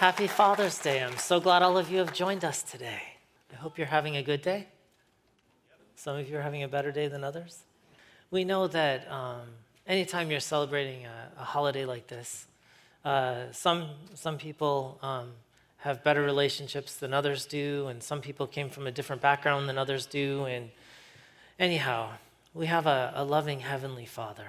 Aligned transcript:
Happy 0.00 0.28
Father's 0.28 0.78
Day. 0.78 1.04
I'm 1.04 1.18
so 1.18 1.40
glad 1.40 1.62
all 1.62 1.76
of 1.76 1.90
you 1.90 1.98
have 1.98 2.14
joined 2.14 2.42
us 2.42 2.62
today. 2.62 3.02
I 3.52 3.56
hope 3.56 3.76
you're 3.76 3.86
having 3.86 4.16
a 4.16 4.22
good 4.22 4.40
day. 4.40 4.66
Some 5.94 6.16
of 6.16 6.26
you 6.26 6.38
are 6.38 6.40
having 6.40 6.62
a 6.62 6.68
better 6.68 6.90
day 6.90 7.06
than 7.06 7.22
others. 7.22 7.58
We 8.30 8.44
know 8.44 8.66
that 8.68 9.06
um, 9.12 9.42
anytime 9.86 10.30
you're 10.30 10.40
celebrating 10.40 11.04
a, 11.04 11.32
a 11.38 11.44
holiday 11.44 11.84
like 11.84 12.06
this, 12.06 12.46
uh, 13.04 13.52
some, 13.52 13.90
some 14.14 14.38
people 14.38 14.98
um, 15.02 15.32
have 15.76 16.02
better 16.02 16.22
relationships 16.22 16.96
than 16.96 17.12
others 17.12 17.44
do, 17.44 17.88
and 17.88 18.02
some 18.02 18.22
people 18.22 18.46
came 18.46 18.70
from 18.70 18.86
a 18.86 18.90
different 18.90 19.20
background 19.20 19.68
than 19.68 19.76
others 19.76 20.06
do. 20.06 20.46
And 20.46 20.70
anyhow, 21.58 22.08
we 22.54 22.64
have 22.64 22.86
a, 22.86 23.12
a 23.16 23.22
loving 23.22 23.60
Heavenly 23.60 24.06
Father 24.06 24.46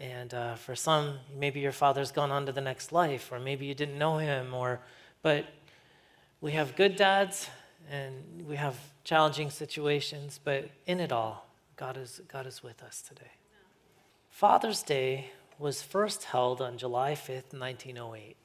and 0.00 0.32
uh, 0.32 0.54
for 0.54 0.74
some, 0.74 1.14
maybe 1.36 1.60
your 1.60 1.72
father's 1.72 2.12
gone 2.12 2.30
on 2.30 2.46
to 2.46 2.52
the 2.52 2.60
next 2.60 2.92
life, 2.92 3.32
or 3.32 3.40
maybe 3.40 3.66
you 3.66 3.74
didn't 3.74 3.98
know 3.98 4.18
him, 4.18 4.54
or, 4.54 4.80
but 5.22 5.46
we 6.40 6.52
have 6.52 6.76
good 6.76 6.96
dads 6.96 7.48
and 7.90 8.46
we 8.46 8.56
have 8.56 8.76
challenging 9.04 9.50
situations, 9.50 10.38
but 10.42 10.70
in 10.86 11.00
it 11.00 11.10
all, 11.10 11.46
God 11.76 11.96
is, 11.96 12.20
God 12.28 12.46
is 12.46 12.62
with 12.62 12.82
us 12.82 13.02
today. 13.02 13.32
Father's 14.30 14.82
Day 14.82 15.30
was 15.58 15.82
first 15.82 16.24
held 16.24 16.60
on 16.60 16.78
July 16.78 17.12
5th, 17.12 17.58
1908, 17.58 18.36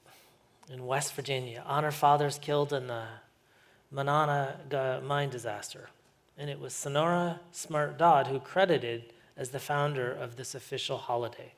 in 0.72 0.86
West 0.86 1.14
Virginia. 1.14 1.64
Honor 1.68 1.92
fathers 1.92 2.40
killed 2.40 2.74
in 2.74 2.88
the 2.88 3.04
Monongah 3.94 5.04
mine 5.04 5.30
disaster. 5.30 5.90
And 6.38 6.50
it 6.50 6.60
was 6.60 6.74
Sonora 6.74 7.40
Smart 7.52 7.98
Dodd 8.00 8.28
who 8.28 8.40
credited 8.40 9.14
as 9.38 9.50
the 9.50 9.60
founder 9.60 10.12
of 10.12 10.36
this 10.36 10.56
official 10.56 10.98
holiday. 10.98 11.54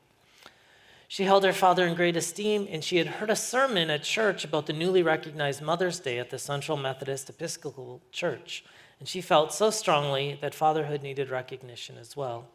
She 1.08 1.24
held 1.24 1.44
her 1.44 1.52
father 1.52 1.86
in 1.86 1.94
great 1.94 2.16
esteem, 2.16 2.66
and 2.68 2.82
she 2.82 2.96
had 2.96 3.06
heard 3.06 3.30
a 3.30 3.36
sermon 3.36 3.90
at 3.90 4.02
church 4.02 4.44
about 4.44 4.66
the 4.66 4.72
newly 4.72 5.02
recognized 5.02 5.62
Mother's 5.62 6.00
Day 6.00 6.18
at 6.18 6.30
the 6.30 6.38
Central 6.38 6.76
Methodist 6.76 7.30
Episcopal 7.30 8.02
Church. 8.10 8.64
And 8.98 9.08
she 9.08 9.20
felt 9.20 9.52
so 9.52 9.70
strongly 9.70 10.38
that 10.40 10.54
fatherhood 10.54 11.02
needed 11.02 11.30
recognition 11.30 11.96
as 11.96 12.16
well. 12.16 12.46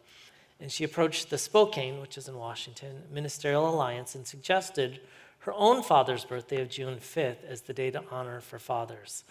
And 0.60 0.70
she 0.70 0.84
approached 0.84 1.30
the 1.30 1.38
Spokane, 1.38 2.00
which 2.00 2.18
is 2.18 2.28
in 2.28 2.36
Washington, 2.36 3.04
Ministerial 3.10 3.68
Alliance 3.68 4.14
and 4.14 4.26
suggested 4.26 5.00
her 5.40 5.52
own 5.54 5.82
father's 5.82 6.24
birthday 6.24 6.60
of 6.60 6.68
June 6.68 6.98
5th 6.98 7.44
as 7.48 7.62
the 7.62 7.72
day 7.72 7.90
to 7.90 8.04
honor 8.10 8.40
for 8.40 8.58
fathers. 8.58 9.24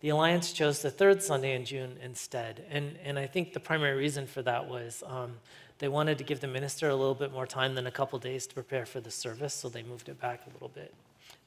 The 0.00 0.10
Alliance 0.10 0.52
chose 0.52 0.82
the 0.82 0.90
third 0.90 1.22
Sunday 1.22 1.54
in 1.54 1.64
June 1.64 1.96
instead. 2.02 2.64
And, 2.70 2.98
and 3.02 3.18
I 3.18 3.26
think 3.26 3.52
the 3.52 3.60
primary 3.60 3.96
reason 3.96 4.26
for 4.26 4.42
that 4.42 4.68
was 4.68 5.02
um, 5.06 5.36
they 5.78 5.88
wanted 5.88 6.18
to 6.18 6.24
give 6.24 6.40
the 6.40 6.46
minister 6.46 6.88
a 6.88 6.94
little 6.94 7.14
bit 7.14 7.32
more 7.32 7.46
time 7.46 7.74
than 7.74 7.86
a 7.86 7.90
couple 7.90 8.18
days 8.18 8.46
to 8.46 8.54
prepare 8.54 8.86
for 8.86 9.00
the 9.00 9.10
service, 9.10 9.54
so 9.54 9.68
they 9.68 9.82
moved 9.82 10.08
it 10.08 10.20
back 10.20 10.42
a 10.46 10.52
little 10.52 10.68
bit. 10.68 10.94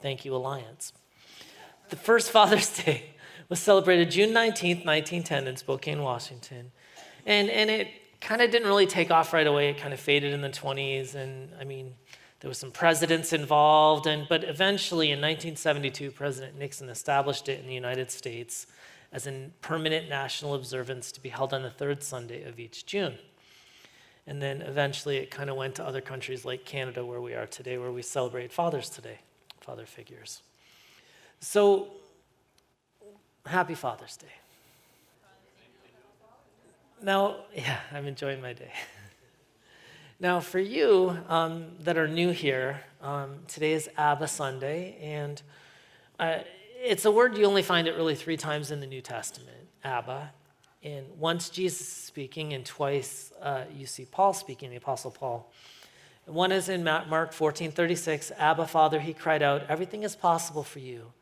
Thank 0.02 0.25
you, 0.25 0.36
Alliance. 0.36 0.94
The 1.89 1.95
first 1.95 2.31
Father's 2.31 2.70
Day 2.83 3.11
was 3.50 3.59
celebrated 3.59 4.11
June 4.11 4.30
19th, 4.30 4.86
1910, 4.86 5.47
in 5.47 5.55
Spokane, 5.58 6.02
Washington. 6.02 6.71
And, 7.26 7.49
and 7.49 7.70
it 7.70 7.88
kind 8.21 8.42
of 8.42 8.52
didn't 8.52 8.67
really 8.67 8.88
take 8.88 9.11
off 9.11 9.33
right 9.33 9.48
away. 9.48 9.70
It 9.70 9.77
kind 9.77 9.93
of 9.93 9.99
faded 9.99 10.33
in 10.33 10.42
the 10.42 10.49
20s. 10.49 11.15
And 11.15 11.49
I 11.59 11.64
mean, 11.64 11.93
there 12.39 12.48
was 12.48 12.58
some 12.58 12.72
presidents 12.72 13.33
involved, 13.33 14.08
and, 14.08 14.26
but 14.30 14.44
eventually 14.45 15.08
in 15.08 15.20
1972, 15.20 16.11
President 16.11 16.58
Nixon 16.58 16.88
established 16.88 17.50
it 17.50 17.60
in 17.60 17.67
the 17.67 17.73
United 17.73 18.11
States 18.11 18.66
as 19.11 19.27
a 19.27 19.50
permanent 19.61 20.08
national 20.08 20.54
observance 20.54 21.11
to 21.11 21.22
be 21.22 21.30
held 21.30 21.54
on 21.54 21.64
the 21.64 21.70
third 21.70 22.02
Sunday 22.02 22.44
of 22.44 22.60
each 22.60 22.86
June. 22.86 23.16
And 24.26 24.42
then 24.42 24.61
eventually 24.61 25.17
it 25.17 25.32
kind 25.32 25.50
of 25.50 25.55
went 25.55 25.76
to 25.76 25.86
other 25.86 26.02
countries 26.02 26.45
like 26.45 26.64
Canada, 26.64 27.05
where 27.05 27.20
we 27.20 27.33
are 27.33 27.48
today, 27.48 27.77
where 27.77 27.92
we 27.92 28.04
celebrate 28.04 28.54
fathers 28.54 28.89
today, 28.89 29.20
father 29.60 29.86
figures. 29.86 30.42
So, 31.42 31.88
happy 33.45 33.73
Father's 33.73 34.16
Day. 34.16 34.27
Now, 37.02 37.38
yeah, 37.56 37.80
I'm 37.92 38.08
enjoying 38.08 38.42
my 38.42 38.54
day. 38.54 38.71
Now, 40.22 40.42
for 40.42 40.60
you 40.60 41.18
um, 41.30 41.68
that 41.80 41.98
are 41.98 42.06
new 42.06 42.32
here, 42.32 42.82
um, 43.02 43.38
today 43.48 43.72
is 43.72 43.90
Abba 43.98 44.28
Sunday, 44.28 44.98
and 45.02 45.42
uh, 46.20 46.40
it's 46.76 47.06
a 47.06 47.12
word 47.12 47.38
you 47.38 47.46
only 47.46 47.62
find 47.62 47.88
it 47.88 47.96
really 47.96 48.16
three 48.16 48.36
times 48.36 48.70
in 48.70 48.82
the 48.82 48.86
New 48.86 49.00
Testament 49.00 49.70
Abba. 49.82 50.34
And 50.84 51.06
once 51.18 51.50
Jesus 51.50 51.88
is 51.88 51.88
speaking, 51.88 52.52
and 52.52 52.66
twice 52.66 53.32
uh, 53.42 53.64
you 53.74 53.86
see 53.86 54.04
Paul 54.04 54.34
speaking, 54.34 54.72
the 54.72 54.76
Apostle 54.76 55.12
Paul. 55.12 55.50
One 56.26 56.52
is 56.52 56.68
in 56.68 56.84
Mark 56.84 57.32
14 57.32 57.72
36, 57.72 58.34
Abba, 58.38 58.68
Father, 58.68 59.00
he 59.00 59.14
cried 59.14 59.42
out, 59.42 59.68
Everything 59.70 60.04
is 60.04 60.18
possible 60.18 60.64
for 60.64 60.80
you. 60.80 61.14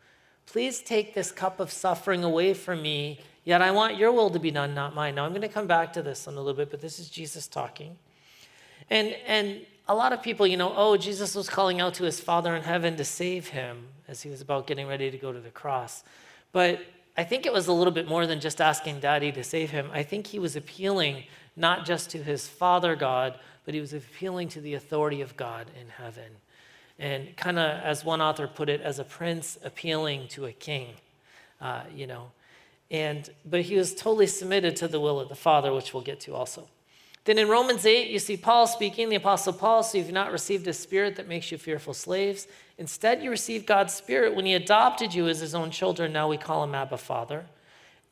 Please 0.47 0.81
take 0.81 1.13
this 1.13 1.31
cup 1.31 1.59
of 1.59 1.71
suffering 1.71 2.23
away 2.23 2.55
from 2.55 2.81
me, 2.81 3.19
yet 3.43 3.61
I 3.61 3.69
want 3.69 3.95
your 3.95 4.11
will 4.11 4.31
to 4.31 4.39
be 4.39 4.49
done, 4.49 4.73
not 4.73 4.95
mine. 4.95 5.13
Now, 5.13 5.25
I'm 5.25 5.33
going 5.33 5.41
to 5.43 5.47
come 5.47 5.67
back 5.67 5.93
to 5.93 6.01
this 6.01 6.25
in 6.25 6.33
a 6.33 6.37
little 6.37 6.55
bit, 6.55 6.71
but 6.71 6.81
this 6.81 6.97
is 6.97 7.11
Jesus 7.11 7.45
talking. 7.45 7.95
And, 8.89 9.15
and 9.25 9.65
a 9.87 9.95
lot 9.95 10.13
of 10.13 10.21
people, 10.21 10.45
you 10.45 10.57
know, 10.57 10.73
oh, 10.75 10.97
Jesus 10.97 11.35
was 11.35 11.49
calling 11.49 11.81
out 11.81 11.93
to 11.95 12.03
his 12.03 12.19
Father 12.19 12.55
in 12.55 12.63
heaven 12.63 12.97
to 12.97 13.05
save 13.05 13.47
him 13.49 13.87
as 14.07 14.21
he 14.21 14.29
was 14.29 14.41
about 14.41 14.67
getting 14.67 14.87
ready 14.87 15.11
to 15.11 15.17
go 15.17 15.31
to 15.31 15.39
the 15.39 15.49
cross. 15.49 16.03
But 16.51 16.81
I 17.17 17.23
think 17.23 17.45
it 17.45 17.53
was 17.53 17.67
a 17.67 17.73
little 17.73 17.93
bit 17.93 18.07
more 18.07 18.27
than 18.27 18.39
just 18.39 18.61
asking 18.61 18.99
Daddy 18.99 19.31
to 19.31 19.43
save 19.43 19.71
him. 19.71 19.89
I 19.91 20.03
think 20.03 20.27
he 20.27 20.39
was 20.39 20.55
appealing 20.55 21.23
not 21.55 21.85
just 21.85 22.09
to 22.11 22.21
his 22.21 22.47
Father 22.47 22.95
God, 22.95 23.39
but 23.65 23.73
he 23.73 23.81
was 23.81 23.93
appealing 23.93 24.49
to 24.49 24.61
the 24.61 24.75
authority 24.75 25.21
of 25.21 25.35
God 25.35 25.67
in 25.79 25.89
heaven. 25.89 26.31
And 26.99 27.35
kind 27.35 27.59
of, 27.59 27.81
as 27.83 28.05
one 28.05 28.21
author 28.21 28.47
put 28.47 28.69
it, 28.69 28.81
as 28.81 28.99
a 28.99 29.03
prince 29.03 29.57
appealing 29.63 30.27
to 30.29 30.45
a 30.45 30.51
king, 30.51 30.93
uh, 31.59 31.81
you 31.93 32.07
know. 32.07 32.31
And, 32.89 33.29
but 33.45 33.61
he 33.61 33.75
was 33.75 33.93
totally 33.93 34.27
submitted 34.27 34.75
to 34.77 34.87
the 34.87 34.99
will 34.99 35.19
of 35.19 35.29
the 35.29 35.35
Father, 35.35 35.73
which 35.73 35.93
we'll 35.93 36.03
get 36.03 36.19
to 36.21 36.33
also. 36.33 36.67
Then 37.27 37.39
in 37.39 37.49
Romans 37.49 37.85
8, 37.85 38.09
you 38.09 38.19
see 38.19 38.37
Paul 38.37 38.67
speaking, 38.67 39.09
the 39.09 39.17
Apostle 39.17 39.51
Paul, 39.51 39.83
so 39.83 39.97
you've 39.97 40.13
not 40.13 40.31
received 40.31 40.65
a 40.65 40.71
spirit 40.71 41.17
that 41.17 41.27
makes 41.27 41.51
you 41.51 41.57
fearful 41.57 41.93
slaves. 41.93 42.47
Instead, 42.77 43.21
you 43.21 43.29
received 43.29 43.65
God's 43.65 43.93
spirit 43.93 44.33
when 44.33 44.45
he 44.45 44.53
adopted 44.53 45.13
you 45.13 45.27
as 45.27 45.41
his 45.41 45.53
own 45.53 45.69
children. 45.69 46.13
Now 46.13 46.29
we 46.29 46.37
call 46.37 46.63
him 46.63 46.73
Abba 46.73 46.97
Father. 46.97 47.45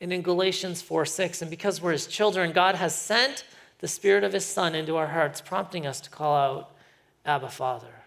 And 0.02 0.12
in 0.12 0.20
Galatians 0.20 0.82
4 0.82 1.06
6, 1.06 1.40
and 1.40 1.50
because 1.50 1.80
we're 1.80 1.92
his 1.92 2.06
children, 2.06 2.52
God 2.52 2.74
has 2.74 2.94
sent 2.94 3.46
the 3.78 3.88
spirit 3.88 4.22
of 4.22 4.34
his 4.34 4.44
son 4.44 4.74
into 4.74 4.96
our 4.96 5.06
hearts, 5.06 5.40
prompting 5.40 5.86
us 5.86 5.98
to 6.02 6.10
call 6.10 6.36
out 6.36 6.76
Abba 7.24 7.48
Father. 7.48 8.04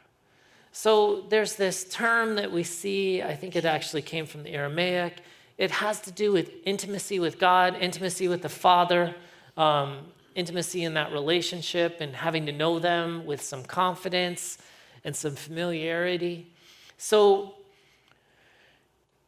So 0.71 1.21
there's 1.29 1.55
this 1.55 1.85
term 1.85 2.35
that 2.35 2.51
we 2.51 2.61
see, 2.61 3.23
I 3.23 3.35
think 3.35 3.55
it 3.55 3.65
actually 3.65 4.03
came 4.03 4.27
from 4.27 4.43
the 4.43 4.51
Aramaic. 4.51 5.21
It 5.57 5.71
has 5.71 6.01
to 6.01 6.11
do 6.11 6.31
with 6.31 6.51
intimacy 6.65 7.17
with 7.17 7.39
God, 7.39 7.75
intimacy 7.81 8.27
with 8.27 8.43
the 8.43 8.49
Father. 8.49 9.15
Um, 9.57 10.01
intimacy 10.39 10.83
in 10.83 10.93
that 10.95 11.11
relationship 11.11 11.97
and 11.99 12.15
having 12.15 12.45
to 12.45 12.51
know 12.51 12.79
them 12.79 13.25
with 13.25 13.41
some 13.41 13.63
confidence 13.63 14.57
and 15.03 15.15
some 15.15 15.35
familiarity. 15.35 16.51
So, 16.97 17.55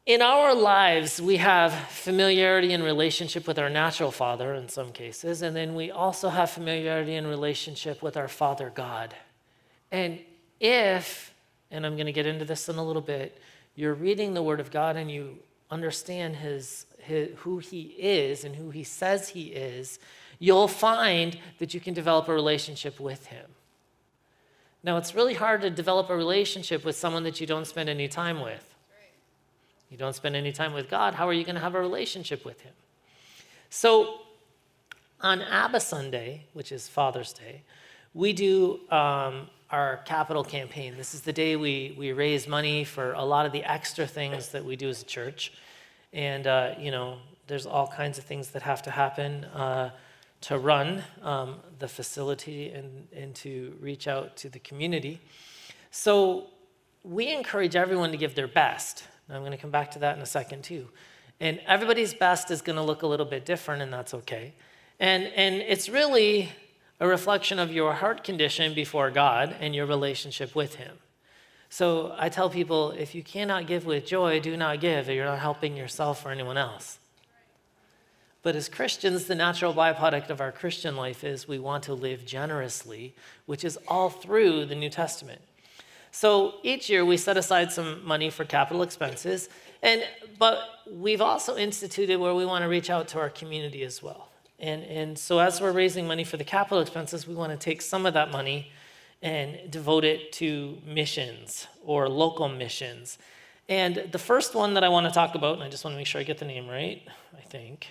in 0.06 0.21
our 0.21 0.56
lives, 0.56 1.21
we 1.21 1.38
have 1.38 1.74
familiarity 1.89 2.74
and 2.74 2.83
relationship 2.83 3.45
with 3.47 3.59
our 3.59 3.69
natural 3.69 4.09
father 4.09 4.56
in 4.56 4.68
some 4.68 4.91
cases, 4.91 5.44
and 5.44 5.56
then 5.56 5.75
we 5.75 5.91
also 5.91 6.30
have 6.30 6.50
familiarity 6.50 7.15
and 7.15 7.27
relationship 7.27 8.01
with 8.01 8.18
our 8.18 8.27
Father 8.27 8.71
God. 8.74 9.13
And 9.91 10.19
if, 10.59 11.33
and 11.69 11.85
I'm 11.85 11.95
going 11.95 12.07
to 12.07 12.12
get 12.12 12.25
into 12.25 12.45
this 12.45 12.68
in 12.68 12.77
a 12.77 12.83
little 12.83 13.01
bit, 13.01 13.39
you're 13.75 13.94
reading 13.94 14.33
the 14.33 14.41
Word 14.41 14.59
of 14.59 14.71
God 14.71 14.95
and 14.95 15.09
you 15.09 15.38
understand 15.69 16.35
his, 16.35 16.88
his, 16.97 17.30
who 17.38 17.59
He 17.59 17.95
is 17.97 18.44
and 18.44 18.56
who 18.56 18.71
He 18.71 18.83
says 18.83 19.30
He 19.30 19.47
is, 19.47 20.00
you'll 20.41 20.67
find 20.67 21.38
that 21.59 21.75
you 21.75 21.79
can 21.79 21.93
develop 21.93 22.27
a 22.27 22.33
relationship 22.33 22.99
with 22.99 23.27
him. 23.27 23.45
Now, 24.83 24.97
it's 24.97 25.13
really 25.13 25.35
hard 25.35 25.61
to 25.61 25.69
develop 25.69 26.09
a 26.09 26.15
relationship 26.15 26.83
with 26.83 26.95
someone 26.95 27.23
that 27.25 27.39
you 27.39 27.45
don't 27.45 27.65
spend 27.65 27.88
any 27.89 28.07
time 28.07 28.41
with. 28.41 28.73
You 29.91 29.97
don't 29.97 30.15
spend 30.15 30.35
any 30.35 30.51
time 30.51 30.73
with 30.73 30.89
God, 30.89 31.13
how 31.13 31.27
are 31.27 31.33
you 31.33 31.43
going 31.43 31.55
to 31.55 31.61
have 31.61 31.75
a 31.75 31.79
relationship 31.79 32.43
with 32.43 32.59
him? 32.61 32.73
So, 33.69 34.21
on 35.21 35.43
Abba 35.43 35.79
Sunday, 35.79 36.45
which 36.53 36.71
is 36.71 36.87
Father's 36.87 37.33
Day, 37.33 37.61
we 38.15 38.33
do 38.33 38.79
um, 38.89 39.47
our 39.69 39.97
capital 40.05 40.44
campaign. 40.44 40.95
This 40.97 41.13
is 41.13 41.21
the 41.21 41.33
day 41.33 41.55
we, 41.55 41.94
we 41.99 42.13
raise 42.13 42.47
money 42.47 42.83
for 42.83 43.13
a 43.13 43.23
lot 43.23 43.45
of 43.45 43.51
the 43.51 43.63
extra 43.63 44.07
things 44.07 44.49
that 44.49 44.65
we 44.65 44.75
do 44.75 44.89
as 44.89 45.03
a 45.03 45.05
church. 45.05 45.53
And, 46.13 46.47
uh, 46.47 46.73
you 46.79 46.89
know, 46.89 47.17
there's 47.45 47.67
all 47.67 47.85
kinds 47.85 48.17
of 48.17 48.23
things 48.23 48.49
that 48.51 48.63
have 48.63 48.81
to 48.83 48.91
happen 48.91 49.45
uh, 49.45 49.91
to 50.41 50.57
run 50.57 51.03
um, 51.21 51.55
the 51.79 51.88
facility 51.88 52.69
and, 52.69 53.07
and 53.15 53.35
to 53.35 53.75
reach 53.79 54.07
out 54.07 54.35
to 54.38 54.49
the 54.49 54.59
community. 54.59 55.21
So 55.91 56.47
we 57.03 57.31
encourage 57.31 57.75
everyone 57.75 58.11
to 58.11 58.17
give 58.17 58.35
their 58.35 58.47
best. 58.47 59.05
I'm 59.29 59.41
going 59.41 59.51
to 59.51 59.57
come 59.57 59.71
back 59.71 59.91
to 59.91 59.99
that 59.99 60.17
in 60.17 60.21
a 60.21 60.25
second, 60.25 60.63
too. 60.63 60.88
And 61.39 61.59
everybody's 61.65 62.13
best 62.13 62.51
is 62.51 62.61
going 62.61 62.75
to 62.75 62.81
look 62.81 63.01
a 63.01 63.07
little 63.07 63.25
bit 63.25 63.45
different, 63.45 63.81
and 63.81 63.91
that's 63.93 64.13
okay. 64.13 64.53
And, 64.99 65.23
and 65.35 65.55
it's 65.55 65.89
really 65.89 66.49
a 66.99 67.07
reflection 67.07 67.57
of 67.57 67.71
your 67.71 67.94
heart 67.94 68.23
condition 68.23 68.73
before 68.73 69.09
God 69.09 69.55
and 69.59 69.73
your 69.73 69.85
relationship 69.85 70.53
with 70.55 70.75
Him. 70.75 70.97
So 71.69 72.13
I 72.17 72.29
tell 72.29 72.49
people 72.49 72.91
if 72.91 73.15
you 73.15 73.23
cannot 73.23 73.65
give 73.65 73.85
with 73.85 74.05
joy, 74.05 74.39
do 74.39 74.57
not 74.57 74.81
give, 74.81 75.07
or 75.07 75.13
you're 75.13 75.25
not 75.25 75.39
helping 75.39 75.75
yourself 75.75 76.25
or 76.25 76.31
anyone 76.31 76.57
else. 76.57 76.99
But 78.43 78.55
as 78.55 78.69
Christians, 78.69 79.25
the 79.25 79.35
natural 79.35 79.73
byproduct 79.73 80.29
of 80.29 80.41
our 80.41 80.51
Christian 80.51 80.95
life 80.95 81.23
is 81.23 81.47
we 81.47 81.59
want 81.59 81.83
to 81.83 81.93
live 81.93 82.25
generously, 82.25 83.15
which 83.45 83.63
is 83.63 83.77
all 83.88 84.09
through 84.09 84.65
the 84.65 84.75
New 84.75 84.89
Testament. 84.89 85.41
So 86.11 86.55
each 86.63 86.89
year 86.89 87.05
we 87.05 87.17
set 87.17 87.38
aside 87.38 87.71
some 87.71 88.05
money 88.05 88.29
for 88.29 88.43
capital 88.43 88.81
expenses, 88.81 89.47
and 89.81 90.03
but 90.38 90.59
we've 90.91 91.21
also 91.21 91.55
instituted 91.55 92.19
where 92.19 92.35
we 92.35 92.45
want 92.45 92.63
to 92.63 92.67
reach 92.67 92.89
out 92.89 93.07
to 93.09 93.19
our 93.19 93.29
community 93.29 93.83
as 93.83 94.03
well. 94.03 94.27
And, 94.59 94.83
and 94.83 95.17
so 95.17 95.39
as 95.39 95.61
we're 95.61 95.71
raising 95.71 96.05
money 96.07 96.23
for 96.23 96.37
the 96.37 96.44
capital 96.44 96.79
expenses, 96.79 97.27
we 97.27 97.33
want 97.33 97.51
to 97.51 97.57
take 97.57 97.81
some 97.81 98.05
of 98.05 98.13
that 98.13 98.31
money 98.31 98.71
and 99.21 99.71
devote 99.71 100.03
it 100.03 100.31
to 100.33 100.77
missions 100.85 101.67
or 101.83 102.09
local 102.09 102.49
missions. 102.49 103.17
And 103.69 104.09
the 104.11 104.19
first 104.19 104.53
one 104.53 104.73
that 104.73 104.83
I 104.83 104.89
want 104.89 105.07
to 105.07 105.13
talk 105.13 105.33
about, 105.35 105.55
and 105.55 105.63
I 105.63 105.69
just 105.69 105.83
want 105.83 105.94
to 105.94 105.97
make 105.97 106.07
sure 106.07 106.19
I 106.19 106.23
get 106.23 106.39
the 106.39 106.45
name 106.45 106.67
right, 106.67 107.01
I 107.37 107.41
think, 107.41 107.87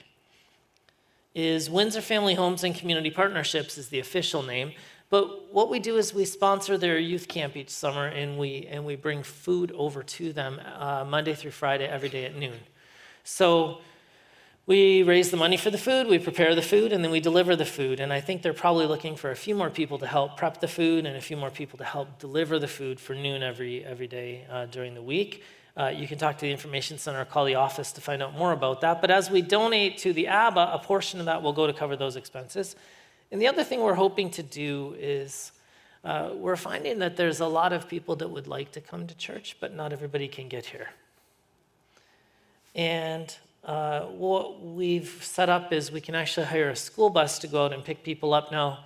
is 1.34 1.70
Windsor 1.70 2.00
Family 2.00 2.34
Homes 2.34 2.64
and 2.64 2.74
Community 2.74 3.10
Partnerships 3.10 3.78
is 3.78 3.88
the 3.88 4.00
official 4.00 4.42
name. 4.42 4.72
But 5.10 5.52
what 5.52 5.70
we 5.70 5.80
do 5.80 5.96
is 5.96 6.14
we 6.14 6.24
sponsor 6.24 6.78
their 6.78 6.98
youth 6.98 7.26
camp 7.26 7.56
each 7.56 7.70
summer, 7.70 8.06
and 8.06 8.38
we 8.38 8.66
and 8.70 8.84
we 8.84 8.94
bring 8.94 9.22
food 9.24 9.72
over 9.72 10.02
to 10.04 10.32
them 10.32 10.60
uh, 10.76 11.04
Monday 11.04 11.34
through 11.34 11.50
Friday 11.50 11.86
every 11.86 12.08
day 12.08 12.24
at 12.24 12.36
noon. 12.36 12.58
So 13.24 13.80
we 14.66 15.02
raise 15.02 15.32
the 15.32 15.36
money 15.36 15.56
for 15.56 15.70
the 15.70 15.78
food, 15.78 16.06
we 16.06 16.20
prepare 16.20 16.54
the 16.54 16.62
food, 16.62 16.92
and 16.92 17.02
then 17.02 17.10
we 17.10 17.18
deliver 17.18 17.56
the 17.56 17.64
food. 17.64 17.98
And 17.98 18.12
I 18.12 18.20
think 18.20 18.42
they're 18.42 18.52
probably 18.52 18.86
looking 18.86 19.16
for 19.16 19.32
a 19.32 19.36
few 19.36 19.56
more 19.56 19.68
people 19.68 19.98
to 19.98 20.06
help 20.06 20.36
prep 20.36 20.60
the 20.60 20.68
food 20.68 21.06
and 21.06 21.16
a 21.16 21.20
few 21.20 21.36
more 21.36 21.50
people 21.50 21.76
to 21.78 21.84
help 21.84 22.20
deliver 22.20 22.60
the 22.60 22.68
food 22.68 23.00
for 23.00 23.14
noon 23.14 23.42
every, 23.42 23.84
every 23.84 24.06
day 24.06 24.46
uh, 24.48 24.66
during 24.66 24.94
the 24.94 25.02
week. 25.02 25.42
Uh, 25.76 25.92
you 25.94 26.06
can 26.06 26.18
talk 26.18 26.36
to 26.36 26.42
the 26.42 26.50
information 26.50 26.98
center 26.98 27.20
or 27.20 27.24
call 27.24 27.44
the 27.44 27.54
office 27.54 27.92
to 27.92 28.00
find 28.00 28.22
out 28.22 28.36
more 28.36 28.52
about 28.52 28.80
that. 28.80 29.00
But 29.00 29.10
as 29.10 29.30
we 29.30 29.40
donate 29.42 29.98
to 29.98 30.12
the 30.12 30.26
ABBA, 30.26 30.70
a 30.72 30.78
portion 30.78 31.20
of 31.20 31.26
that 31.26 31.42
will 31.42 31.52
go 31.52 31.66
to 31.66 31.72
cover 31.72 31.96
those 31.96 32.16
expenses. 32.16 32.76
And 33.30 33.40
the 33.40 33.46
other 33.46 33.62
thing 33.62 33.80
we're 33.80 33.94
hoping 33.94 34.30
to 34.32 34.42
do 34.42 34.96
is 34.98 35.52
uh, 36.04 36.30
we're 36.34 36.56
finding 36.56 36.98
that 36.98 37.16
there's 37.16 37.40
a 37.40 37.46
lot 37.46 37.72
of 37.72 37.88
people 37.88 38.16
that 38.16 38.28
would 38.28 38.46
like 38.46 38.72
to 38.72 38.80
come 38.80 39.06
to 39.06 39.14
church, 39.16 39.56
but 39.60 39.74
not 39.74 39.92
everybody 39.92 40.26
can 40.26 40.48
get 40.48 40.66
here. 40.66 40.88
And 42.74 43.34
uh, 43.64 44.02
what 44.02 44.64
we've 44.64 45.18
set 45.22 45.48
up 45.48 45.72
is 45.72 45.92
we 45.92 46.00
can 46.00 46.14
actually 46.14 46.46
hire 46.46 46.70
a 46.70 46.76
school 46.76 47.10
bus 47.10 47.38
to 47.40 47.46
go 47.46 47.66
out 47.66 47.72
and 47.72 47.84
pick 47.84 48.02
people 48.02 48.32
up. 48.32 48.50
Now, 48.50 48.84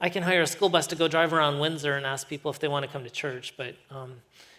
I 0.00 0.08
can 0.08 0.22
hire 0.22 0.42
a 0.42 0.46
school 0.46 0.68
bus 0.68 0.86
to 0.88 0.96
go 0.96 1.08
drive 1.08 1.32
around 1.32 1.58
Windsor 1.58 1.94
and 1.94 2.04
ask 2.04 2.28
people 2.28 2.50
if 2.50 2.58
they 2.58 2.68
want 2.68 2.84
to 2.84 2.90
come 2.90 3.04
to 3.04 3.10
church, 3.10 3.54
but 3.56 3.76
um, 3.90 4.14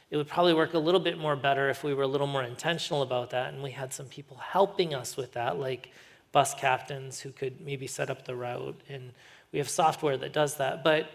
it 0.10 0.18
would 0.18 0.28
probably 0.28 0.54
work 0.54 0.74
a 0.74 0.80
little 0.80 1.00
bit 1.00 1.18
more 1.18 1.36
better 1.36 1.70
if 1.70 1.84
we 1.84 1.94
were 1.94 2.04
a 2.04 2.08
little 2.08 2.28
more 2.28 2.44
intentional 2.44 3.02
about 3.02 3.32
that 3.32 3.54
and 3.54 3.62
we 3.62 3.72
had 3.72 3.94
some 3.94 4.06
people 4.06 4.38
helping 4.38 4.94
us 4.94 5.18
with 5.18 5.34
that, 5.34 5.60
like 5.60 5.92
bus 6.32 6.54
captains 6.54 7.20
who 7.20 7.32
could 7.32 7.60
maybe 7.62 7.88
set 7.88 8.10
up 8.10 8.26
the 8.26 8.36
route. 8.36 8.80
And 8.90 9.12
we 9.52 9.60
have 9.60 9.70
software 9.70 10.18
that 10.18 10.34
does 10.34 10.58
that. 10.58 10.84
But 10.84 11.10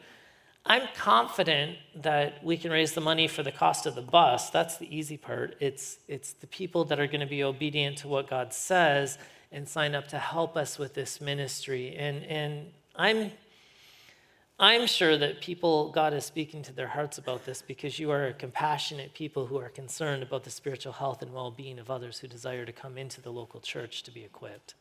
I'm 0.64 0.82
confident 0.94 1.78
that 1.96 2.44
we 2.44 2.56
can 2.56 2.70
raise 2.70 2.92
the 2.92 3.00
money 3.00 3.26
for 3.28 3.42
the 3.42 3.50
cost 3.50 3.86
of 3.86 3.94
the 3.94 4.02
bus. 4.02 4.50
That's 4.50 4.76
the 4.76 4.94
easy 4.94 5.16
part. 5.16 5.56
It's, 5.58 5.98
it's 6.06 6.34
the 6.34 6.46
people 6.46 6.84
that 6.86 7.00
are 7.00 7.06
going 7.06 7.20
to 7.20 7.26
be 7.26 7.42
obedient 7.42 7.98
to 7.98 8.08
what 8.08 8.28
God 8.28 8.52
says 8.52 9.18
and 9.50 9.68
sign 9.68 9.94
up 9.94 10.08
to 10.08 10.18
help 10.18 10.56
us 10.56 10.78
with 10.78 10.94
this 10.94 11.20
ministry. 11.20 11.96
And, 11.96 12.24
and 12.24 12.66
I'm, 12.94 13.32
I'm 14.62 14.86
sure 14.86 15.18
that 15.18 15.40
people, 15.40 15.90
God 15.90 16.14
is 16.14 16.24
speaking 16.24 16.62
to 16.62 16.72
their 16.72 16.86
hearts 16.86 17.18
about 17.18 17.44
this 17.44 17.60
because 17.60 17.98
you 17.98 18.12
are 18.12 18.32
compassionate 18.32 19.12
people 19.12 19.46
who 19.46 19.58
are 19.58 19.68
concerned 19.68 20.22
about 20.22 20.44
the 20.44 20.50
spiritual 20.50 20.92
health 20.92 21.20
and 21.20 21.32
well 21.32 21.50
being 21.50 21.80
of 21.80 21.90
others 21.90 22.20
who 22.20 22.28
desire 22.28 22.64
to 22.64 22.70
come 22.70 22.96
into 22.96 23.20
the 23.20 23.32
local 23.32 23.58
church 23.58 24.04
to 24.04 24.12
be 24.12 24.22
equipped. 24.22 24.74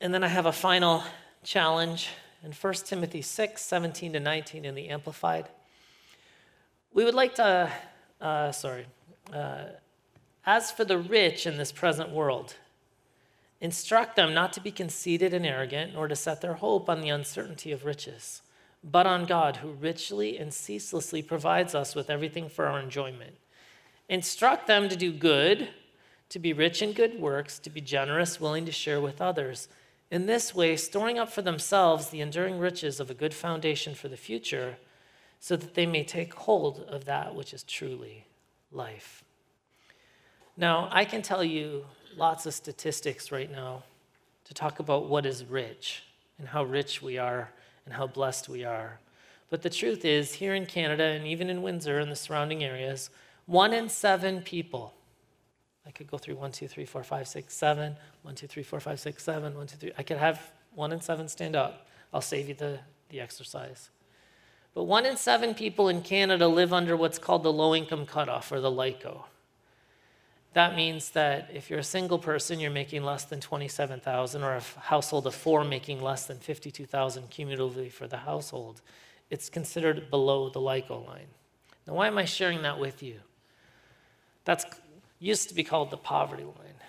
And 0.00 0.12
then 0.12 0.24
I 0.24 0.26
have 0.26 0.46
a 0.46 0.52
final 0.52 1.04
challenge 1.44 2.08
in 2.42 2.50
1 2.50 2.74
Timothy 2.84 3.22
6 3.22 3.62
17 3.62 4.14
to 4.14 4.18
19 4.18 4.64
in 4.64 4.74
the 4.74 4.88
Amplified. 4.88 5.48
We 6.92 7.04
would 7.04 7.14
like 7.14 7.36
to, 7.36 7.70
uh, 8.20 8.50
sorry, 8.50 8.86
uh, 9.32 9.66
as 10.44 10.72
for 10.72 10.84
the 10.84 10.98
rich 10.98 11.46
in 11.46 11.56
this 11.56 11.70
present 11.70 12.10
world, 12.10 12.56
instruct 13.60 14.16
them 14.16 14.34
not 14.34 14.52
to 14.52 14.60
be 14.60 14.70
conceited 14.70 15.32
and 15.32 15.46
arrogant, 15.46 15.94
nor 15.94 16.08
to 16.08 16.16
set 16.16 16.40
their 16.40 16.54
hope 16.54 16.88
on 16.88 17.00
the 17.00 17.08
uncertainty 17.08 17.72
of 17.72 17.84
riches, 17.84 18.42
but 18.84 19.06
on 19.06 19.24
God, 19.24 19.56
who 19.56 19.70
richly 19.70 20.38
and 20.38 20.52
ceaselessly 20.52 21.22
provides 21.22 21.74
us 21.74 21.94
with 21.94 22.10
everything 22.10 22.48
for 22.48 22.66
our 22.66 22.80
enjoyment. 22.80 23.36
Instruct 24.08 24.66
them 24.66 24.88
to 24.88 24.96
do 24.96 25.12
good, 25.12 25.68
to 26.28 26.38
be 26.38 26.52
rich 26.52 26.82
in 26.82 26.92
good 26.92 27.18
works, 27.18 27.58
to 27.60 27.70
be 27.70 27.80
generous, 27.80 28.40
willing 28.40 28.66
to 28.66 28.72
share 28.72 29.00
with 29.00 29.20
others 29.20 29.68
in 30.10 30.26
this 30.26 30.54
way, 30.54 30.76
storing 30.76 31.18
up 31.18 31.30
for 31.30 31.42
themselves 31.42 32.08
the 32.08 32.20
enduring 32.20 32.58
riches 32.58 33.00
of 33.00 33.10
a 33.10 33.14
good 33.14 33.34
foundation 33.34 33.94
for 33.94 34.08
the 34.08 34.16
future, 34.16 34.76
so 35.40 35.56
that 35.56 35.74
they 35.74 35.86
may 35.86 36.04
take 36.04 36.32
hold 36.34 36.84
of 36.88 37.04
that 37.04 37.34
which 37.34 37.52
is 37.52 37.62
truly 37.64 38.26
life. 38.70 39.24
Now, 40.56 40.88
I 40.92 41.04
can 41.04 41.22
tell 41.22 41.44
you 41.44 41.84
lots 42.16 42.46
of 42.46 42.54
statistics 42.54 43.30
right 43.30 43.50
now 43.50 43.84
to 44.44 44.54
talk 44.54 44.80
about 44.80 45.08
what 45.08 45.26
is 45.26 45.44
rich 45.44 46.02
and 46.38 46.48
how 46.48 46.64
rich 46.64 47.02
we 47.02 47.18
are 47.18 47.52
and 47.84 47.94
how 47.94 48.06
blessed 48.06 48.48
we 48.48 48.64
are. 48.64 48.98
But 49.50 49.62
the 49.62 49.70
truth 49.70 50.04
is, 50.04 50.34
here 50.34 50.54
in 50.54 50.66
Canada 50.66 51.04
and 51.04 51.26
even 51.26 51.48
in 51.50 51.62
Windsor 51.62 51.98
and 51.98 52.10
the 52.10 52.16
surrounding 52.16 52.64
areas, 52.64 53.10
one 53.46 53.72
in 53.72 53.88
seven 53.88 54.42
people 54.42 54.96
I 55.86 55.92
could 55.92 56.10
go 56.10 56.18
through 56.18 56.34
one, 56.34 56.50
two, 56.50 56.66
three, 56.66 56.84
four, 56.84 57.04
five, 57.04 57.28
six, 57.28 57.54
seven. 57.54 57.96
One, 58.22 58.34
two, 58.34 58.48
three, 58.48 58.64
four, 58.64 58.80
five, 58.80 58.98
six, 58.98 59.22
seven. 59.22 59.54
One, 59.54 59.68
two, 59.68 59.76
three. 59.76 59.92
I 59.96 60.02
could 60.02 60.16
have 60.16 60.50
one 60.74 60.92
in 60.92 61.00
seven 61.00 61.28
stand 61.28 61.54
up. 61.54 61.86
I'll 62.12 62.20
save 62.20 62.48
you 62.48 62.54
the, 62.54 62.80
the 63.08 63.20
exercise. 63.20 63.90
But 64.74 64.84
one 64.84 65.06
in 65.06 65.16
seven 65.16 65.54
people 65.54 65.88
in 65.88 66.02
Canada 66.02 66.48
live 66.48 66.72
under 66.72 66.96
what's 66.96 67.18
called 67.18 67.44
the 67.44 67.52
low 67.52 67.74
income 67.74 68.04
cutoff 68.04 68.50
or 68.50 68.60
the 68.60 68.70
LICO. 68.70 69.26
That 70.56 70.74
means 70.74 71.10
that 71.10 71.50
if 71.52 71.68
you're 71.68 71.80
a 71.80 71.84
single 71.84 72.18
person, 72.18 72.58
you're 72.58 72.70
making 72.70 73.02
less 73.02 73.24
than 73.24 73.40
27,000, 73.40 74.42
or 74.42 74.54
a 74.54 74.62
household 74.80 75.26
of 75.26 75.34
four 75.34 75.64
making 75.64 76.00
less 76.00 76.24
than 76.24 76.38
52,000 76.38 77.28
cumulatively 77.28 77.90
for 77.90 78.08
the 78.08 78.16
household, 78.16 78.80
it's 79.28 79.50
considered 79.50 80.08
below 80.08 80.48
the 80.48 80.58
LICO 80.58 81.00
line. 81.00 81.26
Now, 81.86 81.92
why 81.92 82.06
am 82.06 82.16
I 82.16 82.24
sharing 82.24 82.62
that 82.62 82.80
with 82.80 83.02
you? 83.02 83.20
That's 84.46 84.64
used 85.18 85.50
to 85.50 85.54
be 85.54 85.62
called 85.62 85.90
the 85.90 85.98
poverty 85.98 86.44
line. 86.44 86.80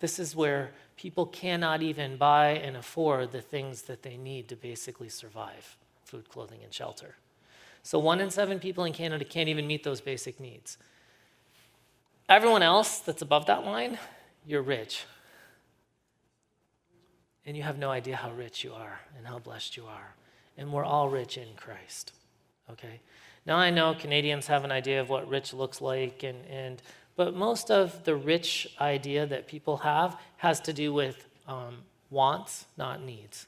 This 0.00 0.18
is 0.18 0.34
where 0.34 0.72
people 0.96 1.26
cannot 1.26 1.82
even 1.82 2.16
buy 2.16 2.54
and 2.64 2.76
afford 2.76 3.30
the 3.30 3.40
things 3.40 3.82
that 3.82 4.02
they 4.02 4.16
need 4.16 4.48
to 4.48 4.56
basically 4.56 5.08
survive 5.08 5.76
food, 6.04 6.28
clothing, 6.28 6.64
and 6.64 6.74
shelter. 6.74 7.14
So, 7.84 7.96
one 8.00 8.18
in 8.18 8.30
seven 8.32 8.58
people 8.58 8.82
in 8.82 8.92
Canada 8.92 9.24
can't 9.24 9.48
even 9.48 9.68
meet 9.68 9.84
those 9.84 10.00
basic 10.00 10.40
needs. 10.40 10.78
Everyone 12.28 12.62
else 12.62 13.00
that's 13.00 13.22
above 13.22 13.46
that 13.46 13.64
line, 13.64 13.98
you're 14.46 14.62
rich. 14.62 15.04
And 17.46 17.56
you 17.56 17.62
have 17.62 17.78
no 17.78 17.90
idea 17.90 18.16
how 18.16 18.32
rich 18.32 18.64
you 18.64 18.72
are 18.72 19.00
and 19.16 19.26
how 19.26 19.38
blessed 19.38 19.76
you 19.76 19.84
are. 19.84 20.14
And 20.56 20.72
we're 20.72 20.84
all 20.84 21.10
rich 21.10 21.36
in 21.36 21.48
Christ. 21.56 22.12
Okay? 22.70 23.00
Now, 23.44 23.56
I 23.56 23.70
know 23.70 23.94
Canadians 23.94 24.46
have 24.46 24.64
an 24.64 24.72
idea 24.72 25.00
of 25.02 25.10
what 25.10 25.28
rich 25.28 25.52
looks 25.52 25.82
like, 25.82 26.22
and, 26.22 26.46
and 26.46 26.80
but 27.16 27.34
most 27.34 27.70
of 27.70 28.04
the 28.04 28.16
rich 28.16 28.66
idea 28.80 29.26
that 29.26 29.46
people 29.46 29.78
have 29.78 30.18
has 30.38 30.60
to 30.60 30.72
do 30.72 30.94
with 30.94 31.28
um, 31.46 31.82
wants, 32.10 32.64
not 32.78 33.02
needs. 33.02 33.46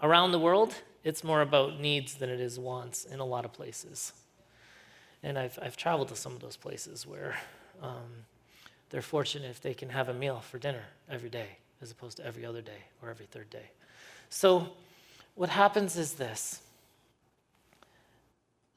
Around 0.00 0.32
the 0.32 0.38
world, 0.38 0.74
it's 1.04 1.22
more 1.22 1.42
about 1.42 1.78
needs 1.78 2.14
than 2.14 2.30
it 2.30 2.40
is 2.40 2.58
wants 2.58 3.04
in 3.04 3.20
a 3.20 3.24
lot 3.24 3.44
of 3.44 3.52
places. 3.52 4.14
And 5.24 5.38
I've, 5.38 5.58
I've 5.60 5.76
traveled 5.76 6.08
to 6.08 6.16
some 6.16 6.32
of 6.32 6.40
those 6.40 6.56
places 6.56 7.06
where 7.06 7.34
um, 7.82 8.26
they're 8.90 9.02
fortunate 9.02 9.50
if 9.50 9.60
they 9.60 9.72
can 9.72 9.88
have 9.88 10.10
a 10.10 10.14
meal 10.14 10.40
for 10.40 10.58
dinner 10.58 10.84
every 11.10 11.30
day 11.30 11.56
as 11.80 11.90
opposed 11.90 12.18
to 12.18 12.26
every 12.26 12.44
other 12.44 12.60
day 12.60 12.84
or 13.02 13.08
every 13.08 13.24
third 13.24 13.48
day. 13.48 13.70
So 14.28 14.68
what 15.34 15.48
happens 15.48 15.96
is 15.96 16.12
this 16.12 16.60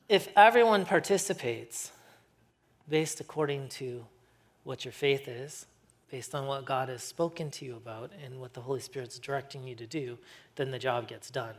if 0.08 0.30
everyone 0.38 0.86
participates 0.86 1.92
based 2.90 3.20
according 3.20 3.68
to 3.68 4.06
what 4.64 4.86
your 4.86 4.94
faith 4.94 5.28
is, 5.28 5.66
based 6.10 6.34
on 6.34 6.48
what 6.48 6.64
God 6.64 6.88
has 6.88 7.04
spoken 7.04 7.52
to 7.52 7.66
you 7.66 7.76
about 7.76 8.12
and 8.24 8.40
what 8.40 8.54
the 8.54 8.62
Holy 8.62 8.80
Spirit's 8.80 9.20
directing 9.20 9.68
you 9.68 9.76
to 9.76 9.86
do, 9.86 10.18
then 10.56 10.72
the 10.72 10.80
job 10.80 11.10
gets 11.10 11.30
done. 11.30 11.56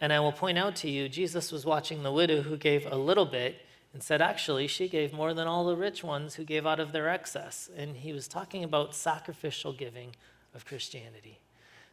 And 0.00 0.14
I 0.14 0.20
will 0.20 0.32
point 0.32 0.56
out 0.56 0.76
to 0.76 0.88
you, 0.88 1.10
Jesus 1.10 1.52
was 1.52 1.66
watching 1.66 2.02
the 2.02 2.10
widow 2.10 2.40
who 2.40 2.56
gave 2.56 2.90
a 2.90 2.96
little 2.96 3.26
bit 3.26 3.56
and 3.94 4.02
said, 4.02 4.20
actually, 4.20 4.66
she 4.66 4.88
gave 4.88 5.12
more 5.12 5.32
than 5.32 5.46
all 5.46 5.64
the 5.64 5.76
rich 5.76 6.02
ones 6.02 6.34
who 6.34 6.44
gave 6.44 6.66
out 6.66 6.80
of 6.80 6.90
their 6.90 7.08
excess. 7.08 7.70
And 7.76 7.96
he 7.96 8.12
was 8.12 8.26
talking 8.26 8.64
about 8.64 8.94
sacrificial 8.94 9.72
giving 9.72 10.16
of 10.52 10.66
Christianity. 10.66 11.38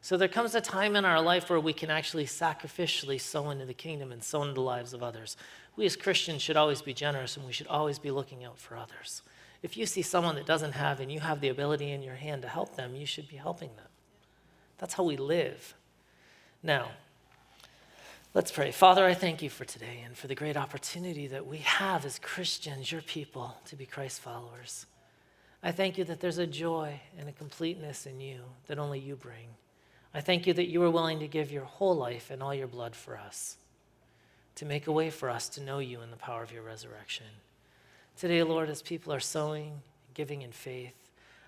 So 0.02 0.18
there 0.18 0.28
comes 0.28 0.56
a 0.56 0.62
time 0.62 0.96
in 0.96 1.06
our 1.06 1.22
life 1.22 1.48
where 1.48 1.60
we 1.60 1.74
can 1.74 1.92
actually 1.92 2.26
sacrificially 2.26 3.22
sow 3.22 3.52
into 3.52 3.66
the 3.68 3.76
kingdom 3.76 4.12
and 4.12 4.24
sow 4.24 4.42
into 4.42 4.56
the 4.56 4.62
lives 4.62 4.94
of 4.94 5.04
others. 5.04 5.38
We 5.76 5.86
as 5.86 5.96
Christians 5.96 6.42
should 6.42 6.58
always 6.58 6.82
be 6.82 6.94
generous 6.94 7.38
and 7.38 7.46
we 7.46 7.54
should 7.54 7.68
always 7.68 8.00
be 8.00 8.10
looking 8.10 8.44
out 8.44 8.58
for 8.58 8.76
others. 8.76 9.22
If 9.62 9.78
you 9.78 9.86
see 9.86 10.02
someone 10.02 10.34
that 10.36 10.48
doesn't 10.48 10.72
have 10.72 11.00
and 11.00 11.12
you 11.12 11.20
have 11.20 11.40
the 11.40 11.50
ability 11.50 11.92
in 11.92 12.02
your 12.02 12.16
hand 12.16 12.42
to 12.42 12.48
help 12.48 12.76
them, 12.76 12.96
you 12.96 13.06
should 13.06 13.30
be 13.30 13.36
helping 13.36 13.70
them. 13.76 13.86
That's 14.80 14.96
how 14.96 15.04
we 15.04 15.18
live. 15.18 15.76
Now, 16.64 16.90
let's 18.34 18.52
pray. 18.52 18.72
Father, 18.72 19.06
I 19.06 19.14
thank 19.14 19.42
you 19.42 19.50
for 19.50 19.66
today 19.66 20.04
and 20.06 20.16
for 20.16 20.28
the 20.28 20.36
great 20.36 20.56
opportunity 20.56 21.28
that 21.28 21.46
we 21.46 21.58
have 21.58 22.06
as 22.06 22.18
Christians, 22.20 22.92
your 22.92 23.02
people, 23.02 23.58
to 23.66 23.76
be 23.76 23.86
Christ 23.86 24.22
followers. 24.22 24.86
I 25.62 25.72
thank 25.72 25.98
you 25.98 26.06
that 26.06 26.22
there's 26.22 26.38
a 26.38 26.48
joy 26.48 27.02
and 27.20 27.28
a 27.28 27.34
completeness 27.34 28.06
in 28.06 28.22
you 28.22 28.40
that 28.68 28.80
only 28.80 29.00
you 29.00 29.16
bring. 29.16 29.48
I 30.14 30.22
thank 30.22 30.48
you 30.48 30.54
that 30.54 30.70
you 30.70 30.82
are 30.84 30.90
willing 30.92 31.20
to 31.20 31.28
give 31.28 31.52
your 31.52 31.66
whole 31.66 31.96
life 31.96 32.32
and 32.32 32.42
all 32.42 32.56
your 32.56 32.68
blood 32.68 32.96
for 32.96 33.18
us, 33.18 33.58
to 34.56 34.66
make 34.66 34.88
a 34.88 34.92
way 34.92 35.10
for 35.10 35.30
us 35.30 35.50
to 35.50 35.62
know 35.62 35.80
you 35.80 36.02
in 36.02 36.12
the 36.12 36.18
power 36.18 36.42
of 36.42 36.52
your 36.52 36.64
resurrection. 36.64 37.28
Today, 38.18 38.44
Lord, 38.44 38.70
as 38.70 38.82
people 38.82 39.14
are 39.14 39.20
sowing, 39.20 39.82
giving 40.14 40.42
in 40.42 40.52
faith, 40.52 40.96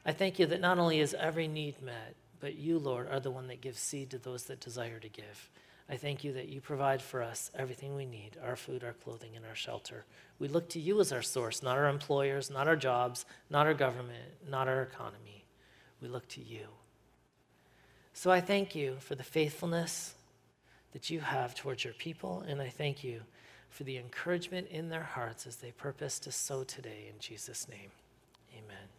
I 0.05 0.11
thank 0.11 0.37
you 0.37 0.45
that 0.47 0.61
not 0.61 0.79
only 0.79 0.99
is 0.99 1.13
every 1.13 1.47
need 1.47 1.81
met, 1.81 2.15
but 2.39 2.55
you, 2.55 2.77
Lord, 2.77 3.07
are 3.09 3.19
the 3.21 3.31
one 3.31 3.47
that 3.47 3.61
gives 3.61 3.79
seed 3.79 4.09
to 4.11 4.17
those 4.17 4.43
that 4.45 4.59
desire 4.59 4.99
to 4.99 5.09
give. 5.09 5.49
I 5.89 5.97
thank 5.97 6.23
you 6.23 6.31
that 6.33 6.47
you 6.47 6.61
provide 6.61 7.01
for 7.01 7.21
us 7.21 7.51
everything 7.55 7.95
we 7.95 8.05
need 8.05 8.37
our 8.43 8.55
food, 8.55 8.83
our 8.83 8.93
clothing, 8.93 9.35
and 9.35 9.45
our 9.45 9.55
shelter. 9.55 10.05
We 10.39 10.47
look 10.47 10.69
to 10.69 10.79
you 10.79 10.99
as 10.99 11.11
our 11.11 11.21
source, 11.21 11.61
not 11.61 11.77
our 11.77 11.89
employers, 11.89 12.49
not 12.49 12.67
our 12.67 12.75
jobs, 12.75 13.25
not 13.49 13.67
our 13.67 13.73
government, 13.73 14.31
not 14.49 14.67
our 14.67 14.81
economy. 14.81 15.45
We 16.01 16.07
look 16.07 16.27
to 16.29 16.41
you. 16.41 16.67
So 18.13 18.31
I 18.31 18.41
thank 18.41 18.75
you 18.75 18.97
for 18.99 19.15
the 19.15 19.23
faithfulness 19.23 20.15
that 20.93 21.09
you 21.09 21.19
have 21.19 21.55
towards 21.55 21.83
your 21.83 21.93
people, 21.93 22.43
and 22.47 22.61
I 22.61 22.69
thank 22.69 23.03
you 23.03 23.21
for 23.69 23.83
the 23.83 23.97
encouragement 23.97 24.67
in 24.69 24.89
their 24.89 25.03
hearts 25.03 25.47
as 25.47 25.55
they 25.57 25.71
purpose 25.71 26.19
to 26.19 26.31
sow 26.31 26.63
today 26.63 27.09
in 27.11 27.19
Jesus' 27.19 27.67
name. 27.67 27.89
Amen. 28.53 28.92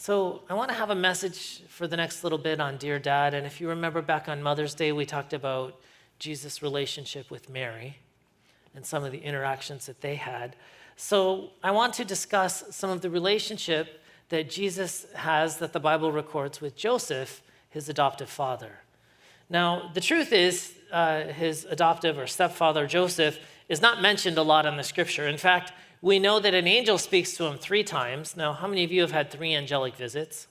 So, 0.00 0.40
I 0.48 0.54
want 0.54 0.70
to 0.70 0.74
have 0.74 0.88
a 0.88 0.94
message 0.94 1.60
for 1.68 1.86
the 1.86 1.94
next 1.94 2.24
little 2.24 2.38
bit 2.38 2.58
on 2.58 2.78
Dear 2.78 2.98
Dad. 2.98 3.34
And 3.34 3.46
if 3.46 3.60
you 3.60 3.68
remember 3.68 4.00
back 4.00 4.30
on 4.30 4.42
Mother's 4.42 4.72
Day, 4.74 4.92
we 4.92 5.04
talked 5.04 5.34
about 5.34 5.78
Jesus' 6.18 6.62
relationship 6.62 7.30
with 7.30 7.50
Mary 7.50 7.98
and 8.74 8.86
some 8.86 9.04
of 9.04 9.12
the 9.12 9.18
interactions 9.18 9.84
that 9.84 10.00
they 10.00 10.14
had. 10.14 10.56
So, 10.96 11.50
I 11.62 11.72
want 11.72 11.92
to 11.94 12.06
discuss 12.06 12.64
some 12.74 12.88
of 12.88 13.02
the 13.02 13.10
relationship 13.10 14.00
that 14.30 14.48
Jesus 14.48 15.04
has 15.16 15.58
that 15.58 15.74
the 15.74 15.80
Bible 15.80 16.12
records 16.12 16.62
with 16.62 16.76
Joseph 16.76 17.42
his 17.68 17.90
adoptive 17.90 18.30
father. 18.30 18.78
Now, 19.50 19.90
the 19.92 20.00
truth 20.00 20.32
is, 20.32 20.72
uh, 20.90 21.24
his 21.24 21.66
adoptive 21.66 22.16
or 22.16 22.26
stepfather, 22.26 22.86
Joseph, 22.86 23.38
is 23.68 23.82
not 23.82 24.00
mentioned 24.00 24.38
a 24.38 24.42
lot 24.42 24.64
in 24.64 24.78
the 24.78 24.82
scripture. 24.82 25.28
In 25.28 25.36
fact, 25.36 25.74
we 26.02 26.18
know 26.18 26.40
that 26.40 26.54
an 26.54 26.66
angel 26.66 26.98
speaks 26.98 27.34
to 27.36 27.44
him 27.44 27.58
three 27.58 27.84
times. 27.84 28.36
Now, 28.36 28.52
how 28.52 28.66
many 28.66 28.84
of 28.84 28.92
you 28.92 29.02
have 29.02 29.12
had 29.12 29.30
three 29.30 29.54
angelic 29.54 29.94
visits? 29.94 30.46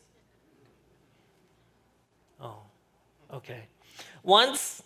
Oh, 2.39 2.58
okay. 3.34 3.63
Once, 4.24 4.84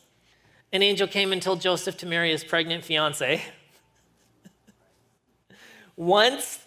an 0.72 0.82
angel 0.82 1.08
came 1.08 1.34
and 1.34 1.42
told 1.42 1.60
Joseph 1.62 1.98
to 1.98 2.06
marry 2.06 2.32
his 2.32 2.44
pregnant 2.44 2.86
fiancee. 2.86 3.42
Once, 5.96 6.60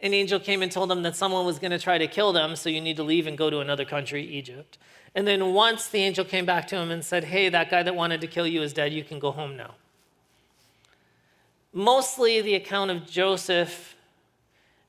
an 0.00 0.14
angel 0.14 0.40
came 0.40 0.62
and 0.62 0.72
told 0.72 0.90
him 0.90 1.02
that 1.02 1.14
someone 1.14 1.44
was 1.44 1.58
going 1.58 1.70
to 1.70 1.78
try 1.78 1.98
to 1.98 2.06
kill 2.06 2.32
them, 2.32 2.56
so 2.56 2.68
you 2.68 2.80
need 2.80 2.96
to 2.96 3.02
leave 3.02 3.26
and 3.26 3.36
go 3.36 3.50
to 3.50 3.60
another 3.60 3.84
country, 3.84 4.24
Egypt. 4.24 4.78
And 5.14 5.26
then 5.26 5.52
once 5.52 5.88
the 5.88 5.98
angel 5.98 6.24
came 6.24 6.46
back 6.46 6.66
to 6.68 6.76
him 6.76 6.90
and 6.90 7.04
said, 7.04 7.24
Hey, 7.24 7.48
that 7.48 7.70
guy 7.70 7.82
that 7.82 7.94
wanted 7.94 8.20
to 8.20 8.26
kill 8.26 8.46
you 8.46 8.62
is 8.62 8.72
dead, 8.72 8.92
you 8.92 9.04
can 9.04 9.18
go 9.18 9.30
home 9.30 9.56
now. 9.56 9.74
Mostly 11.78 12.40
the 12.40 12.56
account 12.56 12.90
of 12.90 13.06
Joseph 13.06 13.94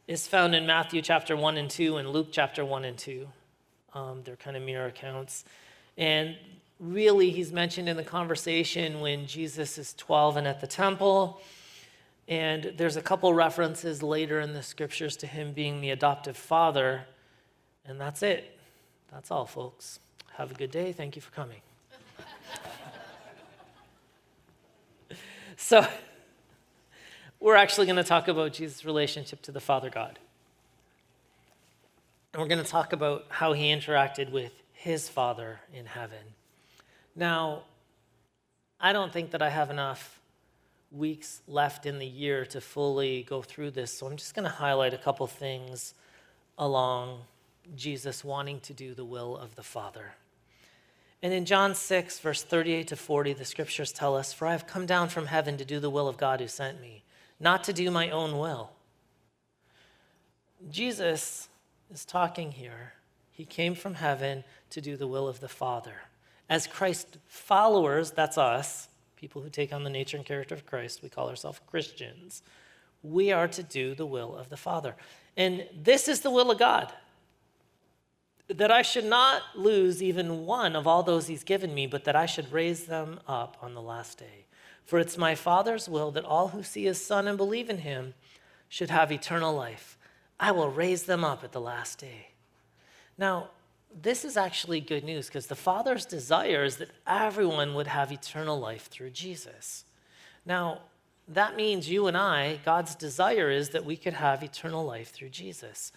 is 0.07 0.25
found 0.25 0.55
in 0.55 0.65
Matthew 0.65 1.03
chapter 1.03 1.37
1 1.37 1.55
and 1.55 1.69
2 1.69 1.97
and 1.97 2.09
Luke 2.09 2.29
chapter 2.31 2.65
1 2.65 2.83
and 2.83 2.97
2. 2.97 3.27
Um, 3.93 4.21
they're 4.23 4.35
kind 4.35 4.57
of 4.57 4.63
mirror 4.63 4.87
accounts. 4.87 5.45
And 5.99 6.35
really, 6.79 7.29
he's 7.29 7.53
mentioned 7.53 7.89
in 7.89 7.95
the 7.95 8.03
conversation 8.03 9.01
when 9.01 9.27
Jesus 9.27 9.77
is 9.77 9.93
12 9.93 10.37
and 10.37 10.47
at 10.47 10.61
the 10.61 10.65
temple. 10.65 11.39
And 12.27 12.73
there's 12.75 12.97
a 12.97 13.03
couple 13.03 13.35
references 13.35 14.01
later 14.01 14.39
in 14.39 14.53
the 14.53 14.63
scriptures 14.63 15.15
to 15.17 15.27
him 15.27 15.53
being 15.53 15.81
the 15.81 15.91
adoptive 15.91 16.37
father. 16.37 17.03
And 17.85 18.01
that's 18.01 18.23
it. 18.23 18.57
That's 19.11 19.29
all, 19.29 19.45
folks. 19.45 19.99
Have 20.37 20.49
a 20.49 20.55
good 20.55 20.71
day. 20.71 20.91
Thank 20.91 21.15
you 21.15 21.21
for 21.21 21.29
coming. 21.29 21.61
so, 25.55 25.85
we're 27.39 27.55
actually 27.55 27.85
going 27.85 27.95
to 27.95 28.03
talk 28.03 28.27
about 28.27 28.53
Jesus' 28.53 28.83
relationship 28.83 29.41
to 29.43 29.51
the 29.51 29.59
Father 29.59 29.89
God. 29.89 30.19
And 32.33 32.41
we're 32.41 32.47
going 32.47 32.63
to 32.63 32.69
talk 32.69 32.93
about 32.93 33.25
how 33.29 33.53
he 33.53 33.65
interacted 33.65 34.31
with 34.31 34.51
his 34.73 35.09
Father 35.09 35.59
in 35.73 35.85
heaven. 35.85 36.35
Now, 37.15 37.63
I 38.79 38.93
don't 38.93 39.11
think 39.11 39.31
that 39.31 39.41
I 39.41 39.49
have 39.49 39.69
enough 39.69 40.19
weeks 40.91 41.41
left 41.47 41.85
in 41.85 41.99
the 41.99 42.05
year 42.05 42.45
to 42.45 42.61
fully 42.61 43.23
go 43.23 43.41
through 43.41 43.71
this, 43.71 43.97
so 43.97 44.07
I'm 44.07 44.17
just 44.17 44.33
going 44.33 44.45
to 44.45 44.49
highlight 44.49 44.93
a 44.93 44.97
couple 44.97 45.27
things 45.27 45.93
along 46.57 47.21
Jesus 47.75 48.23
wanting 48.23 48.59
to 48.61 48.73
do 48.73 48.93
the 48.93 49.05
will 49.05 49.37
of 49.37 49.55
the 49.55 49.63
Father. 49.63 50.13
And 51.21 51.33
in 51.33 51.45
John 51.45 51.75
6, 51.75 52.19
verse 52.19 52.43
38 52.43 52.87
to 52.87 52.95
40, 52.95 53.33
the 53.33 53.45
scriptures 53.45 53.91
tell 53.91 54.15
us, 54.15 54.31
For 54.31 54.47
I 54.47 54.53
have 54.53 54.67
come 54.67 54.85
down 54.85 55.09
from 55.09 55.25
heaven 55.25 55.57
to 55.57 55.65
do 55.65 55.79
the 55.79 55.89
will 55.89 56.07
of 56.07 56.17
God 56.17 56.39
who 56.39 56.47
sent 56.47 56.79
me, 56.79 57.03
not 57.39 57.63
to 57.65 57.73
do 57.73 57.89
my 57.91 58.09
own 58.09 58.37
will. 58.37 58.71
Jesus 60.69 61.47
is 61.91 62.05
talking 62.05 62.51
here. 62.51 62.93
He 63.31 63.45
came 63.45 63.75
from 63.75 63.95
heaven 63.95 64.43
to 64.71 64.81
do 64.81 64.97
the 64.97 65.07
will 65.07 65.27
of 65.27 65.39
the 65.39 65.47
Father. 65.47 65.95
As 66.49 66.67
Christ 66.67 67.17
followers, 67.27 68.11
that's 68.11 68.37
us, 68.37 68.89
people 69.15 69.41
who 69.41 69.49
take 69.49 69.71
on 69.71 69.83
the 69.83 69.89
nature 69.89 70.17
and 70.17 70.25
character 70.25 70.55
of 70.55 70.65
Christ, 70.65 71.01
we 71.01 71.09
call 71.09 71.29
ourselves 71.29 71.59
Christians. 71.67 72.41
We 73.03 73.31
are 73.31 73.47
to 73.47 73.63
do 73.63 73.95
the 73.95 74.05
will 74.05 74.35
of 74.35 74.49
the 74.49 74.57
Father. 74.57 74.95
And 75.37 75.65
this 75.73 76.07
is 76.07 76.21
the 76.21 76.31
will 76.31 76.51
of 76.51 76.59
God 76.59 76.91
that 78.49 78.71
I 78.71 78.81
should 78.81 79.05
not 79.05 79.43
lose 79.55 80.01
even 80.01 80.45
one 80.45 80.75
of 80.75 80.87
all 80.87 81.03
those 81.03 81.27
he's 81.27 81.43
given 81.43 81.73
me, 81.73 81.85
but 81.85 82.03
that 82.05 82.15
I 82.15 82.25
should 82.25 82.51
raise 82.51 82.85
them 82.85 83.19
up 83.27 83.57
on 83.61 83.75
the 83.75 83.81
last 83.81 84.17
day. 84.17 84.45
For 84.89 84.97
it's 84.97 85.19
my 85.19 85.35
Father's 85.35 85.87
will 85.87 86.09
that 86.13 86.25
all 86.25 86.47
who 86.47 86.63
see 86.63 86.85
his 86.85 86.99
Son 86.99 87.27
and 87.27 87.37
believe 87.37 87.69
in 87.69 87.77
him 87.77 88.15
should 88.69 88.89
have 88.89 89.11
eternal 89.11 89.53
life. 89.53 89.99
I 90.39 90.49
will 90.51 90.71
raise 90.71 91.03
them 91.03 91.23
up 91.23 91.43
at 91.43 91.51
the 91.51 91.61
last 91.61 91.99
day. 91.99 92.29
Now, 93.15 93.51
this 94.01 94.25
is 94.25 94.35
actually 94.35 94.81
good 94.81 95.03
news 95.03 95.27
because 95.27 95.45
the 95.45 95.53
Father's 95.53 96.07
desire 96.07 96.63
is 96.63 96.77
that 96.77 96.89
everyone 97.05 97.75
would 97.75 97.85
have 97.85 98.11
eternal 98.11 98.59
life 98.59 98.87
through 98.87 99.11
Jesus. 99.11 99.85
Now, 100.43 100.79
that 101.27 101.55
means 101.55 101.87
you 101.87 102.07
and 102.07 102.17
I, 102.17 102.57
God's 102.65 102.95
desire 102.95 103.51
is 103.51 103.69
that 103.69 103.85
we 103.85 103.95
could 103.95 104.13
have 104.13 104.41
eternal 104.41 104.83
life 104.83 105.11
through 105.11 105.29
Jesus. 105.29 105.91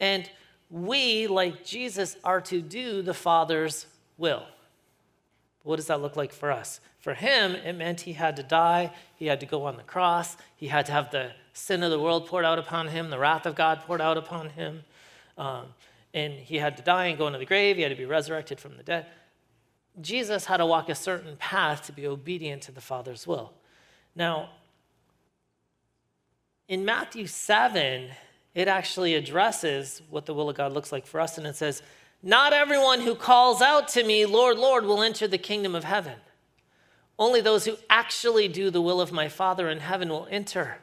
And 0.00 0.28
we, 0.68 1.28
like 1.28 1.64
Jesus, 1.64 2.18
are 2.22 2.42
to 2.42 2.60
do 2.60 3.00
the 3.00 3.14
Father's 3.14 3.86
will. 4.18 4.42
What 5.64 5.76
does 5.76 5.86
that 5.86 6.00
look 6.00 6.14
like 6.14 6.32
for 6.32 6.52
us? 6.52 6.78
For 7.00 7.14
him, 7.14 7.54
it 7.56 7.72
meant 7.72 8.02
he 8.02 8.12
had 8.12 8.36
to 8.36 8.42
die, 8.42 8.92
he 9.16 9.26
had 9.26 9.40
to 9.40 9.46
go 9.46 9.64
on 9.64 9.76
the 9.76 9.82
cross, 9.82 10.36
he 10.54 10.68
had 10.68 10.86
to 10.86 10.92
have 10.92 11.10
the 11.10 11.32
sin 11.52 11.82
of 11.82 11.90
the 11.90 11.98
world 11.98 12.26
poured 12.26 12.44
out 12.44 12.58
upon 12.58 12.88
him, 12.88 13.10
the 13.10 13.18
wrath 13.18 13.46
of 13.46 13.54
God 13.54 13.80
poured 13.80 14.00
out 14.00 14.16
upon 14.16 14.50
him. 14.50 14.84
Um, 15.36 15.66
and 16.12 16.34
he 16.34 16.56
had 16.56 16.76
to 16.76 16.82
die 16.82 17.06
and 17.06 17.18
go 17.18 17.26
into 17.26 17.38
the 17.38 17.46
grave, 17.46 17.76
he 17.76 17.82
had 17.82 17.88
to 17.88 17.96
be 17.96 18.04
resurrected 18.04 18.60
from 18.60 18.76
the 18.76 18.82
dead. 18.82 19.06
Jesus 20.00 20.44
had 20.44 20.58
to 20.58 20.66
walk 20.66 20.88
a 20.88 20.94
certain 20.94 21.36
path 21.36 21.86
to 21.86 21.92
be 21.92 22.06
obedient 22.06 22.62
to 22.62 22.72
the 22.72 22.80
Father's 22.80 23.26
will. 23.26 23.52
Now, 24.14 24.50
in 26.68 26.84
Matthew 26.84 27.26
7, 27.26 28.10
it 28.54 28.68
actually 28.68 29.14
addresses 29.14 30.02
what 30.10 30.26
the 30.26 30.34
will 30.34 30.48
of 30.48 30.56
God 30.56 30.72
looks 30.72 30.92
like 30.92 31.06
for 31.06 31.20
us. 31.20 31.38
And 31.38 31.46
it 31.46 31.56
says, 31.56 31.82
Not 32.26 32.54
everyone 32.54 33.02
who 33.02 33.14
calls 33.14 33.60
out 33.60 33.86
to 33.88 34.02
me, 34.02 34.24
Lord, 34.24 34.56
Lord, 34.56 34.86
will 34.86 35.02
enter 35.02 35.28
the 35.28 35.36
kingdom 35.36 35.74
of 35.74 35.84
heaven. 35.84 36.14
Only 37.18 37.42
those 37.42 37.66
who 37.66 37.76
actually 37.90 38.48
do 38.48 38.70
the 38.70 38.80
will 38.80 38.98
of 38.98 39.12
my 39.12 39.28
Father 39.28 39.68
in 39.68 39.80
heaven 39.80 40.08
will 40.08 40.26
enter. 40.30 40.78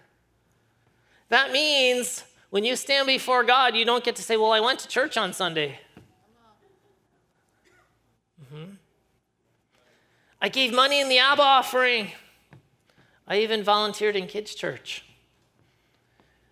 That 1.30 1.52
means 1.52 2.24
when 2.52 2.64
you 2.64 2.76
stand 2.76 3.08
before 3.08 3.44
God, 3.44 3.76
you 3.76 3.86
don't 3.86 4.04
get 4.04 4.16
to 4.18 4.22
say, 4.22 4.38
Well, 4.38 4.52
I 4.52 4.60
went 4.60 4.80
to 4.82 4.88
church 4.88 5.18
on 5.18 5.34
Sunday. 5.34 5.80
Mm-hmm. 8.44 8.74
I 10.40 10.50
gave 10.50 10.72
money 10.72 11.02
in 11.02 11.10
the 11.10 11.18
Abba 11.18 11.42
offering. 11.42 12.12
I 13.28 13.40
even 13.40 13.64
volunteered 13.64 14.16
in 14.16 14.28
kids' 14.28 14.54
church. 14.54 15.06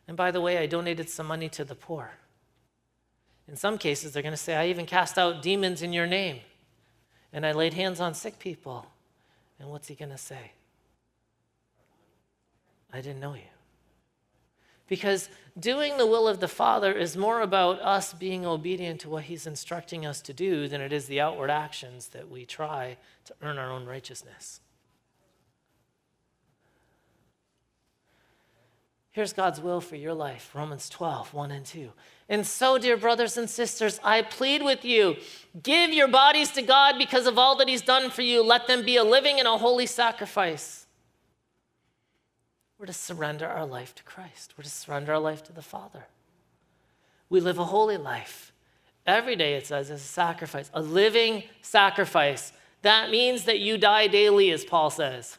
And 0.08 0.17
by 0.17 0.31
the 0.31 0.41
way, 0.41 0.58
I 0.58 0.65
donated 0.65 1.12
some 1.12 1.27
money 1.27 1.48
to 1.50 1.63
the 1.63 1.75
poor. 1.75 2.13
In 3.49 3.55
some 3.55 3.79
cases, 3.79 4.13
they're 4.13 4.21
going 4.21 4.31
to 4.31 4.37
say, 4.37 4.55
I 4.55 4.67
even 4.67 4.85
cast 4.85 5.17
out 5.17 5.41
demons 5.41 5.81
in 5.81 5.91
your 5.91 6.05
name. 6.05 6.39
And 7.33 7.45
I 7.45 7.51
laid 7.51 7.73
hands 7.73 7.99
on 7.99 8.13
sick 8.13 8.37
people. 8.37 8.85
And 9.59 9.69
what's 9.69 9.87
he 9.87 9.95
going 9.95 10.11
to 10.11 10.17
say? 10.17 10.51
I 12.93 13.01
didn't 13.01 13.19
know 13.19 13.33
you. 13.33 13.41
Because 14.87 15.29
doing 15.59 15.97
the 15.97 16.05
will 16.05 16.27
of 16.27 16.39
the 16.39 16.47
Father 16.47 16.93
is 16.93 17.17
more 17.17 17.41
about 17.41 17.79
us 17.81 18.13
being 18.13 18.45
obedient 18.45 19.01
to 19.01 19.09
what 19.09 19.23
He's 19.23 19.45
instructing 19.45 20.05
us 20.05 20.21
to 20.21 20.33
do 20.33 20.67
than 20.67 20.81
it 20.81 20.91
is 20.91 21.05
the 21.05 21.21
outward 21.21 21.51
actions 21.51 22.07
that 22.09 22.29
we 22.29 22.45
try 22.45 22.97
to 23.25 23.35
earn 23.41 23.59
our 23.59 23.71
own 23.71 23.85
righteousness. 23.85 24.61
Here's 29.11 29.33
God's 29.33 29.59
will 29.59 29.81
for 29.81 29.95
your 29.95 30.13
life 30.13 30.51
Romans 30.55 30.89
12, 30.89 31.33
1 31.33 31.51
and 31.51 31.65
2. 31.65 31.91
And 32.29 32.45
so, 32.45 32.77
dear 32.77 32.95
brothers 32.95 33.36
and 33.38 33.50
sisters, 33.50 34.00
I 34.03 34.21
plead 34.21 34.63
with 34.63 34.86
you 34.86 35.17
give 35.63 35.91
your 35.91 36.07
bodies 36.07 36.51
to 36.51 36.62
God 36.62 37.00
because 37.00 37.25
of 37.25 37.39
all 37.39 37.57
that 37.57 37.67
He's 37.67 37.81
done 37.81 38.12
for 38.12 38.21
you. 38.21 38.43
Let 38.43 38.67
them 38.67 38.86
be 38.86 38.98
a 38.98 39.03
living 39.03 39.39
and 39.39 39.48
a 39.48 39.57
holy 39.57 39.88
sacrifice 39.88 40.86
we're 42.79 42.86
to 42.86 42.93
surrender 42.93 43.45
our 43.45 43.65
life 43.65 43.93
to 43.95 44.03
Christ. 44.03 44.53
We're 44.57 44.63
to 44.63 44.69
surrender 44.69 45.13
our 45.13 45.19
life 45.19 45.43
to 45.43 45.53
the 45.53 45.62
Father. 45.62 46.05
We 47.29 47.41
live 47.41 47.59
a 47.59 47.65
holy 47.65 47.98
life. 47.98 48.53
Every 49.05 49.36
day 49.36 49.55
it 49.55 49.67
says 49.67 49.91
as 49.91 50.01
a 50.01 50.05
sacrifice, 50.05 50.71
a 50.74 50.81
living 50.81 51.43
sacrifice. 51.62 52.53
That 52.81 53.09
means 53.12 53.43
that 53.43 53.59
you 53.59 53.77
die 53.77 54.07
daily, 54.07 54.50
as 54.51 54.63
Paul 54.63 54.89
says. 54.89 55.38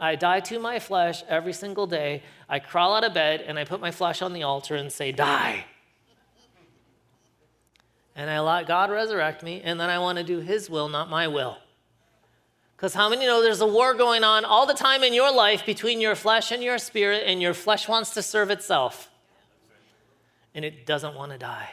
I 0.00 0.16
die 0.16 0.40
to 0.40 0.58
my 0.58 0.78
flesh 0.78 1.22
every 1.28 1.52
single 1.52 1.86
day. 1.86 2.22
I 2.48 2.58
crawl 2.58 2.94
out 2.94 3.04
of 3.04 3.12
bed 3.12 3.42
and 3.46 3.58
I 3.58 3.64
put 3.64 3.80
my 3.80 3.90
flesh 3.90 4.22
on 4.22 4.32
the 4.32 4.42
altar 4.42 4.74
and 4.74 4.90
say, 4.90 5.12
Die. 5.12 5.66
And 8.16 8.30
I 8.30 8.40
let 8.40 8.66
God 8.66 8.90
resurrect 8.90 9.42
me, 9.42 9.62
and 9.62 9.78
then 9.78 9.88
I 9.88 9.98
want 9.98 10.18
to 10.18 10.24
do 10.24 10.40
His 10.40 10.68
will, 10.68 10.88
not 10.88 11.08
my 11.08 11.28
will. 11.28 11.58
Because 12.76 12.92
how 12.92 13.08
many 13.08 13.24
know 13.24 13.42
there's 13.42 13.60
a 13.60 13.66
war 13.66 13.94
going 13.94 14.24
on 14.24 14.44
all 14.44 14.66
the 14.66 14.74
time 14.74 15.02
in 15.02 15.14
your 15.14 15.32
life 15.32 15.64
between 15.64 16.00
your 16.00 16.14
flesh 16.14 16.50
and 16.50 16.62
your 16.62 16.78
spirit, 16.78 17.24
and 17.26 17.40
your 17.40 17.54
flesh 17.54 17.88
wants 17.88 18.10
to 18.14 18.22
serve 18.22 18.50
itself, 18.50 19.10
and 20.54 20.64
it 20.64 20.86
doesn't 20.86 21.14
want 21.14 21.32
to 21.32 21.38
die. 21.38 21.70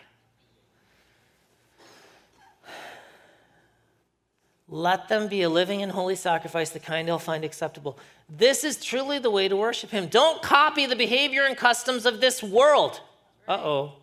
Let 4.70 5.08
them 5.08 5.28
be 5.28 5.44
a 5.44 5.50
living 5.50 5.82
and 5.82 5.92
holy 5.92 6.16
sacrifice, 6.16 6.72
the 6.72 6.80
kind 6.80 7.08
they'll 7.08 7.20
find 7.20 7.46
acceptable. 7.46 7.98
This 8.30 8.64
is 8.66 8.84
truly 8.84 9.18
the 9.18 9.32
way 9.32 9.48
to 9.48 9.56
worship 9.56 9.92
Him. 9.92 10.08
Don't 10.08 10.42
copy 10.42 10.86
the 10.86 10.96
behavior 10.96 11.44
and 11.44 11.56
customs 11.56 12.06
of 12.06 12.20
this 12.20 12.44
world. 12.44 13.02
Uh 13.48 13.54
oh. 13.54 13.94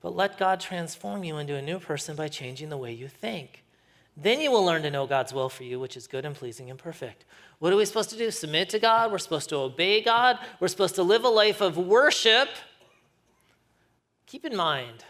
But 0.00 0.16
let 0.16 0.36
God 0.36 0.60
transform 0.60 1.24
you 1.24 1.38
into 1.38 1.54
a 1.54 1.62
new 1.62 1.78
person 1.78 2.14
by 2.14 2.28
changing 2.28 2.68
the 2.68 2.76
way 2.76 2.92
you 2.92 3.08
think. 3.08 3.62
Then 4.16 4.40
you 4.40 4.50
will 4.50 4.64
learn 4.64 4.82
to 4.82 4.90
know 4.90 5.06
God's 5.06 5.32
will 5.32 5.48
for 5.48 5.64
you, 5.64 5.80
which 5.80 5.96
is 5.96 6.06
good 6.06 6.24
and 6.24 6.36
pleasing 6.36 6.68
and 6.68 6.78
perfect. 6.78 7.24
What 7.58 7.72
are 7.72 7.76
we 7.76 7.84
supposed 7.84 8.10
to 8.10 8.18
do? 8.18 8.30
Submit 8.30 8.68
to 8.70 8.78
God. 8.78 9.10
We're 9.10 9.18
supposed 9.18 9.48
to 9.48 9.56
obey 9.56 10.02
God. 10.02 10.38
We're 10.60 10.68
supposed 10.68 10.96
to 10.96 11.02
live 11.02 11.24
a 11.24 11.28
life 11.28 11.60
of 11.60 11.78
worship. 11.78 12.48
Keep 14.26 14.44
in 14.44 14.54
mind, 14.54 15.04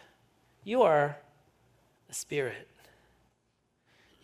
you 0.62 0.82
are 0.82 1.16
a 2.08 2.14
spirit. 2.14 2.68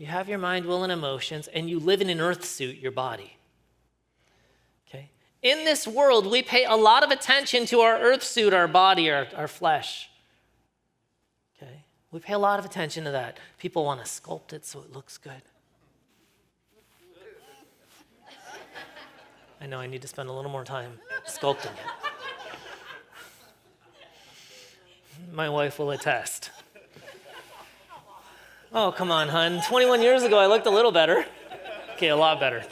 You 0.01 0.07
have 0.07 0.31
your 0.31 0.39
mind, 0.39 0.65
will, 0.65 0.83
and 0.83 0.91
emotions, 0.91 1.47
and 1.47 1.69
you 1.69 1.79
live 1.79 2.01
in 2.01 2.09
an 2.09 2.23
earth 2.23 2.43
suit, 2.47 2.79
your 2.79 2.91
body. 2.91 3.37
Okay? 4.89 5.11
In 5.43 5.67
this 5.67 5.87
world, 5.87 6.27
we 6.27 6.43
pay 6.43 6.65
a 6.65 6.75
lot 6.75 7.03
of 7.03 7.11
attention 7.11 7.67
to 7.67 7.81
our 7.81 7.99
earth 8.01 8.23
suit, 8.23 8.55
our 8.55 8.67
body, 8.67 9.11
our, 9.11 9.27
our 9.37 9.47
flesh. 9.47 10.09
We 12.13 12.19
pay 12.19 12.33
a 12.33 12.39
lot 12.39 12.59
of 12.59 12.65
attention 12.65 13.05
to 13.05 13.11
that. 13.11 13.39
People 13.59 13.85
want 13.85 14.03
to 14.03 14.07
sculpt 14.07 14.55
it 14.55 14.65
so 14.65 14.81
it 14.81 14.91
looks 14.91 15.17
good. 15.17 15.43
I 19.61 19.67
know 19.67 19.79
I 19.79 19.87
need 19.87 20.01
to 20.03 20.09
spend 20.09 20.31
a 20.31 20.33
little 20.33 20.51
more 20.51 20.65
time 20.65 20.99
sculpting 21.29 21.67
it. 21.67 21.79
My 25.31 25.51
wife 25.51 25.79
will 25.79 25.91
attest. 25.91 26.51
Oh, 28.73 28.93
come 28.93 29.11
on, 29.11 29.29
hun. 29.29 29.61
21 29.67 30.03
years 30.03 30.23
ago, 30.23 30.39
I 30.39 30.47
looked 30.47 30.67
a 30.67 30.71
little 30.71 30.93
better. 30.93 31.25
Okay, 31.95 32.09
a 32.09 32.17
lot 32.17 32.41
better. 32.41 32.65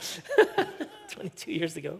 22 1.09 1.51
years 1.51 1.75
ago 1.77 1.99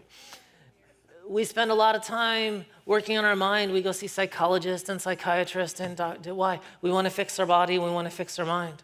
we 1.30 1.44
spend 1.44 1.70
a 1.70 1.74
lot 1.74 1.94
of 1.94 2.02
time 2.02 2.64
working 2.86 3.16
on 3.16 3.24
our 3.24 3.36
mind. 3.36 3.72
We 3.72 3.82
go 3.82 3.92
see 3.92 4.08
psychologists 4.08 4.88
and 4.88 5.00
psychiatrists 5.00 5.78
and 5.78 5.96
doctor. 5.96 6.34
Why? 6.34 6.58
We 6.82 6.90
want 6.90 7.04
to 7.04 7.10
fix 7.10 7.38
our 7.38 7.46
body, 7.46 7.78
we 7.78 7.88
want 7.88 8.10
to 8.10 8.14
fix 8.14 8.36
our 8.40 8.44
mind. 8.44 8.82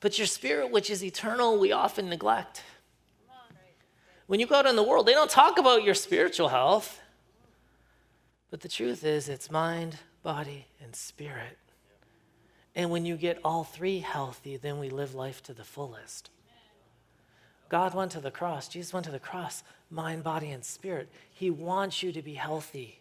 But 0.00 0.18
your 0.18 0.26
spirit, 0.26 0.72
which 0.72 0.90
is 0.90 1.04
eternal, 1.04 1.56
we 1.56 1.70
often 1.70 2.08
neglect. 2.08 2.62
When 4.26 4.40
you 4.40 4.46
go 4.46 4.56
out 4.56 4.66
in 4.66 4.74
the 4.74 4.82
world, 4.82 5.06
they 5.06 5.14
don't 5.14 5.30
talk 5.30 5.58
about 5.58 5.84
your 5.84 5.94
spiritual 5.94 6.48
health. 6.48 7.00
But 8.50 8.60
the 8.60 8.68
truth 8.68 9.04
is, 9.04 9.28
it's 9.28 9.48
mind, 9.48 9.98
body, 10.24 10.66
and 10.82 10.94
spirit. 10.94 11.56
And 12.78 12.90
when 12.90 13.04
you 13.04 13.16
get 13.16 13.40
all 13.44 13.64
three 13.64 13.98
healthy, 13.98 14.56
then 14.56 14.78
we 14.78 14.88
live 14.88 15.12
life 15.12 15.42
to 15.42 15.52
the 15.52 15.64
fullest. 15.64 16.30
God 17.68 17.92
went 17.92 18.12
to 18.12 18.20
the 18.20 18.30
cross, 18.30 18.68
Jesus 18.68 18.94
went 18.94 19.04
to 19.06 19.10
the 19.12 19.18
cross, 19.18 19.64
mind, 19.90 20.22
body, 20.22 20.52
and 20.52 20.64
spirit. 20.64 21.08
He 21.28 21.50
wants 21.50 22.04
you 22.04 22.12
to 22.12 22.22
be 22.22 22.34
healthy. 22.34 23.00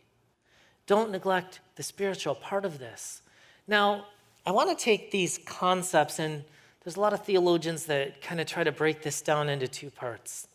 Don't 0.88 1.12
neglect 1.12 1.60
the 1.76 1.84
spiritual 1.84 2.34
part 2.34 2.66
of 2.66 2.80
this. 2.80 3.22
Now, 3.68 4.08
I 4.48 4.52
want 4.52 4.76
to 4.76 4.84
take 4.84 5.12
these 5.12 5.38
concepts, 5.46 6.18
and 6.18 6.44
there's 6.84 6.96
a 6.96 7.00
lot 7.00 7.13
of 7.13 7.24
theologians 7.24 7.86
that 7.86 8.20
kind 8.20 8.42
of 8.42 8.48
try 8.48 8.63
to 8.63 8.72
break 8.72 9.04
this 9.04 9.22
down 9.22 9.48
into 9.48 9.68
two 9.68 9.92
parts. 9.92 10.48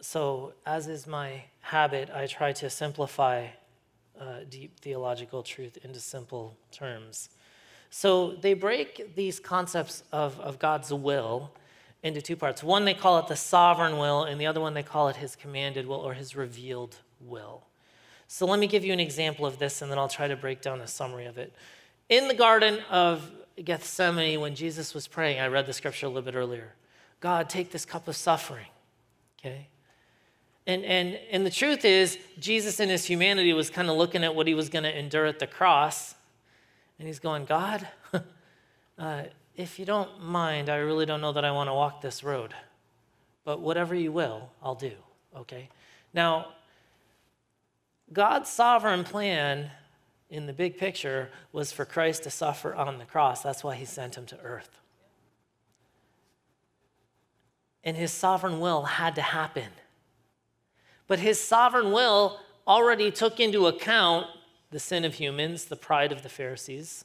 So, 0.00 0.52
as 0.64 0.86
is 0.86 1.08
my 1.08 1.44
habit, 1.62 2.10
I 2.14 2.26
try 2.26 2.52
to 2.52 2.70
simplify 2.70 3.48
uh, 4.20 4.40
deep 4.48 4.78
theological 4.78 5.42
truth 5.42 5.78
into 5.82 5.98
simple 5.98 6.56
terms. 6.70 7.30
So, 7.96 8.32
they 8.32 8.54
break 8.54 9.14
these 9.14 9.38
concepts 9.38 10.02
of, 10.10 10.40
of 10.40 10.58
God's 10.58 10.92
will 10.92 11.52
into 12.02 12.20
two 12.20 12.34
parts. 12.34 12.60
One, 12.60 12.84
they 12.84 12.92
call 12.92 13.20
it 13.20 13.28
the 13.28 13.36
sovereign 13.36 13.98
will, 13.98 14.24
and 14.24 14.40
the 14.40 14.46
other 14.46 14.60
one, 14.60 14.74
they 14.74 14.82
call 14.82 15.06
it 15.10 15.14
his 15.14 15.36
commanded 15.36 15.86
will 15.86 16.00
or 16.00 16.12
his 16.12 16.34
revealed 16.34 16.96
will. 17.20 17.62
So 18.26 18.46
let 18.46 18.58
me 18.58 18.66
give 18.66 18.84
you 18.84 18.92
an 18.92 18.98
example 18.98 19.46
of 19.46 19.60
this, 19.60 19.80
and 19.80 19.92
then 19.92 19.98
I'll 20.00 20.08
try 20.08 20.26
to 20.26 20.34
break 20.34 20.60
down 20.60 20.80
a 20.80 20.88
summary 20.88 21.26
of 21.26 21.38
it. 21.38 21.54
In 22.08 22.26
the 22.26 22.34
Garden 22.34 22.80
of 22.90 23.30
Gethsemane, 23.64 24.40
when 24.40 24.56
Jesus 24.56 24.92
was 24.92 25.06
praying, 25.06 25.38
I 25.38 25.46
read 25.46 25.66
the 25.66 25.72
scripture 25.72 26.06
a 26.06 26.08
little 26.08 26.22
bit 26.22 26.34
earlier 26.34 26.72
God, 27.20 27.48
take 27.48 27.70
this 27.70 27.84
cup 27.84 28.08
of 28.08 28.16
suffering. 28.16 28.66
Okay? 29.38 29.68
And, 30.66 30.84
and, 30.84 31.16
and 31.30 31.46
the 31.46 31.50
truth 31.50 31.84
is, 31.84 32.18
Jesus 32.40 32.80
in 32.80 32.88
his 32.88 33.04
humanity 33.04 33.52
was 33.52 33.70
kind 33.70 33.88
of 33.88 33.96
looking 33.96 34.24
at 34.24 34.34
what 34.34 34.48
he 34.48 34.54
was 34.54 34.68
going 34.68 34.82
to 34.82 34.98
endure 34.98 35.26
at 35.26 35.38
the 35.38 35.46
cross. 35.46 36.16
And 36.98 37.08
he's 37.08 37.18
going, 37.18 37.44
God, 37.44 37.86
uh, 38.98 39.22
if 39.56 39.78
you 39.78 39.84
don't 39.84 40.22
mind, 40.22 40.68
I 40.68 40.76
really 40.76 41.06
don't 41.06 41.20
know 41.20 41.32
that 41.32 41.44
I 41.44 41.50
want 41.50 41.68
to 41.68 41.74
walk 41.74 42.00
this 42.00 42.22
road. 42.22 42.54
But 43.44 43.60
whatever 43.60 43.94
you 43.94 44.12
will, 44.12 44.50
I'll 44.62 44.74
do, 44.74 44.92
okay? 45.36 45.68
Now, 46.12 46.48
God's 48.12 48.50
sovereign 48.50 49.04
plan 49.04 49.70
in 50.30 50.46
the 50.46 50.52
big 50.52 50.78
picture 50.78 51.30
was 51.52 51.72
for 51.72 51.84
Christ 51.84 52.24
to 52.24 52.30
suffer 52.30 52.74
on 52.74 52.98
the 52.98 53.04
cross. 53.04 53.42
That's 53.42 53.62
why 53.62 53.74
he 53.74 53.84
sent 53.84 54.16
him 54.16 54.26
to 54.26 54.40
earth. 54.40 54.80
And 57.82 57.96
his 57.96 58.12
sovereign 58.12 58.60
will 58.60 58.82
had 58.82 59.14
to 59.16 59.22
happen. 59.22 59.68
But 61.06 61.18
his 61.18 61.42
sovereign 61.42 61.92
will 61.92 62.40
already 62.66 63.10
took 63.10 63.40
into 63.40 63.66
account 63.66 64.26
the 64.70 64.78
sin 64.78 65.04
of 65.04 65.14
humans, 65.14 65.66
the 65.66 65.76
pride 65.76 66.12
of 66.12 66.22
the 66.22 66.28
Pharisees, 66.28 67.04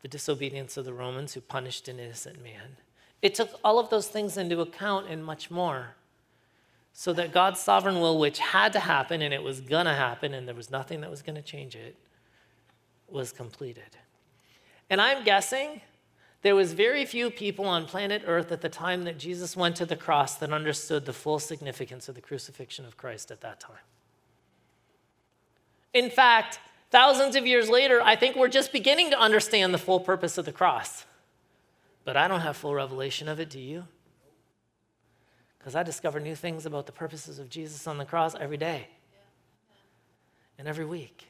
the 0.00 0.08
disobedience 0.08 0.76
of 0.76 0.84
the 0.84 0.92
Romans 0.92 1.34
who 1.34 1.40
punished 1.40 1.88
an 1.88 1.98
innocent 2.00 2.42
man. 2.42 2.76
It 3.20 3.34
took 3.34 3.60
all 3.62 3.78
of 3.78 3.90
those 3.90 4.08
things 4.08 4.36
into 4.36 4.60
account 4.60 5.08
and 5.08 5.24
much 5.24 5.50
more. 5.50 5.94
So 6.94 7.12
that 7.14 7.32
God's 7.32 7.60
sovereign 7.60 8.00
will, 8.00 8.18
which 8.18 8.38
had 8.38 8.72
to 8.74 8.80
happen 8.80 9.22
and 9.22 9.32
it 9.32 9.42
was 9.42 9.60
going 9.60 9.86
to 9.86 9.94
happen 9.94 10.34
and 10.34 10.46
there 10.46 10.54
was 10.54 10.70
nothing 10.70 11.00
that 11.00 11.10
was 11.10 11.22
going 11.22 11.36
to 11.36 11.42
change 11.42 11.74
it, 11.74 11.96
was 13.08 13.32
completed. 13.32 13.96
And 14.90 15.00
I'm 15.00 15.24
guessing 15.24 15.80
There 16.42 16.56
was 16.56 16.72
very 16.72 17.04
few 17.04 17.30
people 17.30 17.64
on 17.66 17.86
planet 17.86 18.24
Earth 18.26 18.50
at 18.50 18.60
the 18.60 18.68
time 18.68 19.04
that 19.04 19.16
Jesus 19.16 19.56
went 19.56 19.76
to 19.76 19.86
the 19.86 19.96
cross 19.96 20.34
that 20.36 20.52
understood 20.52 21.06
the 21.06 21.12
full 21.12 21.38
significance 21.38 22.08
of 22.08 22.16
the 22.16 22.20
crucifixion 22.20 22.84
of 22.84 22.96
Christ 22.96 23.30
at 23.30 23.40
that 23.42 23.60
time. 23.60 23.76
In 25.94 26.10
fact, 26.10 26.58
thousands 26.90 27.36
of 27.36 27.46
years 27.46 27.68
later, 27.68 28.00
I 28.02 28.16
think 28.16 28.36
we're 28.36 28.48
just 28.48 28.72
beginning 28.72 29.10
to 29.10 29.18
understand 29.18 29.74
the 29.74 29.78
full 29.78 30.00
purpose 30.00 30.38
of 30.38 30.44
the 30.44 30.52
cross. 30.52 31.04
But 32.04 32.16
I 32.16 32.28
don't 32.28 32.40
have 32.40 32.56
full 32.56 32.74
revelation 32.74 33.28
of 33.28 33.38
it, 33.40 33.50
do 33.50 33.60
you? 33.60 33.84
Because 35.58 35.76
I 35.76 35.82
discover 35.82 36.18
new 36.18 36.34
things 36.34 36.66
about 36.66 36.86
the 36.86 36.92
purposes 36.92 37.38
of 37.38 37.48
Jesus 37.48 37.86
on 37.86 37.98
the 37.98 38.04
cross 38.04 38.34
every 38.34 38.56
day 38.56 38.88
and 40.58 40.66
every 40.66 40.84
week. 40.84 41.28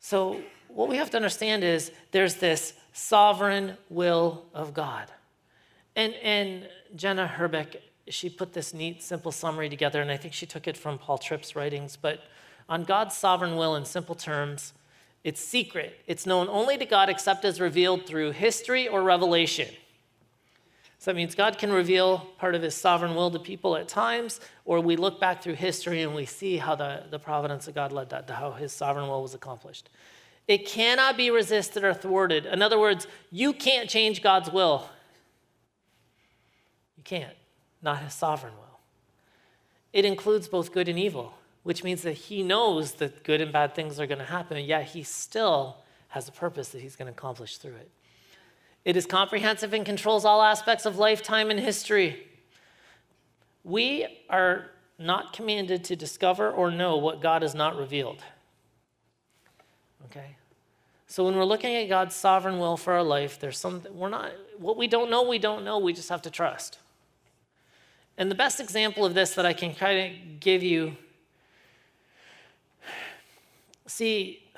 So, 0.00 0.40
what 0.68 0.88
we 0.88 0.96
have 0.96 1.10
to 1.10 1.16
understand 1.16 1.64
is 1.64 1.90
there's 2.10 2.34
this 2.34 2.74
sovereign 2.92 3.76
will 3.88 4.44
of 4.52 4.74
God. 4.74 5.10
And, 5.96 6.14
and 6.14 6.68
Jenna 6.96 7.26
Herbeck, 7.26 7.76
she 8.08 8.28
put 8.28 8.52
this 8.52 8.74
neat, 8.74 9.02
simple 9.02 9.32
summary 9.32 9.68
together, 9.68 10.02
and 10.02 10.10
I 10.10 10.16
think 10.16 10.34
she 10.34 10.46
took 10.46 10.66
it 10.66 10.76
from 10.76 10.98
Paul 10.98 11.18
Tripp's 11.18 11.54
writings. 11.54 11.96
But 11.96 12.24
on 12.68 12.84
God's 12.84 13.16
sovereign 13.16 13.56
will, 13.56 13.76
in 13.76 13.84
simple 13.84 14.14
terms, 14.14 14.72
it's 15.22 15.40
secret. 15.40 16.00
It's 16.06 16.26
known 16.26 16.48
only 16.48 16.76
to 16.76 16.84
God 16.84 17.08
except 17.08 17.44
as 17.44 17.60
revealed 17.60 18.06
through 18.06 18.32
history 18.32 18.88
or 18.88 19.02
revelation. 19.02 19.68
So 20.98 21.10
that 21.10 21.16
means 21.16 21.34
God 21.34 21.58
can 21.58 21.70
reveal 21.70 22.18
part 22.38 22.54
of 22.54 22.62
his 22.62 22.74
sovereign 22.74 23.14
will 23.14 23.30
to 23.30 23.38
people 23.38 23.76
at 23.76 23.88
times, 23.88 24.40
or 24.64 24.80
we 24.80 24.96
look 24.96 25.20
back 25.20 25.42
through 25.42 25.54
history 25.54 26.00
and 26.00 26.14
we 26.14 26.24
see 26.24 26.56
how 26.56 26.74
the, 26.74 27.02
the 27.10 27.18
providence 27.18 27.68
of 27.68 27.74
God 27.74 27.92
led 27.92 28.08
that, 28.10 28.26
to 28.28 28.34
how 28.34 28.52
his 28.52 28.72
sovereign 28.72 29.08
will 29.08 29.20
was 29.20 29.34
accomplished. 29.34 29.90
It 30.48 30.66
cannot 30.66 31.16
be 31.18 31.30
resisted 31.30 31.84
or 31.84 31.92
thwarted. 31.92 32.46
In 32.46 32.62
other 32.62 32.78
words, 32.78 33.06
you 33.30 33.52
can't 33.52 33.88
change 33.88 34.22
God's 34.22 34.50
will. 34.50 34.88
You 36.96 37.02
can't, 37.02 37.36
not 37.82 38.02
his 38.02 38.14
sovereign 38.14 38.54
will. 38.54 38.78
It 39.92 40.04
includes 40.04 40.48
both 40.48 40.72
good 40.72 40.88
and 40.88 40.98
evil, 40.98 41.34
which 41.64 41.82
means 41.82 42.02
that 42.02 42.12
he 42.12 42.42
knows 42.42 42.92
that 42.94 43.24
good 43.24 43.40
and 43.40 43.52
bad 43.52 43.74
things 43.74 43.98
are 43.98 44.06
going 44.06 44.18
to 44.18 44.24
happen, 44.24 44.62
yet 44.64 44.84
he 44.84 45.02
still 45.02 45.78
has 46.08 46.28
a 46.28 46.32
purpose 46.32 46.68
that 46.68 46.80
he's 46.80 46.94
going 46.94 47.06
to 47.06 47.12
accomplish 47.12 47.56
through 47.56 47.74
it. 47.74 47.90
It 48.84 48.96
is 48.96 49.06
comprehensive 49.06 49.72
and 49.72 49.84
controls 49.84 50.24
all 50.24 50.42
aspects 50.42 50.86
of 50.86 50.98
lifetime 50.98 51.50
and 51.50 51.58
history. 51.58 52.26
We 53.64 54.06
are 54.28 54.70
not 54.98 55.32
commanded 55.32 55.84
to 55.84 55.96
discover 55.96 56.50
or 56.50 56.70
know 56.70 56.98
what 56.98 57.20
God 57.20 57.42
has 57.42 57.54
not 57.54 57.76
revealed. 57.76 58.22
Okay? 60.06 60.36
So 61.06 61.24
when 61.24 61.34
we're 61.34 61.44
looking 61.44 61.74
at 61.74 61.88
God's 61.88 62.14
sovereign 62.14 62.58
will 62.58 62.76
for 62.76 62.92
our 62.92 63.02
life, 63.02 63.40
there's 63.40 63.58
something 63.58 63.96
we're 63.96 64.10
not 64.10 64.32
what 64.58 64.76
we 64.76 64.86
don't 64.86 65.10
know, 65.10 65.22
we 65.22 65.38
don't 65.38 65.64
know, 65.64 65.78
we 65.78 65.92
just 65.92 66.10
have 66.10 66.22
to 66.22 66.30
trust. 66.30 66.78
And 68.18 68.30
the 68.30 68.34
best 68.34 68.60
example 68.60 69.04
of 69.04 69.14
this 69.14 69.34
that 69.34 69.46
I 69.46 69.52
can 69.52 69.74
kind 69.74 69.98
of 69.98 70.40
give 70.40 70.62
you 70.62 70.96
see 73.86 74.50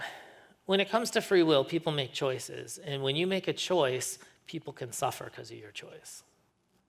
when 0.67 0.81
it 0.81 0.91
comes 0.91 1.11
to 1.11 1.21
free 1.21 1.43
will, 1.43 1.65
people 1.65 1.93
make 1.93 2.13
choices. 2.13 2.79
And 2.79 3.03
when 3.03 3.17
you 3.17 3.27
make 3.27 3.49
a 3.49 3.53
choice, 3.53 4.19
people 4.47 4.73
can 4.73 4.93
suffer 4.93 5.25
because 5.25 5.51
of 5.51 5.57
your 5.57 5.71
choice. 5.71 6.23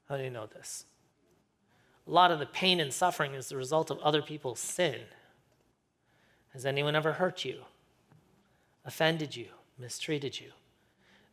How 0.09 0.17
do 0.17 0.23
you 0.23 0.29
know 0.29 0.47
this? 0.47 0.85
A 2.07 2.11
lot 2.11 2.31
of 2.31 2.39
the 2.39 2.45
pain 2.45 2.79
and 2.79 2.93
suffering 2.93 3.33
is 3.33 3.49
the 3.49 3.57
result 3.57 3.91
of 3.91 3.99
other 3.99 4.21
people's 4.21 4.59
sin. 4.59 5.01
Has 6.53 6.65
anyone 6.65 6.95
ever 6.95 7.13
hurt 7.13 7.45
you? 7.45 7.61
offended 8.87 9.35
you, 9.35 9.47
mistreated 9.77 10.39
you. 10.39 10.47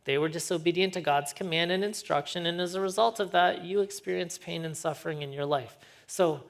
They 0.03 0.19
were 0.19 0.29
disobedient 0.29 0.93
to 0.93 1.01
God's 1.01 1.33
command 1.33 1.71
and 1.71 1.83
instruction, 1.83 2.45
and 2.45 2.61
as 2.61 2.75
a 2.75 2.81
result 2.81 3.19
of 3.19 3.31
that, 3.31 3.63
you 3.63 3.79
experience 3.79 4.37
pain 4.37 4.65
and 4.65 4.77
suffering 4.77 5.23
in 5.23 5.31
your 5.31 5.45
life. 5.45 5.77
So, 6.05 6.43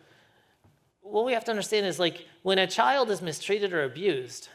what 1.06 1.26
we 1.26 1.34
have 1.34 1.46
to 1.46 1.52
understand 1.52 1.86
is 1.86 2.00
like 2.00 2.26
when 2.41 2.58
a 2.58 2.68
child 2.68 3.10
is 3.12 3.22
mistreated 3.22 3.74
or 3.74 3.84
abused, 3.84 4.50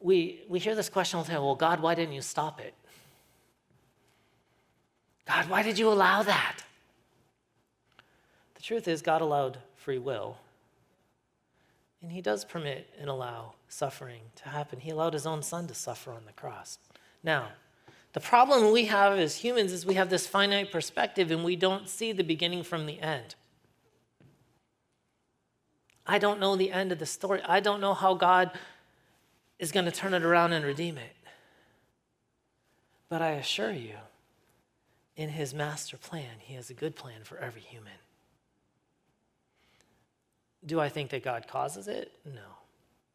we, 0.00 0.42
we 0.48 0.58
hear 0.58 0.74
this 0.74 0.88
question 0.88 1.16
all 1.16 1.24
the 1.24 1.32
time 1.32 1.42
well, 1.42 1.54
God, 1.54 1.80
why 1.80 1.94
didn't 1.94 2.14
you 2.14 2.22
stop 2.22 2.60
it? 2.60 2.74
God, 5.26 5.48
why 5.48 5.62
did 5.62 5.78
you 5.78 5.88
allow 5.88 6.22
that? 6.22 6.58
The 8.54 8.62
truth 8.62 8.86
is, 8.86 9.02
God 9.02 9.22
allowed 9.22 9.58
free 9.76 9.98
will 9.98 10.36
and 12.02 12.12
he 12.12 12.20
does 12.20 12.44
permit 12.44 12.88
and 13.00 13.08
allow 13.08 13.54
suffering 13.68 14.20
to 14.36 14.48
happen. 14.48 14.80
He 14.80 14.90
allowed 14.90 15.14
his 15.14 15.26
own 15.26 15.42
son 15.42 15.66
to 15.66 15.74
suffer 15.74 16.12
on 16.12 16.26
the 16.26 16.32
cross. 16.32 16.78
Now, 17.24 17.48
the 18.12 18.20
problem 18.20 18.72
we 18.72 18.86
have 18.86 19.18
as 19.18 19.36
humans 19.36 19.72
is 19.72 19.84
we 19.84 19.94
have 19.94 20.10
this 20.10 20.26
finite 20.26 20.70
perspective 20.70 21.30
and 21.30 21.44
we 21.44 21.56
don't 21.56 21.88
see 21.88 22.12
the 22.12 22.24
beginning 22.24 22.62
from 22.62 22.86
the 22.86 23.00
end. 23.00 23.34
I 26.08 26.18
don't 26.18 26.40
know 26.40 26.56
the 26.56 26.72
end 26.72 26.90
of 26.90 26.98
the 26.98 27.06
story. 27.06 27.42
I 27.46 27.60
don't 27.60 27.82
know 27.82 27.92
how 27.92 28.14
God 28.14 28.50
is 29.58 29.70
going 29.70 29.84
to 29.84 29.92
turn 29.92 30.14
it 30.14 30.24
around 30.24 30.54
and 30.54 30.64
redeem 30.64 30.96
it. 30.96 31.14
But 33.10 33.20
I 33.20 33.32
assure 33.32 33.72
you, 33.72 33.96
in 35.16 35.28
his 35.28 35.52
master 35.52 35.98
plan, 35.98 36.38
he 36.38 36.54
has 36.54 36.70
a 36.70 36.74
good 36.74 36.96
plan 36.96 37.24
for 37.24 37.38
every 37.38 37.60
human. 37.60 37.92
Do 40.64 40.80
I 40.80 40.88
think 40.88 41.10
that 41.10 41.22
God 41.22 41.46
causes 41.46 41.88
it? 41.88 42.12
No. 42.24 42.56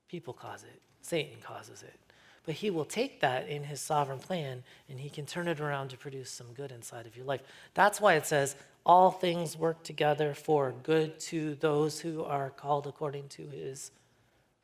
People 0.07 0.33
cause 0.33 0.63
it, 0.63 0.79
Satan 1.01 1.37
causes 1.41 1.81
it. 1.81 1.99
But 2.45 2.55
he 2.55 2.69
will 2.69 2.85
take 2.85 3.21
that 3.21 3.47
in 3.47 3.63
his 3.63 3.79
sovereign 3.79 4.19
plan 4.19 4.63
and 4.89 4.99
he 4.99 5.09
can 5.09 5.25
turn 5.25 5.47
it 5.47 5.61
around 5.61 5.89
to 5.89 5.97
produce 5.97 6.29
some 6.29 6.47
good 6.53 6.71
inside 6.71 7.05
of 7.05 7.15
your 7.15 7.25
life. 7.25 7.41
That's 7.73 8.01
why 8.01 8.15
it 8.15 8.25
says, 8.25 8.55
all 8.85 9.11
things 9.11 9.57
work 9.57 9.81
together 9.83 10.33
for 10.33 10.73
good 10.83 11.17
to 11.21 11.55
those 11.55 12.01
who 12.01 12.23
are 12.23 12.49
called 12.49 12.85
according 12.85 13.29
to 13.29 13.43
his 13.47 13.91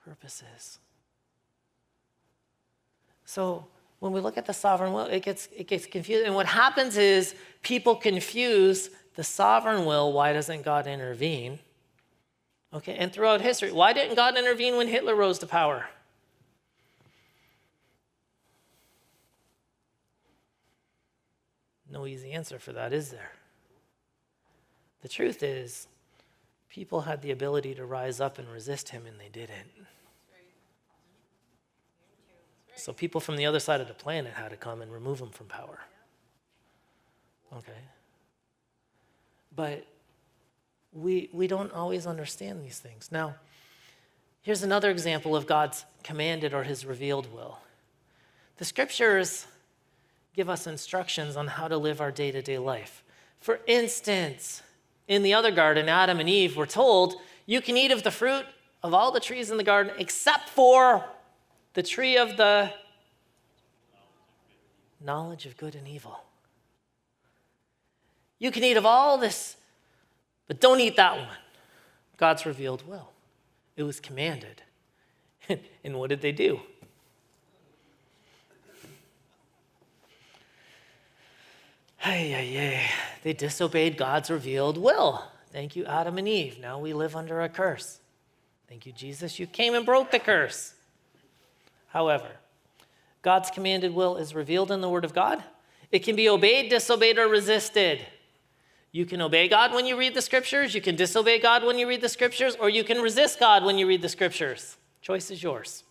purposes. 0.03 0.79
So 3.23 3.65
when 3.99 4.11
we 4.11 4.19
look 4.19 4.37
at 4.37 4.45
the 4.45 4.53
sovereign 4.53 4.91
will, 4.91 5.05
it 5.05 5.23
gets, 5.23 5.47
it 5.55 5.67
gets 5.67 5.85
confused. 5.85 6.25
And 6.25 6.35
what 6.35 6.47
happens 6.47 6.97
is 6.97 7.33
people 7.61 7.95
confuse 7.95 8.89
the 9.15 9.23
sovereign 9.23 9.85
will, 9.85 10.11
why 10.11 10.33
doesn't 10.33 10.63
God 10.63 10.85
intervene? 10.85 11.59
Okay, 12.73 12.95
and 12.95 13.11
throughout 13.11 13.41
history, 13.41 13.71
why 13.71 13.93
didn't 13.93 14.15
God 14.15 14.37
intervene 14.37 14.77
when 14.77 14.87
Hitler 14.87 15.15
rose 15.15 15.39
to 15.39 15.47
power? 15.47 15.85
No 21.91 22.05
easy 22.05 22.31
answer 22.31 22.59
for 22.59 22.71
that, 22.73 22.93
is 22.93 23.09
there? 23.09 23.31
The 25.01 25.09
truth 25.09 25.43
is, 25.43 25.87
people 26.69 27.01
had 27.01 27.21
the 27.21 27.31
ability 27.31 27.73
to 27.75 27.85
rise 27.85 28.19
up 28.19 28.37
and 28.37 28.47
resist 28.49 28.89
him, 28.89 29.05
and 29.07 29.19
they 29.19 29.29
didn't. 29.29 29.71
So 32.75 32.93
people 32.93 33.19
from 33.19 33.35
the 33.35 33.45
other 33.45 33.59
side 33.59 33.81
of 33.81 33.87
the 33.87 33.93
planet 33.93 34.33
had 34.33 34.51
to 34.51 34.57
come 34.57 34.81
and 34.81 34.91
remove 34.91 35.19
him 35.19 35.29
from 35.29 35.47
power. 35.47 35.79
Okay? 37.57 37.71
But 39.55 39.85
we, 40.93 41.29
we 41.33 41.47
don't 41.47 41.73
always 41.73 42.07
understand 42.07 42.63
these 42.63 42.79
things. 42.79 43.11
Now, 43.11 43.35
here's 44.41 44.63
another 44.63 44.89
example 44.89 45.35
of 45.35 45.45
God's 45.45 45.85
commanded 46.03 46.53
or 46.53 46.63
his 46.63 46.85
revealed 46.85 47.33
will. 47.33 47.59
The 48.57 48.65
scriptures 48.65 49.45
give 50.35 50.49
us 50.49 50.67
instructions 50.67 51.35
on 51.35 51.47
how 51.47 51.67
to 51.67 51.77
live 51.77 52.01
our 52.01 52.11
day 52.11 52.31
to 52.31 52.41
day 52.41 52.57
life. 52.57 53.03
For 53.39 53.59
instance, 53.67 54.61
in 55.07 55.23
the 55.23 55.33
other 55.33 55.51
garden, 55.51 55.89
Adam 55.89 56.19
and 56.19 56.29
Eve 56.29 56.55
were 56.55 56.65
told, 56.65 57.15
You 57.45 57.61
can 57.61 57.77
eat 57.77 57.91
of 57.91 58.03
the 58.03 58.11
fruit 58.11 58.45
of 58.83 58.93
all 58.93 59.11
the 59.11 59.19
trees 59.19 59.51
in 59.51 59.57
the 59.57 59.63
garden 59.63 59.93
except 59.97 60.49
for 60.49 61.05
the 61.73 61.83
tree 61.83 62.17
of 62.17 62.37
the 62.37 62.71
knowledge 65.03 65.45
of 65.45 65.57
good 65.57 65.75
and 65.75 65.87
evil. 65.87 66.23
You 68.37 68.51
can 68.51 68.63
eat 68.63 68.77
of 68.77 68.85
all 68.85 69.17
this 69.17 69.55
but 70.49 70.59
don't 70.59 70.81
eat 70.81 70.97
that 70.97 71.15
one. 71.15 71.37
God's 72.17 72.45
revealed 72.45 72.85
will. 72.85 73.11
It 73.77 73.83
was 73.83 74.01
commanded. 74.01 74.63
and 75.83 75.97
what 75.97 76.09
did 76.09 76.21
they 76.21 76.33
do? 76.33 76.59
Hey, 82.09 82.29
hey, 82.29 82.47
hey. 82.47 82.85
They 83.21 83.33
disobeyed 83.33 83.95
God's 83.95 84.31
revealed 84.31 84.79
will. 84.79 85.25
Thank 85.53 85.75
you, 85.75 85.85
Adam 85.85 86.17
and 86.17 86.27
Eve. 86.27 86.57
Now 86.59 86.79
we 86.79 86.91
live 86.91 87.15
under 87.15 87.41
a 87.41 87.49
curse. 87.49 87.99
Thank 88.67 88.87
you, 88.87 88.91
Jesus. 88.91 89.37
You 89.37 89.45
came 89.45 89.75
and 89.75 89.85
broke 89.85 90.09
the 90.09 90.17
curse. 90.17 90.73
However, 91.89 92.25
God's 93.21 93.51
commanded 93.51 93.93
will 93.93 94.17
is 94.17 94.33
revealed 94.33 94.71
in 94.71 94.81
the 94.81 94.89
Word 94.89 95.05
of 95.05 95.13
God. 95.13 95.43
It 95.91 95.99
can 95.99 96.15
be 96.15 96.27
obeyed, 96.27 96.71
disobeyed, 96.71 97.19
or 97.19 97.27
resisted. 97.27 98.03
You 98.91 99.05
can 99.05 99.21
obey 99.21 99.47
God 99.47 99.71
when 99.71 99.85
you 99.85 99.95
read 99.95 100.15
the 100.15 100.21
scriptures, 100.23 100.73
you 100.73 100.81
can 100.81 100.95
disobey 100.95 101.37
God 101.39 101.63
when 101.63 101.77
you 101.77 101.87
read 101.87 102.01
the 102.01 102.09
scriptures, 102.09 102.55
or 102.59 102.69
you 102.69 102.83
can 102.83 103.03
resist 103.03 103.39
God 103.39 103.63
when 103.63 103.77
you 103.77 103.87
read 103.87 104.01
the 104.01 104.09
scriptures. 104.09 104.77
Choice 105.03 105.29
is 105.29 105.43
yours. 105.43 105.83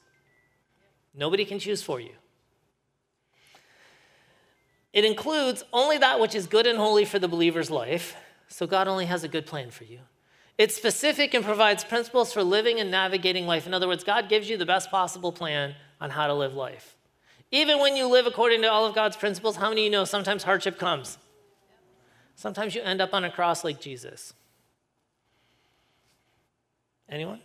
Nobody 1.14 1.44
can 1.44 1.60
choose 1.60 1.80
for 1.80 2.00
you. 2.00 2.10
It 4.92 5.04
includes 5.04 5.64
only 5.72 5.98
that 5.98 6.18
which 6.20 6.34
is 6.34 6.46
good 6.46 6.66
and 6.66 6.78
holy 6.78 7.04
for 7.04 7.18
the 7.18 7.28
believer's 7.28 7.70
life. 7.70 8.16
So 8.48 8.66
God 8.66 8.88
only 8.88 9.06
has 9.06 9.24
a 9.24 9.28
good 9.28 9.46
plan 9.46 9.70
for 9.70 9.84
you. 9.84 10.00
It's 10.56 10.74
specific 10.74 11.34
and 11.34 11.44
provides 11.44 11.84
principles 11.84 12.32
for 12.32 12.42
living 12.42 12.80
and 12.80 12.90
navigating 12.90 13.46
life. 13.46 13.66
In 13.66 13.74
other 13.74 13.86
words, 13.86 14.02
God 14.02 14.28
gives 14.28 14.50
you 14.50 14.56
the 14.56 14.66
best 14.66 14.90
possible 14.90 15.30
plan 15.30 15.74
on 16.00 16.10
how 16.10 16.26
to 16.26 16.34
live 16.34 16.54
life. 16.54 16.96
Even 17.50 17.78
when 17.78 17.96
you 17.96 18.08
live 18.08 18.26
according 18.26 18.62
to 18.62 18.70
all 18.70 18.84
of 18.84 18.94
God's 18.94 19.16
principles, 19.16 19.56
how 19.56 19.68
many 19.68 19.82
of 19.82 19.84
you 19.84 19.90
know 19.90 20.04
sometimes 20.04 20.42
hardship 20.42 20.78
comes? 20.78 21.16
Sometimes 22.34 22.74
you 22.74 22.82
end 22.82 23.00
up 23.00 23.14
on 23.14 23.24
a 23.24 23.30
cross 23.30 23.64
like 23.64 23.80
Jesus. 23.80 24.32
Anyone? 27.08 27.40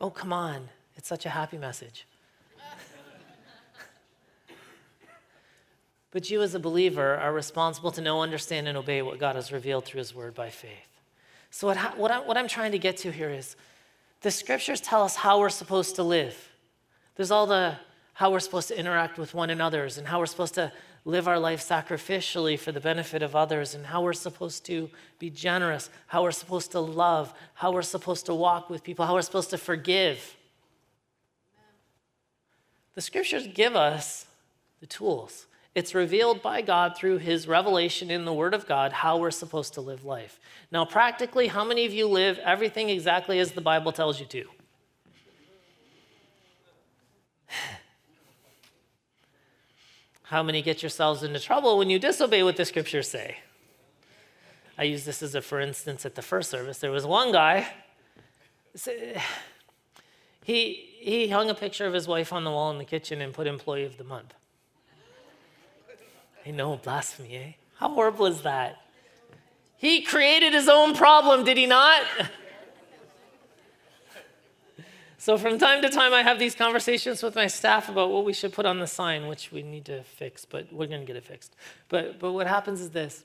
Oh, 0.00 0.10
come 0.10 0.32
on. 0.32 0.68
It's 0.96 1.08
such 1.08 1.26
a 1.26 1.30
happy 1.30 1.58
message. 1.58 2.06
But 6.14 6.30
you, 6.30 6.42
as 6.42 6.54
a 6.54 6.60
believer, 6.60 7.16
are 7.16 7.32
responsible 7.32 7.90
to 7.90 8.00
know, 8.00 8.22
understand, 8.22 8.68
and 8.68 8.78
obey 8.78 9.02
what 9.02 9.18
God 9.18 9.34
has 9.34 9.50
revealed 9.50 9.84
through 9.84 9.98
His 9.98 10.14
Word 10.14 10.32
by 10.32 10.48
faith. 10.48 10.70
So, 11.50 11.66
what, 11.66 11.76
what, 11.98 12.10
I, 12.12 12.20
what 12.20 12.36
I'm 12.36 12.46
trying 12.46 12.70
to 12.70 12.78
get 12.78 12.98
to 12.98 13.10
here 13.10 13.30
is 13.30 13.56
the 14.20 14.30
scriptures 14.30 14.80
tell 14.80 15.02
us 15.02 15.16
how 15.16 15.40
we're 15.40 15.48
supposed 15.48 15.96
to 15.96 16.04
live. 16.04 16.52
There's 17.16 17.32
all 17.32 17.46
the 17.46 17.76
how 18.12 18.30
we're 18.30 18.38
supposed 18.38 18.68
to 18.68 18.78
interact 18.78 19.18
with 19.18 19.34
one 19.34 19.50
another's 19.50 19.98
and 19.98 20.06
how 20.06 20.20
we're 20.20 20.26
supposed 20.26 20.54
to 20.54 20.72
live 21.04 21.26
our 21.26 21.40
life 21.40 21.60
sacrificially 21.60 22.56
for 22.56 22.70
the 22.70 22.78
benefit 22.78 23.24
of 23.24 23.34
others 23.34 23.74
and 23.74 23.84
how 23.84 24.00
we're 24.00 24.12
supposed 24.12 24.64
to 24.66 24.88
be 25.18 25.30
generous, 25.30 25.90
how 26.06 26.22
we're 26.22 26.30
supposed 26.30 26.70
to 26.70 26.80
love, 26.80 27.34
how 27.54 27.72
we're 27.72 27.82
supposed 27.82 28.26
to 28.26 28.34
walk 28.34 28.70
with 28.70 28.84
people, 28.84 29.04
how 29.04 29.14
we're 29.14 29.22
supposed 29.22 29.50
to 29.50 29.58
forgive. 29.58 30.36
The 32.94 33.00
scriptures 33.00 33.48
give 33.52 33.74
us 33.74 34.26
the 34.78 34.86
tools. 34.86 35.46
It's 35.74 35.94
revealed 35.94 36.40
by 36.40 36.62
God 36.62 36.96
through 36.96 37.18
his 37.18 37.48
revelation 37.48 38.08
in 38.10 38.24
the 38.24 38.32
Word 38.32 38.54
of 38.54 38.66
God 38.66 38.92
how 38.92 39.18
we're 39.18 39.32
supposed 39.32 39.74
to 39.74 39.80
live 39.80 40.04
life. 40.04 40.38
Now, 40.70 40.84
practically, 40.84 41.48
how 41.48 41.64
many 41.64 41.84
of 41.84 41.92
you 41.92 42.06
live 42.06 42.38
everything 42.38 42.90
exactly 42.90 43.40
as 43.40 43.52
the 43.52 43.60
Bible 43.60 43.90
tells 43.90 44.20
you 44.20 44.26
to? 44.26 44.44
How 50.22 50.42
many 50.42 50.62
get 50.62 50.82
yourselves 50.82 51.22
into 51.22 51.38
trouble 51.38 51.76
when 51.76 51.90
you 51.90 51.98
disobey 51.98 52.42
what 52.42 52.56
the 52.56 52.64
scriptures 52.64 53.08
say? 53.08 53.36
I 54.78 54.84
use 54.84 55.04
this 55.04 55.22
as 55.22 55.34
a 55.34 55.42
for 55.42 55.60
instance 55.60 56.06
at 56.06 56.14
the 56.14 56.22
first 56.22 56.50
service. 56.50 56.78
There 56.78 56.90
was 56.90 57.06
one 57.06 57.30
guy, 57.30 57.68
he, 60.42 60.88
he 60.98 61.28
hung 61.28 61.50
a 61.50 61.54
picture 61.54 61.86
of 61.86 61.92
his 61.92 62.08
wife 62.08 62.32
on 62.32 62.42
the 62.44 62.50
wall 62.50 62.70
in 62.70 62.78
the 62.78 62.84
kitchen 62.84 63.20
and 63.20 63.34
put 63.34 63.46
employee 63.46 63.84
of 63.84 63.98
the 63.98 64.04
month. 64.04 64.34
I 66.46 66.50
know, 66.50 66.76
blasphemy, 66.76 67.36
eh? 67.36 67.52
How 67.76 67.88
horrible 67.88 68.26
is 68.26 68.42
that? 68.42 68.82
He 69.76 70.02
created 70.02 70.52
his 70.52 70.68
own 70.68 70.94
problem, 70.94 71.44
did 71.44 71.56
he 71.56 71.66
not? 71.66 72.02
So 75.24 75.38
from 75.38 75.58
time 75.58 75.80
to 75.80 75.88
time, 75.88 76.12
I 76.12 76.22
have 76.22 76.38
these 76.38 76.54
conversations 76.54 77.22
with 77.22 77.34
my 77.34 77.46
staff 77.46 77.88
about 77.88 78.10
what 78.10 78.26
we 78.26 78.34
should 78.34 78.52
put 78.52 78.66
on 78.66 78.78
the 78.78 78.86
sign, 78.86 79.26
which 79.26 79.50
we 79.50 79.62
need 79.62 79.86
to 79.86 80.02
fix, 80.02 80.44
but 80.44 80.70
we're 80.70 80.86
going 80.86 81.00
to 81.00 81.06
get 81.06 81.16
it 81.16 81.24
fixed. 81.24 81.56
But, 81.88 82.18
but 82.18 82.32
what 82.32 82.46
happens 82.46 82.82
is 82.82 82.90
this, 82.90 83.24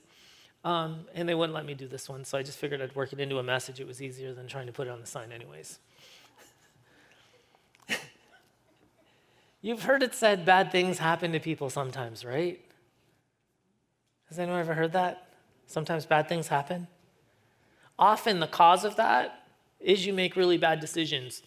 um, 0.64 1.00
and 1.14 1.28
they 1.28 1.34
wouldn't 1.34 1.52
let 1.54 1.66
me 1.66 1.74
do 1.74 1.86
this 1.86 2.08
one, 2.08 2.24
so 2.24 2.38
I 2.38 2.42
just 2.42 2.56
figured 2.56 2.80
I'd 2.80 2.96
work 2.96 3.12
it 3.12 3.20
into 3.20 3.38
a 3.38 3.42
message. 3.42 3.80
It 3.80 3.86
was 3.86 4.00
easier 4.00 4.32
than 4.32 4.46
trying 4.46 4.64
to 4.64 4.72
put 4.72 4.86
it 4.86 4.90
on 4.90 5.02
the 5.02 5.06
sign, 5.06 5.30
anyways. 5.30 5.78
You've 9.60 9.82
heard 9.82 10.02
it 10.02 10.14
said 10.14 10.46
bad 10.46 10.72
things 10.72 11.00
happen 11.00 11.32
to 11.32 11.38
people 11.38 11.68
sometimes, 11.68 12.24
right? 12.24 12.64
Has 14.30 14.38
anyone 14.38 14.60
ever 14.60 14.74
heard 14.74 14.92
that? 14.92 15.26
Sometimes 15.66 16.06
bad 16.06 16.28
things 16.28 16.48
happen. 16.48 16.86
Often 17.98 18.40
the 18.40 18.46
cause 18.46 18.84
of 18.84 18.96
that 18.96 19.44
is 19.78 20.06
you 20.06 20.12
make 20.12 20.36
really 20.36 20.56
bad 20.56 20.80
decisions 20.80 21.42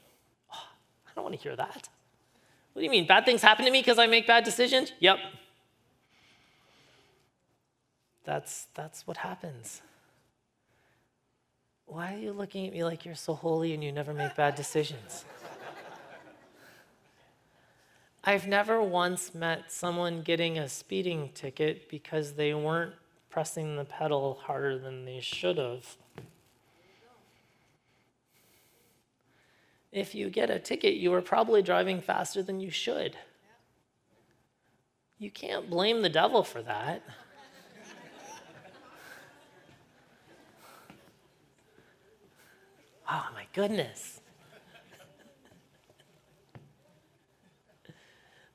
I 0.52 1.10
don't 1.14 1.24
want 1.24 1.34
to 1.36 1.40
hear 1.40 1.56
that. 1.56 1.88
What 2.72 2.80
do 2.80 2.84
you 2.84 2.90
mean? 2.90 3.06
Bad 3.06 3.24
things 3.24 3.42
happen 3.42 3.64
to 3.64 3.70
me 3.70 3.80
because 3.80 3.98
I 3.98 4.06
make 4.06 4.26
bad 4.26 4.44
decisions? 4.44 4.92
Yep. 5.00 5.18
That's, 8.24 8.68
that's 8.74 9.06
what 9.06 9.16
happens. 9.16 9.82
Why 11.86 12.14
are 12.14 12.18
you 12.18 12.32
looking 12.32 12.68
at 12.68 12.72
me 12.72 12.84
like 12.84 13.04
you're 13.04 13.16
so 13.16 13.34
holy 13.34 13.74
and 13.74 13.82
you 13.82 13.90
never 13.90 14.14
make 14.14 14.36
bad 14.36 14.54
decisions? 14.54 15.24
I've 18.22 18.46
never 18.46 18.82
once 18.82 19.34
met 19.34 19.72
someone 19.72 20.22
getting 20.22 20.58
a 20.58 20.68
speeding 20.68 21.30
ticket 21.34 21.88
because 21.88 22.34
they 22.34 22.52
weren't 22.52 22.94
pressing 23.30 23.76
the 23.76 23.84
pedal 23.84 24.40
harder 24.44 24.78
than 24.78 25.04
they 25.04 25.20
should 25.20 25.56
have. 25.58 25.96
if 29.92 30.14
you 30.14 30.30
get 30.30 30.50
a 30.50 30.58
ticket, 30.58 30.94
you 30.94 31.12
are 31.14 31.22
probably 31.22 31.62
driving 31.62 32.00
faster 32.00 32.42
than 32.42 32.60
you 32.60 32.70
should. 32.70 33.16
You 35.18 35.30
can't 35.30 35.68
blame 35.68 36.02
the 36.02 36.08
devil 36.08 36.42
for 36.42 36.62
that. 36.62 37.02
oh 43.10 43.28
my 43.34 43.46
goodness. 43.52 44.19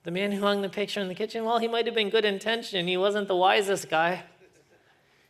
The 0.05 0.11
man 0.11 0.31
who 0.31 0.39
hung 0.39 0.61
the 0.61 0.69
picture 0.69 1.01
in 1.01 1.07
the 1.07 1.15
kitchen, 1.15 1.43
well, 1.43 1.57
he 1.57 1.67
might 1.67 1.87
have 1.87 1.95
been 1.95 2.09
good 2.09 2.25
intention. 2.25 2.87
He 2.87 2.95
wasn't 2.95 3.27
the 3.27 3.35
wisest 3.35 3.89
guy. 3.89 4.23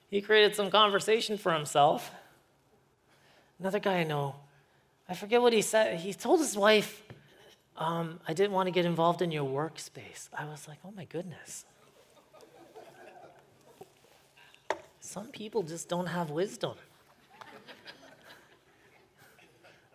He 0.10 0.22
created 0.22 0.54
some 0.54 0.70
conversation 0.70 1.38
for 1.38 1.54
himself. 1.54 2.12
Another 3.58 3.80
guy 3.80 4.00
I 4.00 4.04
know 4.04 4.36
I 5.08 5.14
forget 5.14 5.42
what 5.42 5.54
he 5.54 5.62
said. 5.62 6.00
He 6.00 6.14
told 6.14 6.40
his 6.40 6.58
wife, 6.58 7.04
um, 7.78 8.20
I 8.28 8.34
didn't 8.34 8.54
want 8.54 8.68
to 8.68 8.72
get 8.72 8.86
involved 8.86 9.22
in 9.22 9.32
your 9.32 9.46
workspace. 9.46 10.30
I 10.34 10.46
was 10.46 10.68
like, 10.68 10.80
oh 10.84 10.92
my 10.92 11.06
goodness. 11.06 11.66
Some 15.00 15.28
people 15.28 15.62
just 15.62 15.88
don't 15.88 16.08
have 16.08 16.32
wisdom. 16.32 16.74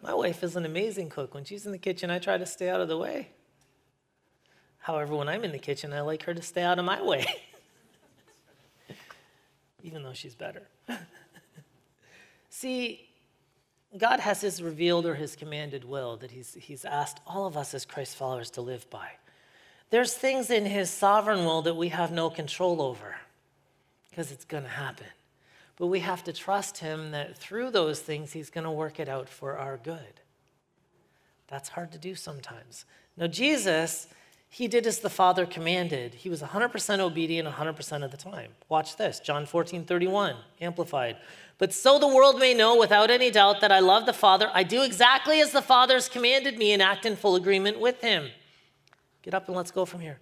My 0.03 0.15
wife 0.15 0.43
is 0.43 0.57
an 0.57 0.65
amazing 0.65 1.11
cook. 1.11 1.35
When 1.35 1.45
she's 1.45 1.67
in 1.67 1.73
the 1.73 1.79
kitchen, 1.79 2.09
I 2.11 2.19
try 2.19 2.39
to 2.39 2.47
stay 2.47 2.71
out 2.71 2.81
of 2.81 2.89
the 2.89 2.97
way. 2.97 3.31
However, 4.91 5.15
when 5.15 5.29
I'm 5.29 5.45
in 5.45 5.53
the 5.53 5.59
kitchen, 5.61 5.93
I 5.93 6.01
like 6.01 6.25
her 6.25 6.35
to 6.35 6.43
stay 6.43 6.63
out 6.63 6.81
of 6.81 6.85
my 6.85 7.01
way, 7.01 7.25
even 9.85 10.03
though 10.03 10.15
she's 10.15 10.35
better. 10.35 10.63
See, 12.51 13.09
God 13.97 14.19
has 14.19 14.41
his 14.41 14.61
revealed 14.61 15.07
or 15.07 15.15
his 15.15 15.37
commanded 15.37 15.85
will 15.85 16.17
that 16.17 16.33
he's, 16.33 16.55
he's 16.55 16.85
asked 16.85 17.21
all 17.25 17.47
of 17.47 17.57
us 17.57 17.73
as 17.73 17.85
Christ 17.85 18.17
followers 18.17 18.51
to 18.51 18.63
live 18.63 18.91
by. 18.91 19.07
There's 19.91 20.13
things 20.13 20.51
in 20.51 20.67
his 20.67 20.91
sovereign 20.91 21.45
will 21.45 21.63
that 21.63 21.77
we 21.77 21.91
have 21.91 22.11
no 22.11 22.29
control 22.29 22.83
over 22.83 23.15
because 24.11 24.33
it's 24.33 24.45
going 24.45 24.65
to 24.65 24.71
happen. 24.71 25.07
But 25.77 25.87
we 25.87 26.01
have 26.01 26.25
to 26.25 26.33
trust 26.33 26.79
him 26.79 27.13
that 27.13 27.39
through 27.39 27.71
those 27.71 28.01
things, 28.01 28.33
he's 28.33 28.51
going 28.51 28.65
to 28.65 28.73
work 28.73 28.99
it 28.99 29.09
out 29.09 29.29
for 29.29 29.57
our 29.57 29.77
good. 29.77 30.21
That's 31.47 31.69
hard 31.69 31.93
to 31.93 31.99
do 31.99 32.17
sometimes. 32.17 32.87
Now, 33.17 33.29
Jesus, 33.29 34.09
he 34.53 34.67
did 34.67 34.85
as 34.85 34.99
the 34.99 35.09
Father 35.09 35.47
commanded. 35.47 36.13
He 36.13 36.29
was 36.29 36.43
100% 36.43 36.99
obedient 36.99 37.49
100% 37.49 38.05
of 38.05 38.11
the 38.11 38.17
time. 38.17 38.51
Watch 38.69 38.97
this 38.97 39.21
John 39.21 39.47
14 39.47 39.85
31, 39.85 40.35
amplified. 40.61 41.17
But 41.57 41.73
so 41.73 42.01
the 42.01 42.09
world 42.09 42.39
may 42.39 42.53
know 42.53 42.77
without 42.77 43.11
any 43.11 43.31
doubt 43.31 43.61
that 43.61 43.71
I 43.71 43.79
love 43.79 44.07
the 44.07 44.13
Father, 44.13 44.51
I 44.53 44.65
do 44.65 44.83
exactly 44.83 45.41
as 45.41 45.53
the 45.53 45.63
Father 45.63 45.95
has 45.95 46.09
commanded 46.09 46.59
me 46.59 46.73
and 46.73 46.83
act 46.83 47.07
in 47.07 47.15
full 47.15 47.37
agreement 47.37 47.79
with 47.79 48.01
him. 48.01 48.29
Get 49.23 49.35
up 49.35 49.47
and 49.47 49.57
let's 49.57 49.71
go 49.71 49.85
from 49.85 50.01
here. 50.01 50.19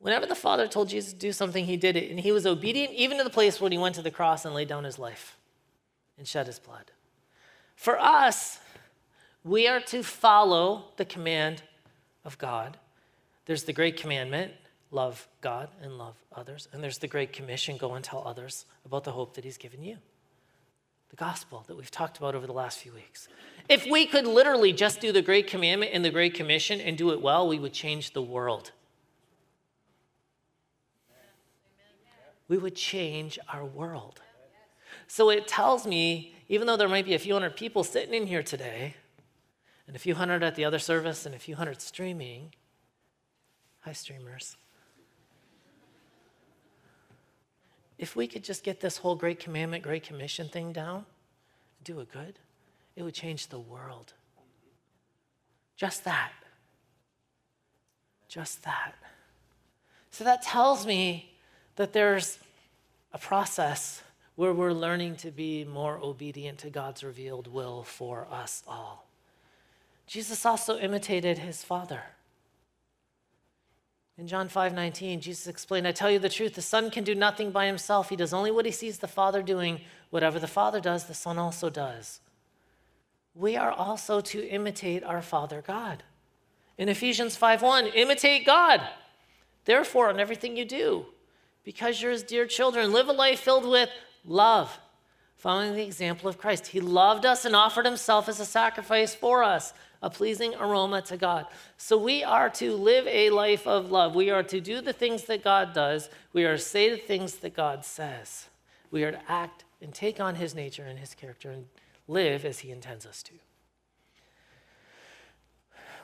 Whenever 0.00 0.26
the 0.26 0.34
Father 0.34 0.66
told 0.66 0.88
Jesus 0.88 1.12
to 1.12 1.18
do 1.18 1.30
something, 1.30 1.66
he 1.66 1.76
did 1.76 1.94
it. 1.94 2.10
And 2.10 2.18
he 2.18 2.32
was 2.32 2.44
obedient 2.44 2.92
even 2.94 3.18
to 3.18 3.24
the 3.24 3.30
place 3.30 3.60
when 3.60 3.70
he 3.70 3.78
went 3.78 3.94
to 3.96 4.02
the 4.02 4.10
cross 4.10 4.44
and 4.44 4.52
laid 4.54 4.66
down 4.66 4.82
his 4.82 4.98
life 4.98 5.36
and 6.18 6.26
shed 6.26 6.46
his 6.46 6.58
blood. 6.58 6.90
For 7.76 8.00
us, 8.00 8.58
we 9.44 9.68
are 9.68 9.80
to 9.80 10.02
follow 10.02 10.86
the 10.96 11.04
command 11.04 11.62
of 12.24 12.38
God. 12.38 12.78
There's 13.46 13.64
the 13.64 13.72
great 13.72 13.96
commandment 13.96 14.52
love 14.90 15.28
God 15.40 15.68
and 15.82 15.98
love 15.98 16.16
others. 16.34 16.68
And 16.72 16.82
there's 16.82 16.98
the 16.98 17.08
Great 17.08 17.32
Commission 17.32 17.76
go 17.76 17.94
and 17.94 18.04
tell 18.04 18.26
others 18.26 18.66
about 18.84 19.04
the 19.04 19.12
hope 19.12 19.34
that 19.34 19.44
He's 19.44 19.56
given 19.56 19.82
you. 19.82 19.98
The 21.10 21.16
gospel 21.16 21.64
that 21.66 21.76
we've 21.76 21.90
talked 21.90 22.18
about 22.18 22.34
over 22.34 22.46
the 22.46 22.52
last 22.52 22.78
few 22.78 22.92
weeks. 22.92 23.28
If 23.68 23.86
we 23.86 24.06
could 24.06 24.26
literally 24.26 24.72
just 24.72 25.00
do 25.00 25.12
the 25.12 25.22
Great 25.22 25.46
Commandment 25.46 25.92
and 25.94 26.04
the 26.04 26.10
Great 26.10 26.34
Commission 26.34 26.80
and 26.80 26.96
do 26.96 27.10
it 27.10 27.20
well, 27.20 27.48
we 27.48 27.58
would 27.58 27.72
change 27.72 28.12
the 28.12 28.22
world. 28.22 28.72
We 32.48 32.58
would 32.58 32.74
change 32.74 33.38
our 33.52 33.64
world. 33.64 34.20
So 35.06 35.30
it 35.30 35.46
tells 35.46 35.86
me, 35.86 36.34
even 36.48 36.66
though 36.66 36.76
there 36.76 36.88
might 36.88 37.04
be 37.04 37.14
a 37.14 37.18
few 37.18 37.32
hundred 37.32 37.56
people 37.56 37.84
sitting 37.84 38.14
in 38.14 38.26
here 38.26 38.42
today, 38.42 38.96
and 39.90 39.96
a 39.96 39.98
few 39.98 40.14
hundred 40.14 40.44
at 40.44 40.54
the 40.54 40.64
other 40.64 40.78
service, 40.78 41.26
and 41.26 41.34
a 41.34 41.38
few 41.40 41.56
hundred 41.56 41.82
streaming, 41.82 42.54
Hi, 43.80 43.92
streamers. 43.92 44.56
If 47.98 48.14
we 48.14 48.28
could 48.28 48.44
just 48.44 48.62
get 48.62 48.78
this 48.78 48.98
whole 48.98 49.16
Great 49.16 49.40
Commandment, 49.40 49.82
Great 49.82 50.04
Commission 50.04 50.48
thing 50.48 50.72
down, 50.72 51.06
do 51.82 51.98
it 51.98 52.12
good, 52.12 52.38
it 52.94 53.02
would 53.02 53.14
change 53.14 53.48
the 53.48 53.58
world. 53.58 54.12
Just 55.76 56.04
that. 56.04 56.30
Just 58.28 58.62
that. 58.62 58.94
So 60.12 60.22
that 60.22 60.42
tells 60.42 60.86
me 60.86 61.32
that 61.74 61.92
there's 61.92 62.38
a 63.12 63.18
process 63.18 64.04
where 64.36 64.52
we're 64.52 64.72
learning 64.72 65.16
to 65.16 65.32
be 65.32 65.64
more 65.64 65.98
obedient 66.00 66.58
to 66.58 66.70
God's 66.70 67.02
revealed 67.02 67.48
will 67.48 67.82
for 67.82 68.28
us 68.30 68.62
all. 68.68 69.09
Jesus 70.10 70.44
also 70.44 70.76
imitated 70.76 71.38
his 71.38 71.62
Father. 71.62 72.02
In 74.18 74.26
John 74.26 74.48
5 74.48 74.74
19, 74.74 75.20
Jesus 75.20 75.46
explained, 75.46 75.86
I 75.86 75.92
tell 75.92 76.10
you 76.10 76.18
the 76.18 76.28
truth, 76.28 76.54
the 76.54 76.62
Son 76.62 76.90
can 76.90 77.04
do 77.04 77.14
nothing 77.14 77.52
by 77.52 77.66
himself. 77.66 78.08
He 78.08 78.16
does 78.16 78.34
only 78.34 78.50
what 78.50 78.66
he 78.66 78.72
sees 78.72 78.98
the 78.98 79.06
Father 79.06 79.40
doing. 79.40 79.82
Whatever 80.10 80.40
the 80.40 80.48
Father 80.48 80.80
does, 80.80 81.04
the 81.04 81.14
Son 81.14 81.38
also 81.38 81.70
does. 81.70 82.18
We 83.36 83.56
are 83.56 83.70
also 83.70 84.20
to 84.20 84.48
imitate 84.48 85.04
our 85.04 85.22
Father 85.22 85.62
God. 85.64 86.02
In 86.76 86.88
Ephesians 86.88 87.36
5 87.36 87.62
1, 87.62 87.86
imitate 87.94 88.44
God. 88.44 88.82
Therefore, 89.64 90.10
in 90.10 90.18
everything 90.18 90.56
you 90.56 90.64
do, 90.64 91.06
because 91.62 92.02
you're 92.02 92.10
his 92.10 92.24
dear 92.24 92.46
children, 92.46 92.92
live 92.92 93.08
a 93.08 93.12
life 93.12 93.38
filled 93.38 93.70
with 93.70 93.90
love, 94.24 94.76
following 95.36 95.76
the 95.76 95.84
example 95.84 96.28
of 96.28 96.36
Christ. 96.36 96.66
He 96.66 96.80
loved 96.80 97.24
us 97.24 97.44
and 97.44 97.54
offered 97.54 97.86
himself 97.86 98.28
as 98.28 98.40
a 98.40 98.44
sacrifice 98.44 99.14
for 99.14 99.44
us 99.44 99.72
a 100.02 100.10
pleasing 100.10 100.54
aroma 100.54 101.02
to 101.02 101.16
God. 101.16 101.46
So 101.76 101.98
we 101.98 102.24
are 102.24 102.48
to 102.50 102.74
live 102.74 103.06
a 103.06 103.30
life 103.30 103.66
of 103.66 103.90
love. 103.90 104.14
We 104.14 104.30
are 104.30 104.42
to 104.44 104.60
do 104.60 104.80
the 104.80 104.92
things 104.92 105.24
that 105.24 105.44
God 105.44 105.74
does. 105.74 106.08
We 106.32 106.44
are 106.44 106.56
to 106.56 106.62
say 106.62 106.90
the 106.90 106.96
things 106.96 107.36
that 107.36 107.54
God 107.54 107.84
says. 107.84 108.48
We 108.90 109.04
are 109.04 109.12
to 109.12 109.20
act 109.30 109.64
and 109.82 109.92
take 109.92 110.20
on 110.20 110.36
his 110.36 110.54
nature 110.54 110.84
and 110.84 110.98
his 110.98 111.14
character 111.14 111.50
and 111.50 111.66
live 112.08 112.44
as 112.44 112.60
he 112.60 112.70
intends 112.70 113.06
us 113.06 113.22
to. 113.24 113.32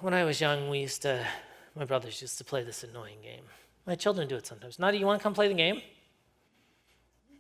When 0.00 0.12
I 0.12 0.24
was 0.24 0.40
young, 0.40 0.68
we 0.68 0.80
used 0.80 1.02
to, 1.02 1.26
my 1.74 1.86
brothers 1.86 2.20
used 2.20 2.36
to 2.38 2.44
play 2.44 2.62
this 2.62 2.84
annoying 2.84 3.18
game. 3.22 3.44
My 3.86 3.94
children 3.94 4.28
do 4.28 4.36
it 4.36 4.46
sometimes. 4.46 4.78
Nadia, 4.78 5.00
you 5.00 5.06
want 5.06 5.20
to 5.20 5.22
come 5.22 5.32
play 5.32 5.48
the 5.48 5.54
game? 5.54 5.80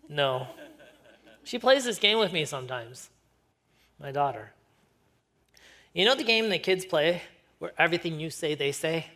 No. 0.08 0.46
She 1.44 1.58
plays 1.58 1.84
this 1.84 1.98
game 1.98 2.18
with 2.18 2.32
me 2.32 2.44
sometimes, 2.44 3.10
my 4.00 4.10
daughter. 4.10 4.52
You 5.96 6.04
know 6.04 6.14
the 6.14 6.24
game 6.24 6.50
that 6.50 6.62
kids 6.62 6.84
play 6.84 7.22
where 7.58 7.72
everything 7.78 8.20
you 8.20 8.28
say, 8.28 8.54
they 8.54 8.70
say? 8.70 9.06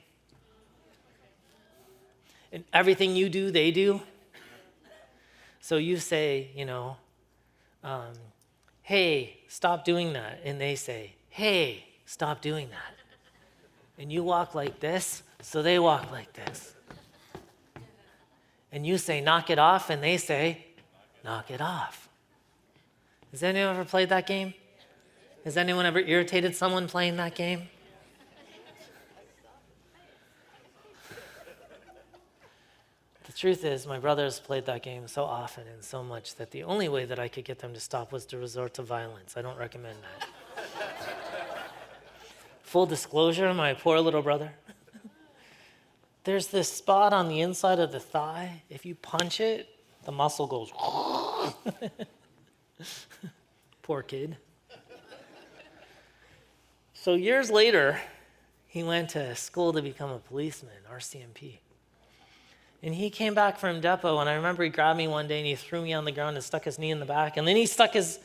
And 2.51 2.65
everything 2.73 3.15
you 3.15 3.29
do, 3.29 3.51
they 3.51 3.71
do? 3.71 4.01
So 5.61 5.77
you 5.77 5.99
say, 5.99 6.49
you 6.55 6.65
know, 6.65 6.97
um, 7.85 8.15
hey, 8.81 9.41
stop 9.47 9.85
doing 9.85 10.15
that. 10.15 10.41
And 10.43 10.59
they 10.59 10.75
say, 10.75 11.13
hey, 11.29 11.85
stop 12.07 12.41
doing 12.41 12.71
that. 12.71 12.95
And 13.99 14.11
you 14.11 14.25
walk 14.25 14.55
like 14.55 14.81
this, 14.81 15.23
so 15.43 15.63
they 15.63 15.79
walk 15.79 16.11
like 16.11 16.33
this. 16.33 16.75
And 18.73 18.87
you 18.87 18.97
say, 18.97 19.21
knock 19.21 19.51
it 19.51 19.59
off, 19.59 19.91
and 19.91 20.03
they 20.03 20.17
say, 20.17 20.65
knock 21.23 21.51
it 21.51 21.61
off. 21.61 22.09
Has 23.33 23.43
anyone 23.43 23.69
ever 23.69 23.85
played 23.85 24.09
that 24.09 24.27
game? 24.27 24.55
Has 25.45 25.57
anyone 25.57 25.87
ever 25.87 26.01
irritated 26.01 26.55
someone 26.55 26.87
playing 26.87 27.17
that 27.17 27.35
game? 27.35 27.69
the 33.25 33.33
truth 33.33 33.65
is, 33.65 33.87
my 33.87 33.99
brothers 33.99 34.39
played 34.39 34.67
that 34.67 34.83
game 34.83 35.09
so 35.09 35.25
often 35.25 35.67
and 35.67 35.83
so 35.83 36.03
much 36.03 36.35
that 36.35 36.51
the 36.51 36.63
only 36.63 36.91
way 36.91 37.07
that 37.07 37.19
I 37.19 37.29
could 37.29 37.47
get 37.47 37.61
them 37.61 37.73
to 37.73 37.81
stop 37.81 38.13
was 38.13 38.27
to 38.27 38.37
resort 38.37 38.75
to 38.75 38.83
violence. 38.83 39.35
I 39.35 39.41
don't 39.41 39.57
recommend 39.57 39.97
that. 40.03 40.29
Full 42.63 42.85
disclosure, 42.85 43.55
my 43.55 43.73
poor 43.73 43.99
little 43.99 44.23
brother. 44.23 44.53
There's 46.25 46.49
this 46.49 46.71
spot 46.71 47.15
on 47.15 47.29
the 47.29 47.41
inside 47.41 47.79
of 47.79 47.93
the 47.93 48.01
thigh. 48.01 48.63
If 48.69 48.85
you 48.85 48.95
punch 48.95 49.41
it, 49.41 49.71
the 50.05 50.13
muscle 50.13 50.47
goes. 50.47 50.71
poor 53.83 54.03
kid. 54.03 54.37
So 57.03 57.15
years 57.15 57.51
later, 57.51 57.99
he 58.67 58.83
went 58.83 59.09
to 59.11 59.35
school 59.35 59.73
to 59.73 59.81
become 59.81 60.11
a 60.11 60.19
policeman, 60.19 60.75
RCMP. 60.93 61.61
And 62.83 62.95
he 62.95 63.09
came 63.09 63.33
back 63.33 63.59
from 63.59 63.81
depot, 63.81 64.19
and 64.19 64.29
I 64.29 64.35
remember 64.35 64.65
he 64.65 64.69
grabbed 64.69 64.99
me 64.99 65.09
one 65.09 65.27
day 65.27 65.39
and 65.39 65.47
he 65.47 65.55
threw 65.55 65.81
me 65.81 65.95
on 65.95 66.05
the 66.05 66.13
ground 66.13 66.37
and 66.37 66.45
stuck 66.45 66.65
his 66.65 66.79
knee 66.79 66.91
in 66.91 67.01
the 67.01 67.07
back. 67.07 67.39
And 67.39 67.49
then 67.49 67.57
he 67.57 67.65
stuck 67.65 67.95
his 67.95 68.19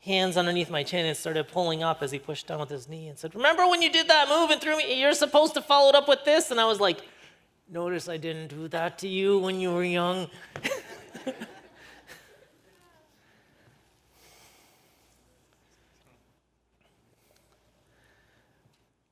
hands 0.00 0.36
underneath 0.36 0.68
my 0.68 0.82
chin 0.82 1.06
and 1.06 1.16
started 1.16 1.48
pulling 1.48 1.82
up 1.82 2.02
as 2.02 2.10
he 2.10 2.18
pushed 2.18 2.46
down 2.46 2.60
with 2.60 2.68
his 2.68 2.86
knee 2.86 3.08
and 3.08 3.18
said, 3.18 3.34
Remember 3.34 3.66
when 3.66 3.80
you 3.80 3.90
did 3.90 4.08
that 4.08 4.28
move 4.28 4.50
and 4.50 4.60
threw 4.60 4.76
me? 4.76 5.00
You're 5.00 5.14
supposed 5.14 5.54
to 5.54 5.62
follow 5.62 5.88
it 5.88 5.94
up 5.94 6.06
with 6.06 6.26
this. 6.26 6.50
And 6.50 6.60
I 6.60 6.66
was 6.66 6.80
like, 6.80 7.00
Notice 7.70 8.10
I 8.10 8.18
didn't 8.18 8.48
do 8.48 8.68
that 8.68 8.98
to 8.98 9.08
you 9.08 9.38
when 9.38 9.58
you 9.58 9.72
were 9.72 9.84
young. 9.84 10.28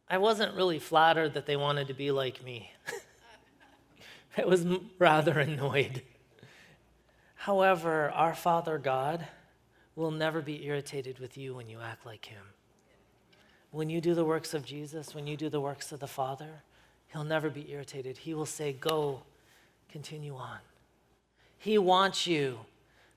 I 0.09 0.19
wasn't 0.19 0.55
really 0.55 0.79
flattered 0.79 1.35
that 1.35 1.47
they 1.47 1.57
wanted 1.57 1.89
to 1.89 1.95
be 1.95 2.11
like 2.11 2.45
me. 2.45 2.71
I 4.39 4.45
was 4.45 4.65
rather 4.99 5.41
annoyed. 5.41 6.03
However, 7.35 8.11
our 8.11 8.35
Father 8.35 8.79
God 8.79 9.27
will 9.97 10.13
never 10.13 10.41
be 10.41 10.65
irritated 10.65 11.19
with 11.19 11.37
you 11.37 11.55
when 11.55 11.69
you 11.69 11.81
act 11.81 12.07
like 12.07 12.27
Him. 12.27 12.43
When 13.73 13.91
you 13.91 14.01
do 14.01 14.15
the 14.15 14.25
works 14.25 14.55
of 14.55 14.65
Jesus, 14.65 15.15
when 15.15 15.27
you 15.27 15.37
do 15.37 15.49
the 15.49 15.61
works 15.61 15.91
of 15.91 15.99
the 15.99 16.07
Father, 16.07 16.63
He'll 17.09 17.25
never 17.25 17.51
be 17.51 17.71
irritated. 17.71 18.19
He 18.19 18.35
will 18.35 18.47
say, 18.47 18.73
Go, 18.73 19.23
continue 19.91 20.37
on. 20.37 20.59
He 21.59 21.79
wants 21.79 22.27
you 22.27 22.59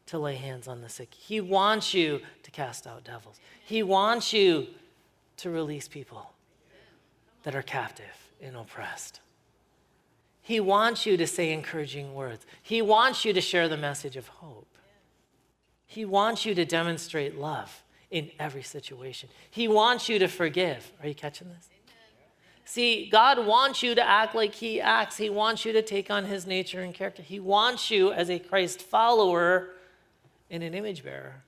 to 0.08 0.18
lay 0.18 0.36
hands 0.36 0.68
on 0.68 0.82
the 0.82 0.90
sick, 0.90 1.14
He 1.14 1.40
wants 1.40 1.94
you 1.94 2.22
to 2.42 2.50
cast 2.50 2.88
out 2.88 3.04
devils, 3.04 3.40
He 3.64 3.84
wants 3.84 4.34
you 4.34 4.68
to 5.38 5.52
release 5.52 5.88
people 5.88 6.32
that 7.44 7.56
are 7.56 7.62
captive 7.62 8.32
and 8.42 8.56
oppressed. 8.56 9.20
He 10.42 10.60
wants 10.60 11.06
you 11.06 11.16
to 11.18 11.28
say 11.28 11.52
encouraging 11.52 12.14
words. 12.14 12.46
He 12.64 12.82
wants 12.82 13.24
you 13.24 13.34
to 13.34 13.42
share 13.42 13.68
the 13.68 13.78
message 13.78 14.16
of 14.16 14.28
hope. 14.28 14.68
He 15.86 16.06
wants 16.06 16.46
you 16.46 16.56
to 16.56 16.66
demonstrate 16.66 17.38
love 17.38 17.84
in 18.12 18.32
every 18.40 18.64
situation. 18.64 19.30
He 19.50 19.68
wants 19.68 20.10
you 20.10 20.20
to 20.20 20.28
forgive. 20.28 20.92
Are 21.02 21.08
you 21.08 21.16
catching 21.16 21.50
this? 21.50 21.70
See, 22.66 23.10
God 23.10 23.48
wants 23.48 23.82
you 23.82 23.96
to 23.96 24.08
act 24.08 24.36
like 24.36 24.54
He 24.54 24.80
acts. 24.80 25.18
He 25.18 25.30
wants 25.30 25.66
you 25.66 25.74
to 25.74 25.82
take 25.82 26.12
on 26.12 26.26
His 26.26 26.46
nature 26.46 26.82
and 26.82 26.94
character. 26.94 27.24
He 27.24 27.40
wants 27.40 27.90
you, 27.90 28.12
as 28.12 28.30
a 28.30 28.38
Christ 28.38 28.84
follower 28.84 29.70
and 30.52 30.62
an 30.62 30.76
image 30.76 31.04
bearer, 31.04 31.44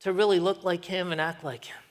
to 0.00 0.12
really 0.12 0.38
look 0.38 0.62
like 0.62 0.84
Him 0.84 1.12
and 1.12 1.20
act 1.20 1.44
like 1.44 1.64
Him. 1.64 1.83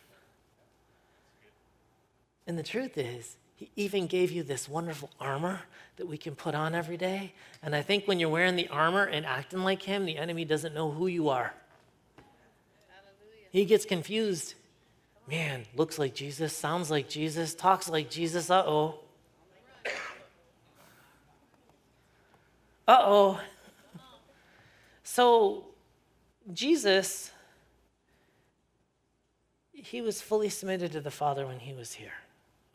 And 2.45 2.57
the 2.57 2.63
truth 2.63 2.97
is, 2.97 3.37
he 3.55 3.69
even 3.75 4.07
gave 4.07 4.31
you 4.31 4.43
this 4.43 4.67
wonderful 4.67 5.09
armor 5.19 5.61
that 5.97 6.07
we 6.07 6.17
can 6.17 6.35
put 6.35 6.55
on 6.55 6.75
every 6.75 6.97
day. 6.97 7.33
And 7.61 7.75
I 7.75 7.81
think 7.81 8.07
when 8.07 8.19
you're 8.19 8.29
wearing 8.29 8.55
the 8.55 8.67
armor 8.67 9.03
and 9.03 9.25
acting 9.25 9.63
like 9.63 9.81
him, 9.81 10.05
the 10.05 10.17
enemy 10.17 10.43
doesn't 10.43 10.73
know 10.73 10.91
who 10.91 11.07
you 11.07 11.29
are. 11.29 11.53
Hallelujah. 12.17 13.47
He 13.51 13.65
gets 13.65 13.85
confused. 13.85 14.55
Man, 15.29 15.65
looks 15.75 15.97
like 15.97 16.13
Jesus, 16.13 16.53
sounds 16.53 16.91
like 16.91 17.07
Jesus, 17.07 17.55
talks 17.55 17.87
like 17.87 18.09
Jesus. 18.09 18.49
Uh 18.49 18.63
oh. 18.65 18.99
Uh 22.85 22.97
oh. 22.99 23.41
So, 25.03 25.65
Jesus, 26.51 27.31
he 29.71 30.01
was 30.01 30.21
fully 30.21 30.49
submitted 30.49 30.91
to 30.93 30.99
the 30.99 31.11
Father 31.11 31.45
when 31.45 31.59
he 31.59 31.73
was 31.73 31.93
here. 31.93 32.13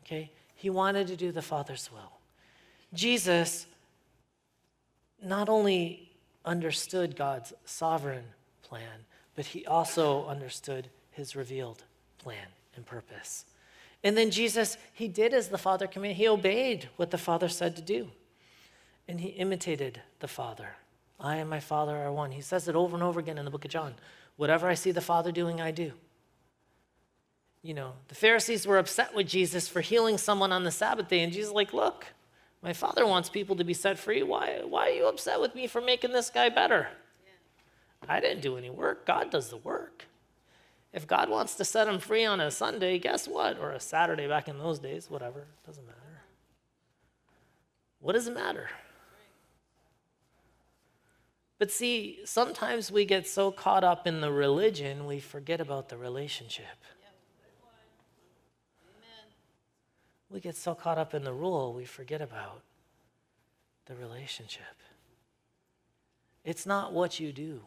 Okay? 0.09 0.31
He 0.55 0.69
wanted 0.69 1.07
to 1.07 1.15
do 1.15 1.31
the 1.31 1.41
Father's 1.41 1.91
will. 1.91 2.11
Jesus 2.93 3.67
not 5.23 5.49
only 5.49 6.11
understood 6.43 7.15
God's 7.15 7.53
sovereign 7.65 8.23
plan, 8.63 9.05
but 9.35 9.45
he 9.45 9.65
also 9.65 10.25
understood 10.25 10.89
his 11.11 11.35
revealed 11.35 11.83
plan 12.17 12.47
and 12.75 12.85
purpose. 12.85 13.45
And 14.03 14.17
then 14.17 14.31
Jesus, 14.31 14.77
he 14.93 15.07
did 15.07 15.33
as 15.33 15.49
the 15.49 15.57
Father 15.57 15.85
commanded. 15.85 16.17
He 16.17 16.27
obeyed 16.27 16.89
what 16.95 17.11
the 17.11 17.17
Father 17.17 17.49
said 17.49 17.75
to 17.75 17.81
do. 17.81 18.09
And 19.07 19.21
he 19.21 19.29
imitated 19.29 20.01
the 20.19 20.27
Father. 20.27 20.69
I 21.19 21.35
and 21.35 21.49
my 21.49 21.59
Father 21.59 21.95
are 21.97 22.11
one. 22.11 22.31
He 22.31 22.41
says 22.41 22.67
it 22.67 22.75
over 22.75 22.95
and 22.95 23.03
over 23.03 23.19
again 23.19 23.37
in 23.37 23.45
the 23.45 23.51
book 23.51 23.65
of 23.65 23.71
John. 23.71 23.93
Whatever 24.37 24.67
I 24.67 24.73
see 24.73 24.91
the 24.91 25.01
Father 25.01 25.31
doing, 25.31 25.61
I 25.61 25.71
do 25.71 25.91
you 27.61 27.73
know, 27.73 27.93
the 28.07 28.15
Pharisees 28.15 28.65
were 28.65 28.77
upset 28.77 29.13
with 29.13 29.27
Jesus 29.27 29.67
for 29.67 29.81
healing 29.81 30.17
someone 30.17 30.51
on 30.51 30.63
the 30.63 30.71
Sabbath 30.71 31.09
day. 31.09 31.21
And 31.21 31.33
Jesus 31.33 31.51
like, 31.51 31.73
look, 31.73 32.07
My 32.61 32.73
Father 32.73 33.05
wants 33.05 33.29
people 33.29 33.55
to 33.55 33.63
be 33.63 33.73
set 33.73 33.97
free. 33.97 34.21
Why, 34.21 34.61
why 34.65 34.87
are 34.89 34.93
you 34.93 35.07
upset 35.07 35.39
with 35.39 35.55
me 35.55 35.67
for 35.67 35.81
making 35.81 36.11
this 36.11 36.29
guy 36.29 36.49
better? 36.49 36.89
I 38.07 38.19
didn't 38.19 38.41
do 38.41 38.57
any 38.57 38.69
work. 38.69 39.05
God 39.05 39.29
does 39.29 39.49
the 39.49 39.57
work. 39.57 40.05
If 40.91 41.07
God 41.07 41.29
wants 41.29 41.55
to 41.55 41.65
set 41.65 41.87
him 41.87 41.99
free 41.99 42.25
on 42.25 42.39
a 42.39 42.49
Sunday, 42.49 42.97
guess 42.97 43.27
what? 43.27 43.59
Or 43.59 43.71
a 43.71 43.79
Saturday 43.79 44.27
back 44.27 44.47
in 44.47 44.57
those 44.57 44.79
days, 44.79 45.09
whatever, 45.09 45.45
doesn't 45.65 45.85
matter. 45.85 45.99
What 47.99 48.13
does 48.13 48.27
it 48.27 48.33
matter? 48.33 48.69
But 51.59 51.71
see, 51.71 52.19
sometimes 52.25 52.91
we 52.91 53.05
get 53.05 53.27
so 53.27 53.51
caught 53.51 53.83
up 53.83 54.07
in 54.07 54.21
the 54.21 54.31
religion, 54.31 55.05
we 55.05 55.19
forget 55.19 55.59
about 55.59 55.89
the 55.89 55.97
relationship. 55.97 56.65
We 60.31 60.39
get 60.39 60.55
so 60.55 60.75
caught 60.75 60.97
up 60.97 61.13
in 61.13 61.23
the 61.23 61.33
rule, 61.33 61.73
we 61.73 61.85
forget 61.85 62.21
about 62.21 62.61
the 63.85 63.95
relationship. 63.95 64.63
It's 66.45 66.65
not 66.65 66.93
what 66.93 67.19
you 67.19 67.31
do 67.31 67.61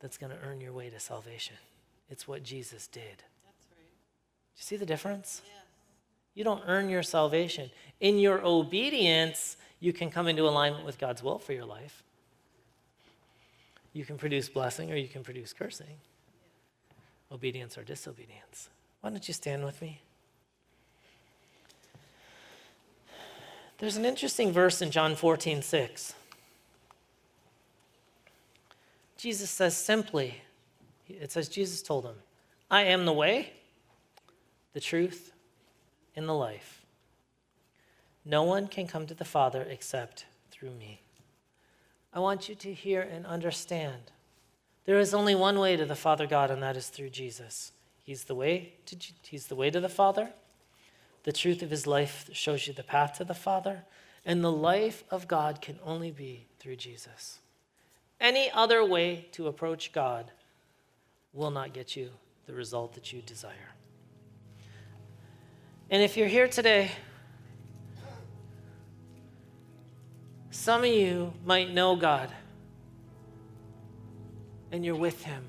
that's 0.00 0.18
going 0.18 0.32
to 0.32 0.38
earn 0.46 0.60
your 0.60 0.72
way 0.72 0.90
to 0.90 0.98
salvation. 0.98 1.56
It's 2.10 2.26
what 2.26 2.42
Jesus 2.42 2.86
did. 2.86 3.02
That's 3.02 3.66
right. 3.70 3.78
Do 3.78 4.56
you 4.56 4.62
see 4.62 4.76
the 4.76 4.86
difference? 4.86 5.42
Yeah. 5.44 5.60
You 6.34 6.44
don't 6.44 6.62
earn 6.66 6.88
your 6.88 7.02
salvation. 7.02 7.70
In 8.00 8.18
your 8.18 8.44
obedience, 8.44 9.56
you 9.80 9.92
can 9.92 10.10
come 10.10 10.26
into 10.26 10.48
alignment 10.48 10.84
with 10.84 10.98
God's 10.98 11.22
will 11.22 11.38
for 11.38 11.52
your 11.52 11.64
life. 11.64 12.02
You 13.92 14.04
can 14.04 14.18
produce 14.18 14.48
blessing 14.48 14.90
or 14.90 14.96
you 14.96 15.08
can 15.08 15.22
produce 15.22 15.52
cursing. 15.52 15.96
Obedience 17.30 17.78
or 17.78 17.84
disobedience. 17.84 18.68
Why 19.00 19.10
don't 19.10 19.26
you 19.26 19.34
stand 19.34 19.64
with 19.64 19.80
me? 19.80 20.00
There's 23.84 23.98
an 23.98 24.06
interesting 24.06 24.50
verse 24.50 24.80
in 24.80 24.90
John 24.90 25.14
14, 25.14 25.60
6. 25.60 26.14
Jesus 29.18 29.50
says 29.50 29.76
simply, 29.76 30.40
it 31.06 31.30
says, 31.30 31.50
Jesus 31.50 31.82
told 31.82 32.06
him, 32.06 32.14
I 32.70 32.84
am 32.84 33.04
the 33.04 33.12
way, 33.12 33.52
the 34.72 34.80
truth, 34.80 35.34
and 36.16 36.26
the 36.26 36.32
life. 36.32 36.86
No 38.24 38.42
one 38.42 38.68
can 38.68 38.86
come 38.86 39.06
to 39.06 39.12
the 39.12 39.22
Father 39.22 39.66
except 39.68 40.24
through 40.50 40.70
me. 40.70 41.02
I 42.10 42.20
want 42.20 42.48
you 42.48 42.54
to 42.54 42.72
hear 42.72 43.02
and 43.02 43.26
understand. 43.26 44.12
There 44.86 44.98
is 44.98 45.12
only 45.12 45.34
one 45.34 45.58
way 45.58 45.76
to 45.76 45.84
the 45.84 45.94
Father 45.94 46.26
God, 46.26 46.50
and 46.50 46.62
that 46.62 46.78
is 46.78 46.88
through 46.88 47.10
Jesus. 47.10 47.72
He's 48.02 48.24
the 48.24 48.34
way 48.34 48.76
to, 48.86 48.96
he's 49.28 49.48
the 49.48 49.54
way 49.56 49.70
to 49.70 49.78
the 49.78 49.90
Father. 49.90 50.30
The 51.24 51.32
truth 51.32 51.62
of 51.62 51.70
his 51.70 51.86
life 51.86 52.30
shows 52.32 52.66
you 52.66 52.72
the 52.72 52.82
path 52.82 53.14
to 53.18 53.24
the 53.24 53.34
Father. 53.34 53.84
And 54.24 54.42
the 54.42 54.52
life 54.52 55.04
of 55.10 55.28
God 55.28 55.60
can 55.60 55.78
only 55.84 56.10
be 56.10 56.46
through 56.58 56.76
Jesus. 56.76 57.40
Any 58.20 58.50
other 58.52 58.84
way 58.84 59.28
to 59.32 59.48
approach 59.48 59.92
God 59.92 60.30
will 61.32 61.50
not 61.50 61.74
get 61.74 61.96
you 61.96 62.10
the 62.46 62.54
result 62.54 62.94
that 62.94 63.12
you 63.12 63.20
desire. 63.20 63.74
And 65.90 66.02
if 66.02 66.16
you're 66.16 66.28
here 66.28 66.48
today, 66.48 66.90
some 70.50 70.80
of 70.80 70.90
you 70.90 71.32
might 71.44 71.70
know 71.70 71.96
God 71.96 72.32
and 74.72 74.84
you're 74.84 74.94
with 74.94 75.22
him 75.24 75.44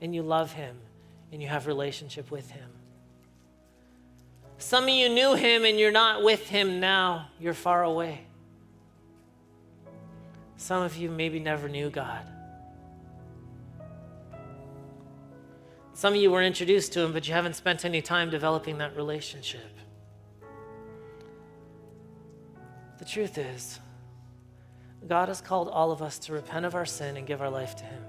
and 0.00 0.14
you 0.14 0.22
love 0.22 0.52
him 0.52 0.78
and 1.30 1.42
you 1.42 1.48
have 1.48 1.66
relationship 1.66 2.30
with 2.30 2.50
him. 2.50 2.70
Some 4.58 4.84
of 4.84 4.90
you 4.90 5.08
knew 5.08 5.34
him 5.34 5.64
and 5.64 5.78
you're 5.78 5.92
not 5.92 6.22
with 6.22 6.48
him 6.48 6.80
now. 6.80 7.28
You're 7.40 7.54
far 7.54 7.84
away. 7.84 8.26
Some 10.56 10.82
of 10.82 10.96
you 10.96 11.08
maybe 11.08 11.38
never 11.38 11.68
knew 11.68 11.88
God. 11.88 12.26
Some 15.98 16.14
of 16.14 16.20
you 16.20 16.30
were 16.30 16.42
introduced 16.42 16.92
to 16.92 17.00
Him, 17.00 17.12
but 17.12 17.26
you 17.26 17.34
haven't 17.34 17.54
spent 17.54 17.84
any 17.84 18.00
time 18.00 18.30
developing 18.30 18.78
that 18.78 18.94
relationship. 18.94 19.76
The 22.98 23.04
truth 23.04 23.36
is, 23.36 23.80
God 25.08 25.26
has 25.26 25.40
called 25.40 25.68
all 25.68 25.90
of 25.90 26.00
us 26.00 26.18
to 26.20 26.32
repent 26.32 26.66
of 26.66 26.76
our 26.76 26.86
sin 26.86 27.16
and 27.16 27.26
give 27.26 27.40
our 27.40 27.50
life 27.50 27.74
to 27.76 27.84
Him. 27.84 28.04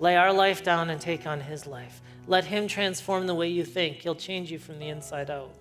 Lay 0.00 0.16
our 0.16 0.32
life 0.32 0.64
down 0.64 0.90
and 0.90 1.00
take 1.00 1.26
on 1.26 1.40
His 1.40 1.66
life. 1.66 2.02
Let 2.26 2.44
Him 2.44 2.66
transform 2.66 3.28
the 3.28 3.34
way 3.34 3.48
you 3.48 3.64
think. 3.64 3.98
He'll 3.98 4.16
change 4.16 4.50
you 4.50 4.58
from 4.58 4.80
the 4.80 4.88
inside 4.88 5.30
out. 5.30 5.54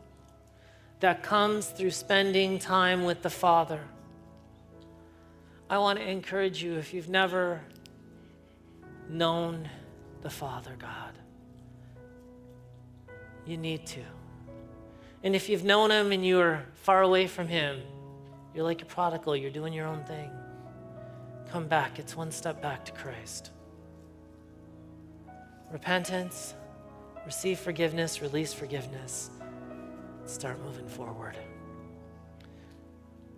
That 1.01 1.21
comes 1.21 1.67
through 1.67 1.91
spending 1.91 2.57
time 2.57 3.03
with 3.03 3.21
the 3.21 3.29
Father 3.29 3.81
I 5.69 5.77
want 5.77 5.99
to 5.99 6.09
encourage 6.09 6.63
you 6.63 6.77
if 6.77 6.95
you've 6.95 7.09
never 7.09 7.61
known 9.07 9.69
the 10.21 10.29
Father 10.29 10.75
God, 10.79 11.13
you 13.45 13.55
need 13.55 13.85
to. 13.87 14.01
And 15.23 15.35
if 15.35 15.47
you've 15.47 15.63
known 15.63 15.91
Him 15.91 16.11
and 16.11 16.25
you're 16.25 16.63
far 16.73 17.03
away 17.03 17.27
from 17.27 17.47
Him, 17.47 17.81
you're 18.55 18.63
like 18.63 18.81
a 18.81 18.85
prodigal, 18.85 19.35
you're 19.35 19.51
doing 19.51 19.71
your 19.71 19.85
own 19.85 20.03
thing. 20.05 20.31
Come 21.51 21.67
back, 21.67 21.99
it's 21.99 22.15
one 22.15 22.31
step 22.31 22.63
back 22.63 22.83
to 22.85 22.91
Christ. 22.91 23.51
Repentance, 25.71 26.55
receive 27.25 27.59
forgiveness, 27.59 28.21
release 28.21 28.53
forgiveness, 28.53 29.29
start 30.25 30.59
moving 30.63 30.87
forward. 30.87 31.37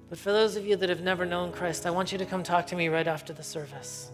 But 0.10 0.18
for 0.18 0.32
those 0.32 0.56
of 0.56 0.66
you 0.66 0.76
that 0.76 0.90
have 0.90 1.02
never 1.02 1.26
known 1.26 1.52
Christ, 1.52 1.86
I 1.86 1.92
want 1.92 2.12
you 2.12 2.18
to 2.18 2.26
come 2.26 2.44
talk 2.44 2.68
to 2.68 2.76
me 2.76 2.90
right 2.90 3.08
after 3.08 3.34
the 3.34 3.44
service. 3.44 4.12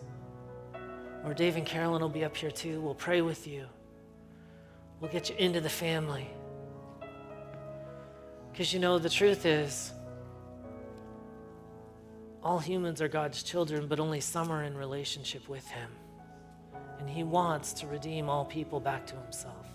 Or 1.26 1.34
Dave 1.34 1.57
and 1.57 1.65
Carolyn 1.65 2.01
will 2.01 2.09
be 2.09 2.24
up 2.24 2.36
here 2.38 2.51
too. 2.51 2.80
We'll 2.82 2.95
pray 2.95 3.22
with 3.22 3.47
you. 3.47 3.65
We'll 4.99 5.11
get 5.11 5.30
you 5.30 5.36
into 5.38 5.61
the 5.61 5.70
family. 5.70 6.28
Because 8.51 8.74
you 8.74 8.80
know, 8.80 8.97
the 8.97 9.09
truth 9.09 9.45
is, 9.45 9.91
all 12.43 12.59
humans 12.59 13.01
are 13.01 13.07
God's 13.07 13.43
children, 13.43 13.88
but 13.88 13.99
only 13.99 14.22
some 14.22 14.51
are 14.51 14.63
in 14.63 14.76
relationship 14.76 15.47
with 15.49 15.68
Him. 15.68 15.89
And 17.00 17.10
He 17.10 17.24
wants 17.24 17.74
to 17.74 17.88
redeem 17.88 18.30
all 18.30 18.45
people 18.45 18.80
back 18.80 19.06
to 19.08 19.16
Himself. 19.16 19.68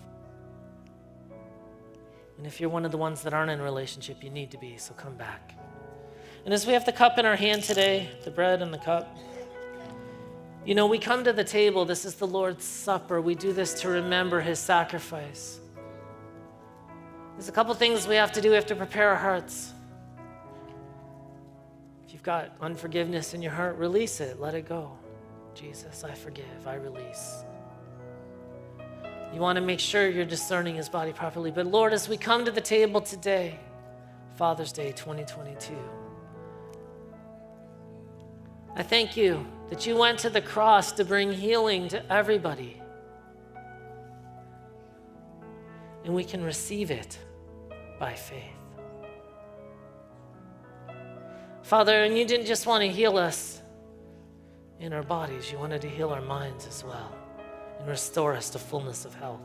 And 2.37 2.47
if 2.47 2.59
you're 2.59 2.69
one 2.69 2.85
of 2.85 2.91
the 2.91 2.97
ones 2.97 3.21
that 3.23 3.33
aren't 3.33 3.51
in 3.51 3.61
relationship, 3.61 4.23
you 4.23 4.29
need 4.29 4.51
to 4.51 4.57
be, 4.57 4.77
so 4.77 4.93
come 4.93 5.15
back. 5.15 5.53
And 6.45 6.53
as 6.53 6.67
we 6.67 6.73
have 6.73 6.85
the 6.85 6.91
cup 6.91 7.17
in 7.17 7.25
our 7.25 7.35
hand 7.35 7.63
today, 7.63 8.09
the 8.25 8.31
bread 8.31 8.61
and 8.61 8.73
the 8.73 8.79
cup, 8.79 9.17
you 10.65 10.75
know, 10.75 10.87
we 10.87 10.97
come 10.97 11.23
to 11.25 11.33
the 11.33 11.43
table. 11.43 11.83
This 11.85 12.05
is 12.05 12.15
the 12.15 12.27
Lord's 12.27 12.63
Supper. 12.63 13.19
We 13.19 13.35
do 13.35 13.51
this 13.51 13.81
to 13.81 13.89
remember 13.89 14.39
his 14.39 14.59
sacrifice. 14.59 15.59
There's 17.33 17.49
a 17.49 17.51
couple 17.51 17.73
things 17.73 18.07
we 18.07 18.15
have 18.15 18.31
to 18.33 18.41
do. 18.41 18.49
We 18.49 18.55
have 18.55 18.65
to 18.67 18.75
prepare 18.75 19.09
our 19.09 19.17
hearts. 19.17 19.73
If 22.05 22.13
you've 22.13 22.23
got 22.23 22.55
unforgiveness 22.61 23.33
in 23.33 23.41
your 23.41 23.51
heart, 23.51 23.77
release 23.77 24.21
it. 24.21 24.39
Let 24.39 24.55
it 24.55 24.67
go. 24.67 24.97
Jesus, 25.55 26.03
I 26.03 26.13
forgive. 26.13 26.67
I 26.67 26.75
release. 26.75 27.43
You 29.33 29.39
want 29.39 29.55
to 29.55 29.61
make 29.61 29.79
sure 29.79 30.07
you're 30.07 30.25
discerning 30.25 30.75
his 30.75 30.89
body 30.89 31.11
properly. 31.11 31.49
But 31.49 31.65
Lord, 31.65 31.91
as 31.91 32.07
we 32.07 32.17
come 32.17 32.45
to 32.45 32.51
the 32.51 32.61
table 32.61 33.01
today, 33.01 33.59
Father's 34.35 34.71
Day 34.71 34.91
2022, 34.91 35.73
I 38.75 38.83
thank 38.83 39.17
you 39.17 39.45
that 39.69 39.87
you 39.87 39.97
went 39.97 40.19
to 40.19 40.29
the 40.29 40.41
cross 40.41 40.91
to 40.93 41.03
bring 41.03 41.31
healing 41.31 41.87
to 41.89 42.13
everybody. 42.13 42.79
And 46.05 46.13
we 46.13 46.23
can 46.23 46.43
receive 46.43 46.91
it 46.91 47.17
by 47.99 48.13
faith. 48.13 48.43
Father, 51.63 52.03
and 52.03 52.15
you 52.15 52.25
didn't 52.25 52.45
just 52.45 52.67
want 52.67 52.83
to 52.83 52.89
heal 52.89 53.17
us 53.17 53.62
in 54.83 54.91
our 54.91 55.01
bodies, 55.01 55.49
you 55.49 55.57
wanted 55.57 55.81
to 55.81 55.87
heal 55.87 56.09
our 56.09 56.21
minds 56.21 56.67
as 56.67 56.83
well 56.83 57.15
and 57.79 57.87
restore 57.87 58.35
us 58.35 58.49
to 58.49 58.59
fullness 58.59 59.05
of 59.05 59.15
health. 59.15 59.39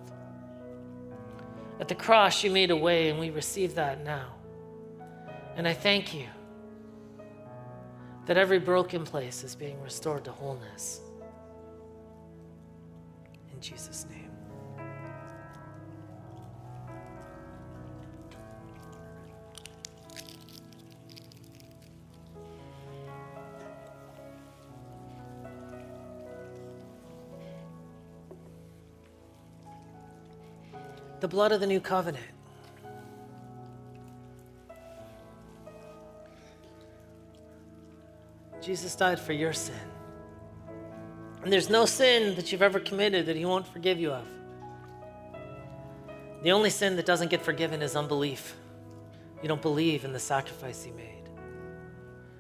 At 1.79 1.87
the 1.87 1.95
cross, 1.95 2.43
you 2.43 2.51
made 2.51 2.73
a 2.73 2.77
way, 2.77 3.09
and 3.09 3.21
we 3.21 3.31
receive 3.31 3.77
that 3.77 4.03
now. 4.05 4.35
And 5.55 5.69
I 5.69 5.75
thank 5.75 6.13
you 6.13 6.27
that 8.27 8.37
every 8.37 8.59
broken 8.59 9.05
place 9.05 9.45
is 9.45 9.55
being 9.55 9.81
restored 9.81 10.25
to 10.25 10.33
wholeness. 10.33 11.03
In 13.55 13.61
Jesus' 13.61 14.07
name. 14.11 14.18
the 31.21 31.29
blood 31.29 31.53
of 31.53 31.61
the 31.61 31.67
new 31.67 31.81
covenant. 31.81 32.25
Jesus 38.61 38.95
died 38.95 39.19
for 39.19 39.33
your 39.33 39.53
sin. 39.53 39.75
And 41.43 41.53
there's 41.53 41.71
no 41.71 41.87
sin 41.87 42.35
that 42.35 42.53
you've 42.53 42.63
ever 42.63 42.81
committed 42.81 43.27
that 43.27 43.37
he 43.37 43.45
won't 43.45 43.67
forgive 43.67 43.99
you 43.99 44.13
of. 44.13 44.27
The 46.43 46.53
only 46.53 46.71
sin 46.71 46.97
that 46.97 47.07
doesn't 47.07 47.31
get 47.31 47.43
forgiven 47.43 47.83
is 47.83 47.97
unbelief. 47.97 48.55
You 49.43 49.49
don't 49.49 49.63
believe 49.63 50.05
in 50.05 50.13
the 50.13 50.19
sacrifice 50.19 50.83
he 50.83 50.91
made. 50.91 51.29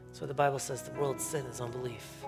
That's 0.06 0.20
why 0.20 0.26
the 0.26 0.34
Bible 0.34 0.58
says 0.58 0.82
the 0.82 0.92
world's 0.92 1.24
sin 1.24 1.46
is 1.46 1.60
unbelief. 1.60 2.24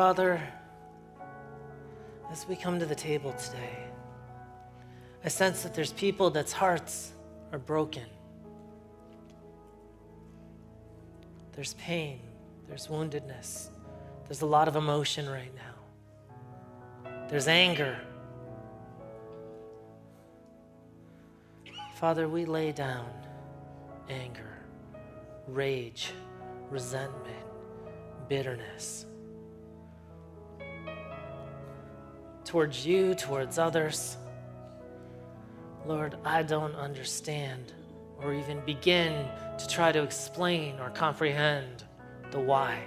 Father, 0.00 0.40
as 2.32 2.48
we 2.48 2.56
come 2.56 2.78
to 2.78 2.86
the 2.86 2.94
table 2.94 3.34
today, 3.34 3.84
I 5.22 5.28
sense 5.28 5.62
that 5.62 5.74
there's 5.74 5.92
people 5.92 6.30
that's 6.30 6.52
hearts 6.52 7.12
are 7.52 7.58
broken. 7.58 8.06
There's 11.52 11.74
pain, 11.74 12.20
there's 12.66 12.86
woundedness, 12.86 13.68
there's 14.24 14.40
a 14.40 14.46
lot 14.46 14.68
of 14.68 14.76
emotion 14.76 15.28
right 15.28 15.52
now. 15.54 17.10
There's 17.28 17.46
anger. 17.46 18.00
Father, 21.96 22.26
we 22.26 22.46
lay 22.46 22.72
down 22.72 23.10
anger, 24.08 24.56
rage, 25.46 26.10
resentment, 26.70 27.44
bitterness 28.30 29.04
towards 32.50 32.84
you, 32.84 33.14
towards 33.14 33.60
others. 33.60 34.16
Lord, 35.86 36.16
I 36.24 36.42
don't 36.42 36.74
understand 36.74 37.72
or 38.20 38.34
even 38.34 38.58
begin 38.66 39.28
to 39.56 39.68
try 39.68 39.92
to 39.92 40.02
explain 40.02 40.74
or 40.80 40.90
comprehend 40.90 41.84
the 42.32 42.40
why. 42.40 42.82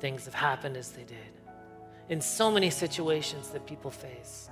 Things 0.00 0.24
have 0.24 0.34
happened 0.34 0.76
as 0.76 0.90
they 0.90 1.04
did 1.04 1.32
in 2.08 2.20
so 2.20 2.50
many 2.50 2.70
situations 2.70 3.50
that 3.50 3.64
people 3.68 3.92
face. 3.92 4.50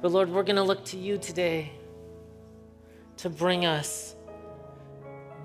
But 0.00 0.12
Lord, 0.12 0.30
we're 0.30 0.42
going 0.42 0.56
to 0.56 0.62
look 0.62 0.86
to 0.86 0.96
you 0.96 1.18
today 1.18 1.70
to 3.18 3.28
bring 3.28 3.66
us 3.66 4.16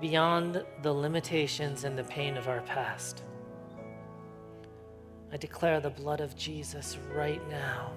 beyond 0.00 0.64
the 0.80 0.92
limitations 0.92 1.84
and 1.84 1.98
the 1.98 2.04
pain 2.04 2.38
of 2.38 2.48
our 2.48 2.62
past. 2.62 3.24
I 5.32 5.38
declare 5.38 5.80
the 5.80 5.90
blood 5.90 6.20
of 6.20 6.36
Jesus 6.36 6.98
right 7.14 7.40
now. 7.48 7.90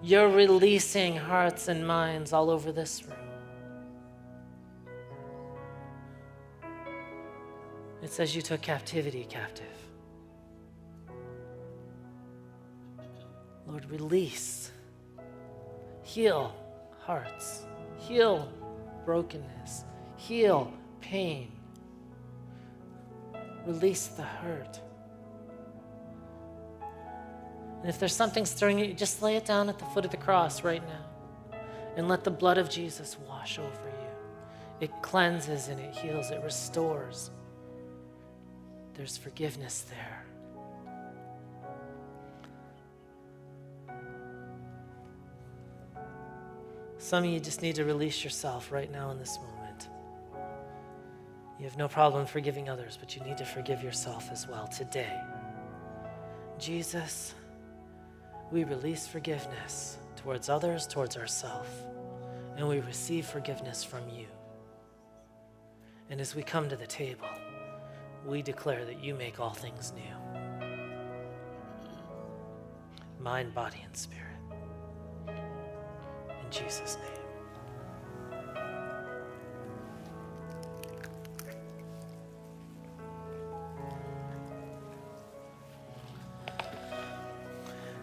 You're 0.00 0.28
releasing 0.28 1.16
hearts 1.16 1.66
and 1.66 1.86
minds 1.86 2.32
all 2.32 2.50
over 2.50 2.70
this 2.70 3.02
room. 3.04 3.16
It 8.00 8.12
says 8.12 8.34
you 8.34 8.42
took 8.42 8.60
captivity 8.60 9.26
captive. 9.28 9.66
Lord, 13.66 13.88
release, 13.90 14.70
heal 16.02 16.54
hearts, 17.00 17.64
heal 17.96 18.52
brokenness, 19.04 19.84
heal 20.16 20.72
pain, 21.00 21.50
release 23.66 24.08
the 24.08 24.22
hurt. 24.22 24.80
And 27.82 27.88
if 27.88 27.98
there's 27.98 28.14
something 28.14 28.46
stirring 28.46 28.78
you, 28.78 28.94
just 28.94 29.22
lay 29.22 29.34
it 29.34 29.44
down 29.44 29.68
at 29.68 29.78
the 29.78 29.84
foot 29.86 30.04
of 30.04 30.12
the 30.12 30.16
cross 30.16 30.62
right 30.62 30.82
now 30.86 31.58
and 31.96 32.08
let 32.08 32.22
the 32.22 32.30
blood 32.30 32.56
of 32.56 32.70
Jesus 32.70 33.18
wash 33.28 33.58
over 33.58 33.68
you. 33.68 34.02
It 34.80 34.90
cleanses 35.02 35.66
and 35.66 35.80
it 35.80 35.92
heals, 35.92 36.30
it 36.30 36.40
restores. 36.44 37.32
There's 38.94 39.16
forgiveness 39.16 39.84
there. 39.90 40.24
Some 46.98 47.24
of 47.24 47.30
you 47.30 47.40
just 47.40 47.62
need 47.62 47.74
to 47.74 47.84
release 47.84 48.22
yourself 48.22 48.70
right 48.70 48.90
now 48.90 49.10
in 49.10 49.18
this 49.18 49.36
moment. 49.38 49.88
You 51.58 51.64
have 51.64 51.76
no 51.76 51.88
problem 51.88 52.26
forgiving 52.26 52.68
others, 52.68 52.96
but 52.98 53.16
you 53.16 53.22
need 53.24 53.38
to 53.38 53.44
forgive 53.44 53.82
yourself 53.82 54.28
as 54.30 54.46
well 54.46 54.68
today. 54.68 55.20
Jesus, 56.60 57.34
we 58.52 58.64
release 58.64 59.06
forgiveness 59.06 59.96
towards 60.14 60.50
others, 60.50 60.86
towards 60.86 61.16
ourselves, 61.16 61.70
and 62.56 62.68
we 62.68 62.80
receive 62.80 63.24
forgiveness 63.24 63.82
from 63.82 64.06
you. 64.10 64.26
And 66.10 66.20
as 66.20 66.34
we 66.34 66.42
come 66.42 66.68
to 66.68 66.76
the 66.76 66.86
table, 66.86 67.28
we 68.26 68.42
declare 68.42 68.84
that 68.84 69.02
you 69.02 69.14
make 69.14 69.40
all 69.40 69.54
things 69.54 69.92
new 69.94 70.02
mind, 73.18 73.54
body, 73.54 73.80
and 73.84 73.96
spirit. 73.96 74.26
In 75.28 76.50
Jesus' 76.50 76.96
name. 76.96 77.21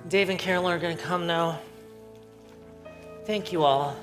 Dave 0.10 0.30
and 0.30 0.40
Carolyn 0.40 0.74
are 0.74 0.80
going 0.80 0.98
to 0.98 1.04
come 1.04 1.28
now. 1.28 1.60
Thank 3.26 3.52
you 3.54 3.64
all 3.64 3.96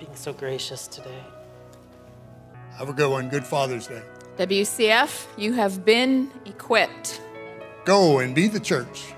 being 0.00 0.14
so 0.16 0.32
gracious 0.32 0.88
today. 0.88 1.22
Have 2.76 2.88
a 2.88 2.92
good 2.92 3.08
one. 3.08 3.28
Good 3.28 3.46
Father's 3.46 3.86
Day. 3.86 4.02
WCF, 4.36 5.26
you 5.38 5.52
have 5.52 5.84
been 5.84 6.30
equipped. 6.44 7.22
Go 7.84 8.18
and 8.18 8.34
be 8.34 8.48
the 8.48 8.60
church. 8.60 9.14